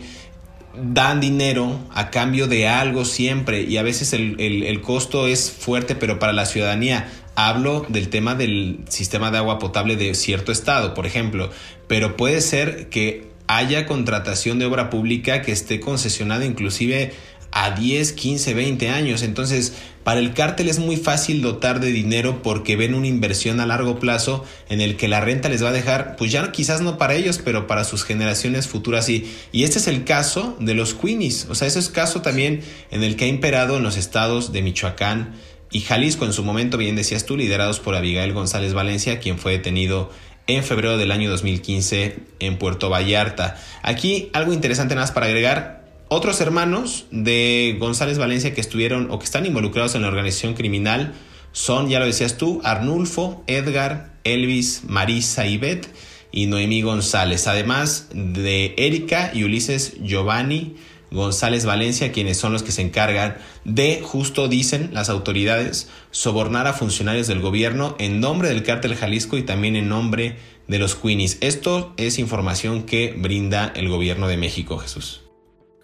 dan 0.83 1.19
dinero 1.19 1.79
a 1.93 2.09
cambio 2.11 2.47
de 2.47 2.67
algo 2.67 3.05
siempre 3.05 3.61
y 3.61 3.77
a 3.77 3.83
veces 3.83 4.13
el, 4.13 4.39
el, 4.39 4.81
costo 4.81 5.27
es 5.27 5.51
fuerte, 5.51 5.95
pero 5.95 6.19
para 6.19 6.33
la 6.33 6.45
ciudadanía. 6.45 7.09
Hablo 7.35 7.85
del 7.87 8.09
tema 8.09 8.33
del 8.33 8.79
sistema 8.89 9.29
de 9.29 9.37
agua 9.37 9.59
potable 9.59 9.95
de 9.95 10.15
cierto 10.15 10.51
estado, 10.51 10.95
por 10.95 11.05
ejemplo, 11.05 11.51
pero 11.87 12.17
puede 12.17 12.41
ser 12.41 12.89
que 12.89 13.27
haya 13.47 13.85
contratación 13.85 14.57
de 14.57 14.65
obra 14.65 14.89
pública 14.89 15.43
que 15.43 15.51
esté 15.51 15.79
concesionada 15.79 16.45
inclusive 16.45 17.13
a 17.59 17.71
10, 17.71 18.11
15, 18.11 18.53
20 18.53 18.89
años. 18.89 19.23
Entonces, 19.23 19.73
para 20.03 20.19
el 20.19 20.35
cártel 20.35 20.69
es 20.69 20.77
muy 20.77 20.95
fácil 20.95 21.41
dotar 21.41 21.79
de 21.79 21.91
dinero 21.91 22.43
porque 22.43 22.75
ven 22.75 22.93
una 22.93 23.07
inversión 23.07 23.59
a 23.59 23.65
largo 23.65 23.97
plazo 23.99 24.45
en 24.69 24.79
el 24.79 24.95
que 24.95 25.07
la 25.07 25.21
renta 25.21 25.49
les 25.49 25.63
va 25.63 25.69
a 25.69 25.73
dejar, 25.73 26.15
pues 26.17 26.31
ya 26.31 26.51
quizás 26.51 26.81
no 26.81 26.99
para 26.99 27.15
ellos, 27.15 27.41
pero 27.43 27.65
para 27.65 27.83
sus 27.83 28.03
generaciones 28.03 28.67
futuras 28.67 29.07
sí. 29.07 29.33
Y 29.51 29.63
este 29.63 29.79
es 29.79 29.87
el 29.87 30.03
caso 30.03 30.55
de 30.59 30.75
los 30.75 30.93
Queenies. 30.93 31.47
O 31.49 31.55
sea, 31.55 31.67
ese 31.67 31.79
es 31.79 31.89
caso 31.89 32.21
también 32.21 32.61
en 32.91 33.01
el 33.01 33.15
que 33.15 33.25
ha 33.25 33.27
imperado 33.27 33.77
en 33.77 33.83
los 33.83 33.97
estados 33.97 34.51
de 34.51 34.61
Michoacán, 34.61 35.33
y 35.69 35.81
Jalisco 35.81 36.23
en 36.23 36.31
su 36.31 36.43
momento, 36.43 36.77
bien 36.77 36.95
decías 36.95 37.25
tú, 37.25 37.35
liderados 37.35 37.81
por 37.81 37.93
Abigail 37.95 38.31
González 38.31 38.73
Valencia, 38.73 39.19
quien 39.19 39.37
fue 39.37 39.51
detenido 39.51 40.11
en 40.45 40.63
febrero 40.63 40.97
del 40.97 41.11
año 41.11 41.29
2015 41.29 42.19
en 42.39 42.57
Puerto 42.57 42.89
Vallarta. 42.89 43.57
Aquí 43.83 44.29
algo 44.31 44.53
interesante 44.53 44.95
más 44.95 45.11
para 45.11 45.25
agregar. 45.25 45.76
Otros 46.09 46.39
hermanos 46.39 47.05
de 47.11 47.75
González 47.79 48.17
Valencia 48.17 48.53
que 48.53 48.61
estuvieron 48.61 49.11
o 49.11 49.19
que 49.19 49.25
están 49.25 49.45
involucrados 49.45 49.93
en 49.95 50.03
la 50.03 50.07
organización 50.07 50.53
criminal 50.53 51.13
son, 51.51 51.89
ya 51.89 51.99
lo 51.99 52.05
decías 52.05 52.37
tú, 52.37 52.61
Arnulfo, 52.63 53.43
Edgar, 53.47 54.13
Elvis, 54.23 54.83
Marisa 54.87 55.47
y 55.47 55.57
Beth 55.57 55.87
y 56.31 56.45
Noemí 56.45 56.81
González, 56.81 57.47
además 57.47 58.07
de 58.13 58.73
Erika 58.77 59.31
y 59.33 59.43
Ulises 59.43 59.97
Giovanni, 60.01 60.77
González 61.11 61.65
Valencia, 61.65 62.13
quienes 62.13 62.37
son 62.37 62.53
los 62.53 62.63
que 62.63 62.71
se 62.71 62.83
encargan 62.83 63.37
de, 63.65 64.01
justo 64.01 64.47
dicen 64.47 64.91
las 64.93 65.09
autoridades, 65.09 65.89
sobornar 66.11 66.67
a 66.67 66.73
funcionarios 66.73 67.27
del 67.27 67.41
gobierno 67.41 67.97
en 67.99 68.21
nombre 68.21 68.47
del 68.47 68.63
cártel 68.63 68.95
Jalisco 68.95 69.37
y 69.37 69.43
también 69.43 69.75
en 69.75 69.89
nombre 69.89 70.37
de 70.67 70.79
los 70.79 70.95
Queenies. 70.95 71.37
Esto 71.41 71.93
es 71.97 72.17
información 72.17 72.83
que 72.83 73.13
brinda 73.17 73.73
el 73.75 73.89
gobierno 73.89 74.29
de 74.29 74.37
México, 74.37 74.77
Jesús. 74.77 75.26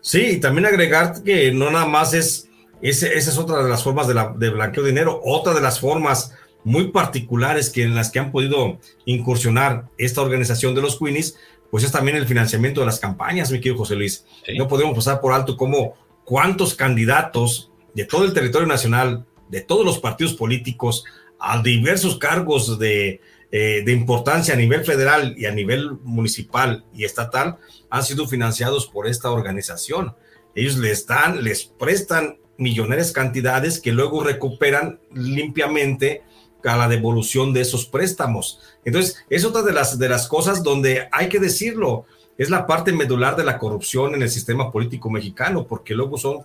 Sí, 0.03 0.21
y 0.31 0.39
también 0.41 0.65
agregar 0.65 1.23
que 1.23 1.53
no 1.53 1.71
nada 1.71 1.85
más 1.85 2.13
es, 2.13 2.49
esa 2.81 3.07
es 3.07 3.37
otra 3.37 3.63
de 3.63 3.69
las 3.69 3.83
formas 3.83 4.05
de, 4.05 4.13
de 4.35 4.49
blanqueo 4.49 4.83
de 4.83 4.89
dinero, 4.89 5.21
otra 5.23 5.53
de 5.53 5.61
las 5.61 5.79
formas 5.79 6.33
muy 6.65 6.91
particulares 6.91 7.69
que 7.69 7.83
en 7.83 7.95
las 7.95 8.11
que 8.11 8.19
han 8.19 8.31
podido 8.31 8.79
incursionar 9.05 9.89
esta 9.97 10.21
organización 10.21 10.75
de 10.75 10.81
los 10.81 10.99
Queenies 10.99 11.37
pues 11.71 11.85
es 11.85 11.91
también 11.91 12.17
el 12.17 12.27
financiamiento 12.27 12.81
de 12.81 12.85
las 12.85 12.99
campañas, 12.99 13.49
mi 13.49 13.59
querido 13.59 13.77
José 13.77 13.95
Luis. 13.95 14.25
No 14.57 14.67
podemos 14.67 14.93
pasar 14.93 15.21
por 15.21 15.33
alto 15.33 15.57
cómo 15.57 15.95
cuántos 16.25 16.75
candidatos 16.75 17.71
de 17.95 18.05
todo 18.05 18.25
el 18.25 18.33
territorio 18.33 18.67
nacional, 18.67 19.25
de 19.49 19.61
todos 19.61 19.83
los 19.83 19.99
partidos 19.99 20.33
políticos, 20.33 21.05
a 21.39 21.63
diversos 21.63 22.17
cargos 22.19 22.77
de, 22.77 23.21
eh, 23.55 23.83
de 23.85 23.91
importancia 23.91 24.55
a 24.55 24.57
nivel 24.57 24.83
federal 24.83 25.35
y 25.37 25.45
a 25.45 25.51
nivel 25.51 25.91
municipal 26.01 26.85
y 26.91 27.03
estatal, 27.03 27.59
han 27.91 28.01
sido 28.01 28.27
financiados 28.27 28.87
por 28.87 29.05
esta 29.05 29.29
organización. 29.29 30.15
Ellos 30.55 30.79
les 30.79 31.05
dan, 31.05 31.43
les 31.43 31.65
prestan 31.65 32.39
millonarias 32.57 33.11
cantidades 33.11 33.79
que 33.79 33.91
luego 33.91 34.23
recuperan 34.23 34.99
limpiamente 35.13 36.23
a 36.63 36.77
la 36.77 36.87
devolución 36.87 37.53
de 37.53 37.61
esos 37.61 37.85
préstamos. 37.85 38.59
Entonces, 38.85 39.23
es 39.29 39.45
otra 39.45 39.61
de 39.61 39.73
las, 39.73 39.99
de 39.99 40.09
las 40.09 40.27
cosas 40.27 40.63
donde 40.63 41.07
hay 41.11 41.29
que 41.29 41.39
decirlo, 41.39 42.05
es 42.39 42.49
la 42.49 42.65
parte 42.65 42.91
medular 42.91 43.35
de 43.35 43.43
la 43.43 43.59
corrupción 43.59 44.15
en 44.15 44.23
el 44.23 44.31
sistema 44.31 44.71
político 44.71 45.11
mexicano, 45.11 45.67
porque 45.67 45.93
luego 45.93 46.17
son 46.17 46.39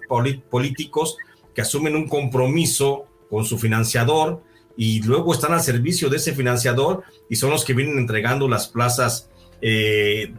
políticos 0.50 1.16
que 1.54 1.62
asumen 1.62 1.96
un 1.96 2.06
compromiso 2.06 3.06
con 3.30 3.46
su 3.46 3.56
financiador 3.56 4.42
y 4.80 5.02
luego 5.02 5.34
están 5.34 5.52
al 5.52 5.60
servicio 5.60 6.08
de 6.08 6.18
ese 6.18 6.32
financiador 6.32 7.02
y 7.28 7.34
son 7.34 7.50
los 7.50 7.64
que 7.64 7.74
vienen 7.74 7.98
entregando 7.98 8.48
las 8.48 8.68
plazas, 8.68 9.28
eh, 9.60 10.32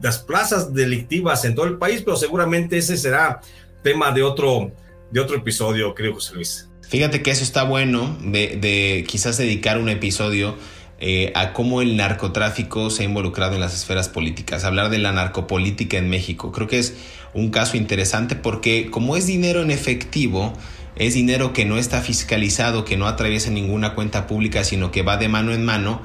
las 0.00 0.18
plazas 0.18 0.72
delictivas 0.72 1.44
en 1.44 1.54
todo 1.54 1.66
el 1.66 1.76
país, 1.76 2.00
pero 2.02 2.16
seguramente 2.16 2.78
ese 2.78 2.96
será 2.96 3.42
tema 3.82 4.12
de 4.12 4.22
otro, 4.22 4.72
de 5.10 5.20
otro 5.20 5.36
episodio, 5.36 5.94
creo, 5.94 6.14
José 6.14 6.34
Luis. 6.36 6.70
Fíjate 6.88 7.22
que 7.22 7.30
eso 7.30 7.44
está 7.44 7.64
bueno 7.64 8.16
de, 8.22 9.04
quizás 9.06 9.36
dedicar 9.36 9.76
un 9.76 9.90
episodio 9.90 10.56
eh, 10.98 11.30
a 11.34 11.52
cómo 11.52 11.82
el 11.82 11.98
narcotráfico 11.98 12.88
se 12.88 13.02
ha 13.02 13.04
involucrado 13.04 13.56
en 13.56 13.60
las 13.60 13.74
esferas 13.74 14.08
políticas, 14.08 14.64
hablar 14.64 14.88
de 14.88 14.98
la 14.98 15.12
narcopolítica 15.12 15.98
en 15.98 16.08
México. 16.08 16.50
Creo 16.50 16.66
que 16.66 16.78
es 16.78 16.94
un 17.34 17.50
caso 17.50 17.76
interesante 17.76 18.36
porque 18.36 18.90
como 18.90 19.16
es 19.16 19.26
dinero 19.26 19.60
en 19.60 19.70
efectivo, 19.70 20.54
es 21.00 21.14
dinero 21.14 21.54
que 21.54 21.64
no 21.64 21.78
está 21.78 22.02
fiscalizado, 22.02 22.84
que 22.84 22.98
no 22.98 23.06
atraviesa 23.06 23.50
ninguna 23.50 23.94
cuenta 23.94 24.26
pública, 24.26 24.64
sino 24.64 24.90
que 24.90 25.02
va 25.02 25.16
de 25.16 25.30
mano 25.30 25.54
en 25.54 25.64
mano, 25.64 26.02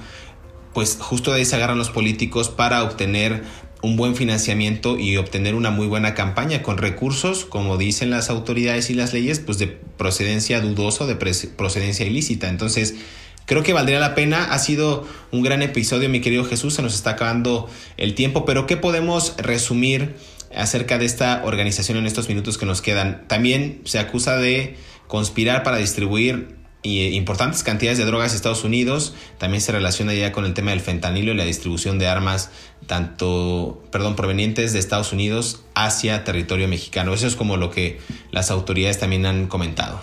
pues 0.74 0.98
justo 1.02 1.32
de 1.32 1.40
ahí 1.40 1.46
se 1.46 1.58
agarran 1.58 1.78
los 1.78 1.90
políticos 1.90 2.48
para 2.48 2.82
obtener 2.82 3.44
un 3.82 3.98
buen 3.98 4.16
financiamiento 4.16 4.98
y 4.98 5.18
obtener 5.18 5.54
una 5.54 5.70
muy 5.70 5.88
buena 5.88 6.14
campaña 6.14 6.64
con 6.64 6.78
recursos, 6.78 7.44
como 7.44 7.78
dicen 7.78 8.10
las 8.10 8.30
autoridades 8.30 8.90
y 8.90 8.94
las 8.94 9.12
leyes, 9.12 9.40
pues 9.40 9.58
de 9.58 9.68
procedencia 9.68 10.62
dudosa, 10.62 11.06
de 11.06 11.16
procedencia 11.18 12.06
ilícita. 12.06 12.48
Entonces, 12.48 12.96
creo 13.46 13.64
que 13.64 13.74
valdría 13.74 14.00
la 14.00 14.16
pena. 14.16 14.46
Ha 14.46 14.60
sido 14.60 15.06
un 15.30 15.42
gran 15.42 15.62
episodio, 15.62 16.08
mi 16.08 16.22
querido 16.22 16.46
Jesús, 16.46 16.74
se 16.74 16.82
nos 16.82 16.96
está 16.96 17.12
acabando 17.12 17.70
el 17.98 18.16
tiempo, 18.16 18.46
pero 18.46 18.66
¿qué 18.66 18.78
podemos 18.78 19.36
resumir 19.38 20.16
acerca 20.56 20.98
de 20.98 21.06
esta 21.06 21.44
organización 21.44 21.98
en 21.98 22.06
estos 22.06 22.28
minutos 22.28 22.58
que 22.58 22.66
nos 22.66 22.82
quedan? 22.82 23.28
También 23.28 23.82
se 23.86 24.00
acusa 24.00 24.38
de 24.38 24.78
conspirar 25.08 25.64
para 25.64 25.78
distribuir 25.78 26.56
y 26.86 27.16
importantes 27.16 27.64
cantidades 27.64 27.98
de 27.98 28.06
drogas 28.06 28.34
a 28.34 28.36
Estados 28.36 28.64
Unidos. 28.64 29.16
También 29.40 29.62
se 29.62 29.72
relaciona 29.72 30.14
ya 30.14 30.32
con 30.32 30.46
el 30.46 30.54
tema 30.54 30.72
del 30.72 30.82
fentanilo 30.82 31.34
y 31.34 31.36
la 31.36 31.44
distribución 31.44 31.98
de 31.98 32.08
armas, 32.08 32.52
tanto, 32.86 33.84
perdón, 33.92 34.16
provenientes 34.16 34.72
de 34.72 34.80
Estados 34.80 35.12
Unidos 35.12 35.66
hacia 35.74 36.24
territorio 36.24 36.68
mexicano. 36.68 37.14
Eso 37.14 37.26
es 37.26 37.36
como 37.36 37.58
lo 37.58 37.72
que 37.72 38.00
las 38.32 38.52
autoridades 38.52 39.00
también 39.00 39.26
han 39.26 39.48
comentado. 39.48 40.02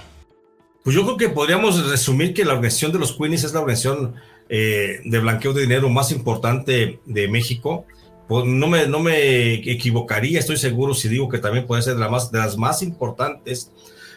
Pues 0.83 0.97
yo 0.97 1.05
creo 1.05 1.17
que 1.17 1.29
podríamos 1.29 1.89
resumir 1.89 2.35
que 2.35 2.45
la 2.45 2.55
organización 2.55 2.91
de 2.91 2.99
los 2.99 3.13
Queenies 3.13 3.45
es 3.45 3.53
la 3.53 3.61
organización 3.61 4.17
eh, 4.49 5.01
de 5.05 5.19
blanqueo 5.21 5.53
de 5.53 5.63
dinero 5.63 5.89
más 5.89 6.11
importante 6.11 6.99
de 7.07 7.29
México. 7.29 7.87
Pues 8.33 8.47
no, 8.47 8.67
me, 8.67 8.87
no 8.87 9.01
me 9.01 9.53
equivocaría, 9.53 10.39
estoy 10.39 10.57
seguro 10.57 10.95
si 10.95 11.07
digo 11.07 11.29
que 11.29 11.37
también 11.37 11.67
puede 11.67 11.83
ser 11.83 11.97
de, 11.97 12.01
la 12.01 12.09
más, 12.09 12.33
de 12.33 12.39
las 12.39 12.57
más 12.57 12.81
importantes 12.81 13.71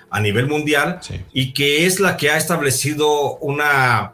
a 0.10 0.22
nivel 0.22 0.48
mundial 0.48 1.02
y 1.34 1.52
que 1.52 1.86
es 1.86 2.00
la 2.00 2.16
que 2.16 2.30
ha 2.30 2.38
establecido 2.38 3.36
una, 3.40 4.14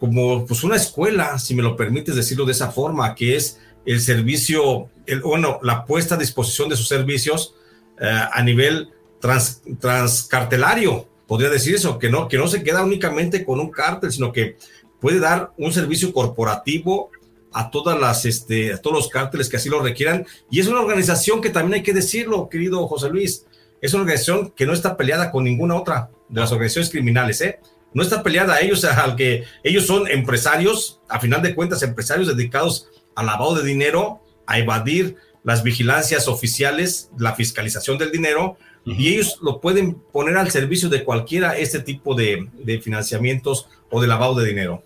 como 0.00 0.44
pues 0.46 0.64
una 0.64 0.74
escuela, 0.74 1.38
si 1.38 1.54
me 1.54 1.62
lo 1.62 1.76
permites 1.76 2.16
decirlo 2.16 2.44
de 2.44 2.50
esa 2.50 2.72
forma, 2.72 3.14
que 3.14 3.36
es 3.36 3.60
el 3.86 4.00
servicio, 4.00 4.88
el, 5.06 5.20
bueno, 5.20 5.60
la 5.62 5.84
puesta 5.84 6.16
a 6.16 6.18
disposición 6.18 6.68
de 6.68 6.74
sus 6.74 6.88
servicios 6.88 7.54
eh, 8.00 8.10
a 8.32 8.42
nivel 8.42 8.88
trans, 9.20 9.62
transcartelario, 9.78 11.06
podría 11.28 11.50
decir 11.50 11.76
eso, 11.76 12.00
que 12.00 12.10
no, 12.10 12.26
que 12.26 12.36
no 12.36 12.48
se 12.48 12.64
queda 12.64 12.82
únicamente 12.82 13.44
con 13.44 13.60
un 13.60 13.70
cártel, 13.70 14.10
sino 14.10 14.32
que 14.32 14.56
puede 15.00 15.20
dar 15.20 15.52
un 15.56 15.72
servicio 15.72 16.12
corporativo 16.12 17.12
a 17.52 17.70
todas 17.70 17.98
las, 17.98 18.24
este, 18.24 18.72
a 18.72 18.78
todos 18.78 18.96
los 18.96 19.08
cárteles 19.08 19.48
que 19.48 19.56
así 19.56 19.68
lo 19.68 19.80
requieran. 19.80 20.26
Y 20.50 20.60
es 20.60 20.66
una 20.66 20.80
organización 20.80 21.40
que 21.40 21.50
también 21.50 21.74
hay 21.74 21.82
que 21.82 21.92
decirlo, 21.92 22.48
querido 22.48 22.86
José 22.86 23.08
Luis, 23.10 23.46
es 23.80 23.94
una 23.94 24.02
organización 24.02 24.50
que 24.50 24.66
no 24.66 24.72
está 24.72 24.96
peleada 24.96 25.30
con 25.30 25.44
ninguna 25.44 25.76
otra 25.76 26.10
de 26.28 26.40
las 26.40 26.52
organizaciones 26.52 26.90
criminales, 26.90 27.40
¿eh? 27.40 27.60
No 27.92 28.02
está 28.02 28.22
peleada 28.22 28.54
a 28.54 28.60
ellos, 28.60 28.84
al 28.84 29.16
que 29.16 29.44
ellos 29.64 29.86
son 29.86 30.08
empresarios, 30.08 31.00
a 31.08 31.18
final 31.20 31.42
de 31.42 31.54
cuentas, 31.54 31.82
empresarios 31.82 32.28
dedicados 32.28 32.88
al 33.14 33.26
lavado 33.26 33.54
de 33.56 33.66
dinero, 33.66 34.20
a 34.46 34.58
evadir 34.58 35.16
las 35.42 35.62
vigilancias 35.62 36.28
oficiales, 36.28 37.10
la 37.18 37.34
fiscalización 37.34 37.98
del 37.98 38.12
dinero, 38.12 38.56
y 38.84 39.08
ellos 39.08 39.38
lo 39.42 39.60
pueden 39.60 39.94
poner 39.94 40.36
al 40.36 40.50
servicio 40.50 40.88
de 40.88 41.04
cualquiera 41.04 41.56
este 41.56 41.80
tipo 41.80 42.14
de, 42.14 42.48
de 42.54 42.80
financiamientos 42.80 43.68
o 43.90 44.00
de 44.00 44.08
lavado 44.08 44.34
de 44.34 44.46
dinero. 44.46 44.82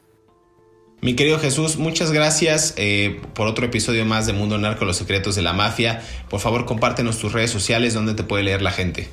Mi 1.04 1.14
querido 1.14 1.38
Jesús, 1.38 1.76
muchas 1.76 2.12
gracias 2.12 2.72
eh, 2.78 3.20
por 3.34 3.46
otro 3.46 3.66
episodio 3.66 4.06
más 4.06 4.26
de 4.26 4.32
Mundo 4.32 4.56
Narco, 4.56 4.86
los 4.86 4.96
secretos 4.96 5.36
de 5.36 5.42
la 5.42 5.52
mafia. 5.52 6.02
Por 6.30 6.40
favor, 6.40 6.64
compártenos 6.64 7.18
tus 7.18 7.34
redes 7.34 7.50
sociales 7.50 7.92
donde 7.92 8.14
te 8.14 8.22
puede 8.22 8.42
leer 8.42 8.62
la 8.62 8.70
gente. 8.70 9.10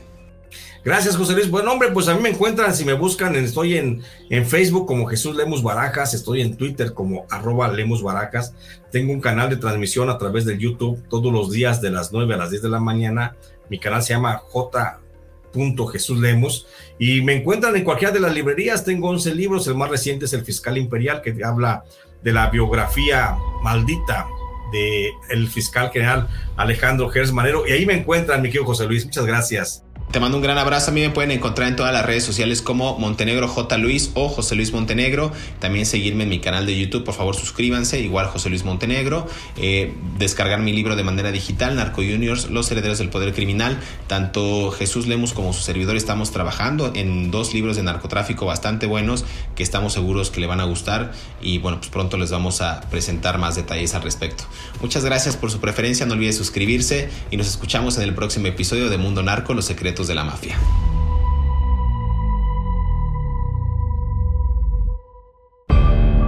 Gracias, 0.85 1.17
José 1.17 1.33
Luis. 1.33 1.49
Bueno, 1.49 1.69
hombre, 1.73 1.89
pues 1.91 2.07
a 2.07 2.15
mí 2.15 2.21
me 2.21 2.29
encuentran, 2.29 2.73
si 2.73 2.85
me 2.85 2.93
buscan, 2.93 3.35
estoy 3.35 3.75
en, 3.75 4.03
en 4.29 4.45
Facebook 4.45 4.87
como 4.87 5.05
Jesús 5.05 5.35
Lemus 5.35 5.63
Barajas, 5.63 6.13
estoy 6.13 6.39
en 6.39 6.55
Twitter 6.55 6.93
como 6.93 7.25
arroba 7.29 7.67
Lemus. 7.67 8.01
Tengo 8.89 9.11
un 9.11 9.19
canal 9.19 9.49
de 9.49 9.57
transmisión 9.57 10.09
a 10.09 10.17
través 10.17 10.45
del 10.45 10.59
YouTube 10.59 11.03
todos 11.09 11.33
los 11.33 11.51
días 11.51 11.81
de 11.81 11.91
las 11.91 12.13
9 12.13 12.35
a 12.35 12.37
las 12.37 12.51
10 12.51 12.61
de 12.63 12.69
la 12.69 12.79
mañana. 12.79 13.35
Mi 13.69 13.79
canal 13.79 14.01
se 14.01 14.13
llama 14.13 14.37
J. 14.37 15.00
Jesús 15.91 16.19
Lemos 16.19 16.67
y 16.97 17.21
me 17.21 17.35
encuentran 17.35 17.75
en 17.75 17.83
cualquiera 17.83 18.13
de 18.13 18.19
las 18.19 18.33
librerías. 18.33 18.83
Tengo 18.83 19.09
11 19.09 19.35
libros, 19.35 19.67
el 19.67 19.75
más 19.75 19.89
reciente 19.89 20.25
es 20.25 20.33
El 20.33 20.45
Fiscal 20.45 20.77
Imperial, 20.77 21.21
que 21.21 21.35
habla 21.43 21.83
de 22.23 22.31
la 22.31 22.49
biografía 22.49 23.35
maldita 23.63 24.27
de 24.71 25.11
el 25.29 25.47
fiscal 25.49 25.91
general 25.91 26.29
Alejandro 26.55 27.09
Gers 27.09 27.31
Manero. 27.31 27.67
Y 27.67 27.71
ahí 27.71 27.85
me 27.85 27.95
encuentran, 27.95 28.41
mi 28.41 28.49
querido 28.49 28.65
José 28.65 28.85
Luis. 28.85 29.05
Muchas 29.05 29.25
gracias. 29.25 29.83
Te 30.11 30.19
mando 30.19 30.35
un 30.35 30.43
gran 30.43 30.57
abrazo. 30.57 30.91
A 30.91 30.93
mí 30.93 30.99
me 30.99 31.09
pueden 31.09 31.31
encontrar 31.31 31.69
en 31.69 31.77
todas 31.77 31.93
las 31.93 32.05
redes 32.05 32.25
sociales 32.25 32.61
como 32.61 32.99
Montenegro 32.99 33.47
J. 33.47 33.77
Luis 33.77 34.11
o 34.13 34.27
José 34.27 34.55
Luis 34.55 34.73
Montenegro. 34.73 35.31
También 35.59 35.85
seguirme 35.85 36.23
en 36.23 36.29
mi 36.29 36.39
canal 36.39 36.65
de 36.65 36.77
YouTube. 36.77 37.05
Por 37.05 37.13
favor, 37.13 37.33
suscríbanse. 37.33 38.01
Igual 38.01 38.27
José 38.27 38.49
Luis 38.49 38.65
Montenegro. 38.65 39.25
Eh, 39.55 39.93
descargar 40.17 40.59
mi 40.59 40.73
libro 40.73 40.97
de 40.97 41.03
manera 41.05 41.31
digital, 41.31 41.77
Narco 41.77 42.01
Juniors, 42.01 42.49
Los 42.49 42.69
Herederos 42.69 42.97
del 42.97 43.07
Poder 43.07 43.33
Criminal. 43.33 43.79
Tanto 44.07 44.71
Jesús 44.71 45.07
Lemus 45.07 45.31
como 45.31 45.53
su 45.53 45.61
servidor 45.61 45.95
estamos 45.95 46.31
trabajando 46.31 46.91
en 46.93 47.31
dos 47.31 47.53
libros 47.53 47.77
de 47.77 47.83
narcotráfico 47.83 48.45
bastante 48.45 48.87
buenos 48.87 49.23
que 49.55 49.63
estamos 49.63 49.93
seguros 49.93 50.29
que 50.29 50.41
le 50.41 50.47
van 50.47 50.59
a 50.59 50.65
gustar. 50.65 51.13
Y 51.41 51.59
bueno, 51.59 51.77
pues 51.77 51.89
pronto 51.89 52.17
les 52.17 52.31
vamos 52.31 52.59
a 52.61 52.81
presentar 52.89 53.37
más 53.37 53.55
detalles 53.55 53.95
al 53.95 54.01
respecto. 54.01 54.43
Muchas 54.81 55.05
gracias 55.05 55.37
por 55.37 55.51
su 55.51 55.61
preferencia. 55.61 56.05
No 56.05 56.15
olviden 56.15 56.33
suscribirse 56.33 57.09
y 57.31 57.37
nos 57.37 57.47
escuchamos 57.47 57.95
en 57.95 58.03
el 58.03 58.13
próximo 58.13 58.47
episodio 58.47 58.89
de 58.89 58.97
Mundo 58.97 59.23
Narco, 59.23 59.53
los 59.53 59.63
secretos 59.63 59.90
de 59.91 60.15
la 60.15 60.23
mafia. 60.23 60.57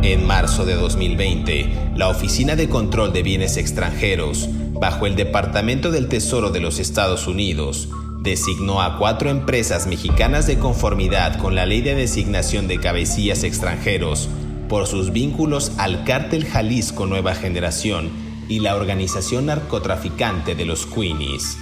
En 0.04 0.28
marzo 0.28 0.66
de 0.66 0.76
2020, 0.76 1.94
la 1.96 2.10
Oficina 2.10 2.58
de 2.58 2.68
Control 2.68 3.14
de 3.14 3.24
Bienes 3.24 3.56
Extranjeros, 3.56 4.50
bajo 4.74 5.08
el 5.08 5.16
Departamento 5.16 5.92
del 5.92 6.10
Tesoro 6.10 6.50
de 6.50 6.60
los 6.60 6.80
Estados 6.80 7.26
Unidos, 7.26 7.88
designó 8.20 8.82
a 8.82 8.98
cuatro 8.98 9.30
empresas 9.30 9.88
mexicanas 9.88 10.46
de 10.46 10.60
conformidad 10.60 11.38
con 11.38 11.56
la 11.56 11.66
Ley 11.66 11.82
de 11.82 11.96
Designación 11.96 12.68
de 12.68 12.80
Cabecillas 12.80 13.44
Extranjeros 13.44 14.30
por 14.68 14.88
sus 14.88 15.14
vínculos 15.14 15.72
al 15.78 16.04
Cártel 16.04 16.46
Jalisco 16.46 17.06
Nueva 17.06 17.34
Generación 17.34 18.12
y 18.50 18.60
la 18.60 18.76
organización 18.76 19.46
narcotraficante 19.46 20.54
de 20.54 20.66
los 20.66 20.86
Queenies. 20.86 21.58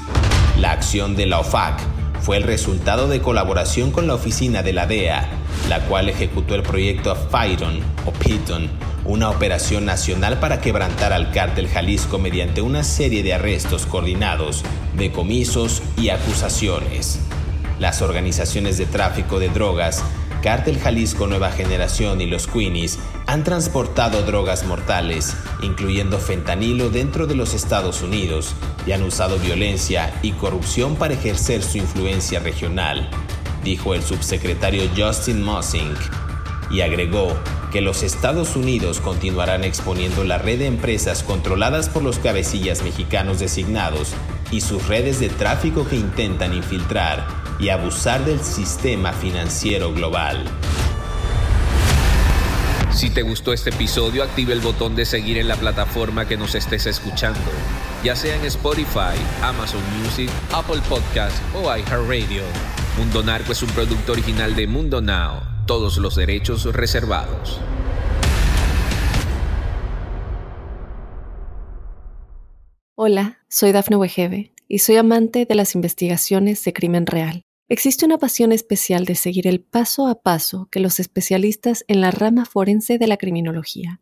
La 0.60 0.72
acción 0.72 1.16
de 1.16 1.26
la 1.26 1.39
OFAC 1.39 1.80
fue 2.22 2.38
el 2.38 2.43
resultado 2.43 3.08
de 3.08 3.22
colaboración 3.22 3.91
con 3.91 4.08
la 4.08 4.14
oficina 4.14 4.62
de 4.62 4.74
la 4.74 4.86
DEA, 4.86 5.28
la 5.70 5.80
cual 5.86 6.10
ejecutó 6.10 6.56
el 6.56 6.62
proyecto 6.62 7.16
Python 7.30 7.80
o 8.06 8.12
Python, 8.12 8.70
una 9.06 9.30
operación 9.30 9.86
nacional 9.86 10.39
para 10.39 10.62
quebrantar 10.62 11.14
al 11.14 11.32
cártel 11.32 11.68
Jalisco 11.68 12.20
mediante 12.20 12.62
una 12.62 12.84
serie 12.84 13.24
de 13.24 13.34
arrestos 13.34 13.86
coordinados, 13.86 14.64
decomisos 14.95 15.82
y 15.97 16.10
acusaciones. 16.10 17.20
Las 17.80 18.04
organizaciones 18.04 18.78
de 18.78 18.86
tráfico 18.86 19.39
de 19.39 19.49
drogas 19.49 20.04
Cártel 20.41 20.80
Jalisco 20.80 21.28
Nueva 21.28 21.52
Generación 21.52 22.20
y 22.20 22.26
los 22.26 22.47
Queenies 22.47 22.97
han 23.28 23.43
transportado 23.43 24.24
drogas 24.24 24.66
mortales, 24.66 25.36
incluyendo 25.62 26.18
fentanilo, 26.18 26.89
dentro 26.89 27.28
de 27.28 27.36
los 27.36 27.54
Estados 27.54 28.02
Unidos 28.02 28.56
y 28.86 28.91
han 28.91 29.03
usado 29.03 29.38
violencia 29.38 30.13
y 30.21 30.32
corrupción 30.32 30.95
para 30.95 31.13
ejercer 31.13 31.63
su 31.63 31.77
influencia 31.77 32.39
regional, 32.39 33.09
dijo 33.63 33.93
el 33.93 34.03
subsecretario 34.03 34.89
Justin 34.95 35.43
Mossing, 35.43 35.93
y 36.69 36.82
agregó 36.82 37.38
que 37.71 37.82
los 37.82 38.03
Estados 38.03 38.55
Unidos 38.55 38.99
continuarán 38.99 39.63
exponiendo 39.63 40.23
la 40.23 40.38
red 40.38 40.59
de 40.59 40.67
empresas 40.67 41.23
controladas 41.23 41.89
por 41.89 42.03
los 42.03 42.19
cabecillas 42.19 42.84
mexicanos 42.84 43.39
designados 43.39 44.13
y 44.51 44.61
sus 44.61 44.88
redes 44.88 45.19
de 45.19 45.29
tráfico 45.29 45.88
que 45.88 45.95
intentan 45.95 46.53
infiltrar 46.53 47.25
y 47.59 47.69
abusar 47.69 48.25
del 48.25 48.41
sistema 48.41 49.13
financiero 49.13 49.93
global. 49.93 50.43
Si 52.91 53.09
te 53.09 53.21
gustó 53.21 53.53
este 53.53 53.69
episodio, 53.69 54.21
active 54.21 54.51
el 54.51 54.59
botón 54.59 54.95
de 54.95 55.05
seguir 55.05 55.38
en 55.38 55.47
la 55.47 55.55
plataforma 55.55 56.27
que 56.27 56.36
nos 56.36 56.55
estés 56.55 56.86
escuchando, 56.88 57.39
ya 58.04 58.16
sea 58.16 58.36
en 58.36 58.45
Spotify, 58.45 59.16
Amazon 59.43 59.82
Music, 59.99 60.30
Apple 60.52 60.82
Podcast 60.89 61.38
o 61.56 61.64
iHeartRadio. 61.76 62.43
Mundo 62.97 63.24
Narco 63.24 63.52
es 63.52 63.62
un 63.62 63.70
producto 63.70 64.14
original 64.14 64.56
de 64.56 64.66
Mundo 64.66 65.02
Now, 65.02 65.41
todos 65.68 65.97
los 65.97 66.16
derechos 66.16 66.66
reservados. 66.66 67.60
Hola, 72.95 73.39
soy 73.49 73.72
Dafne 73.72 73.95
Wegebe 73.97 74.54
y 74.68 74.80
soy 74.80 74.97
amante 74.97 75.45
de 75.45 75.56
las 75.56 75.76
investigaciones 75.76 76.64
de 76.64 76.74
crimen 76.74 77.06
real. 77.06 77.43
Existe 77.70 78.06
una 78.06 78.18
pasión 78.18 78.52
especial 78.52 79.06
de 79.06 79.16
seguir 79.16 79.47
el 79.47 79.62
paso 79.62 80.08
a 80.08 80.22
paso 80.22 80.68
que 80.72 80.80
los 80.80 80.99
especialistas 80.99 81.86
en 81.88 82.02
la 82.02 82.12
rama 82.12 82.45
forense 82.45 82.97
de 82.97 83.08
la 83.08 83.18
criminología 83.18 84.02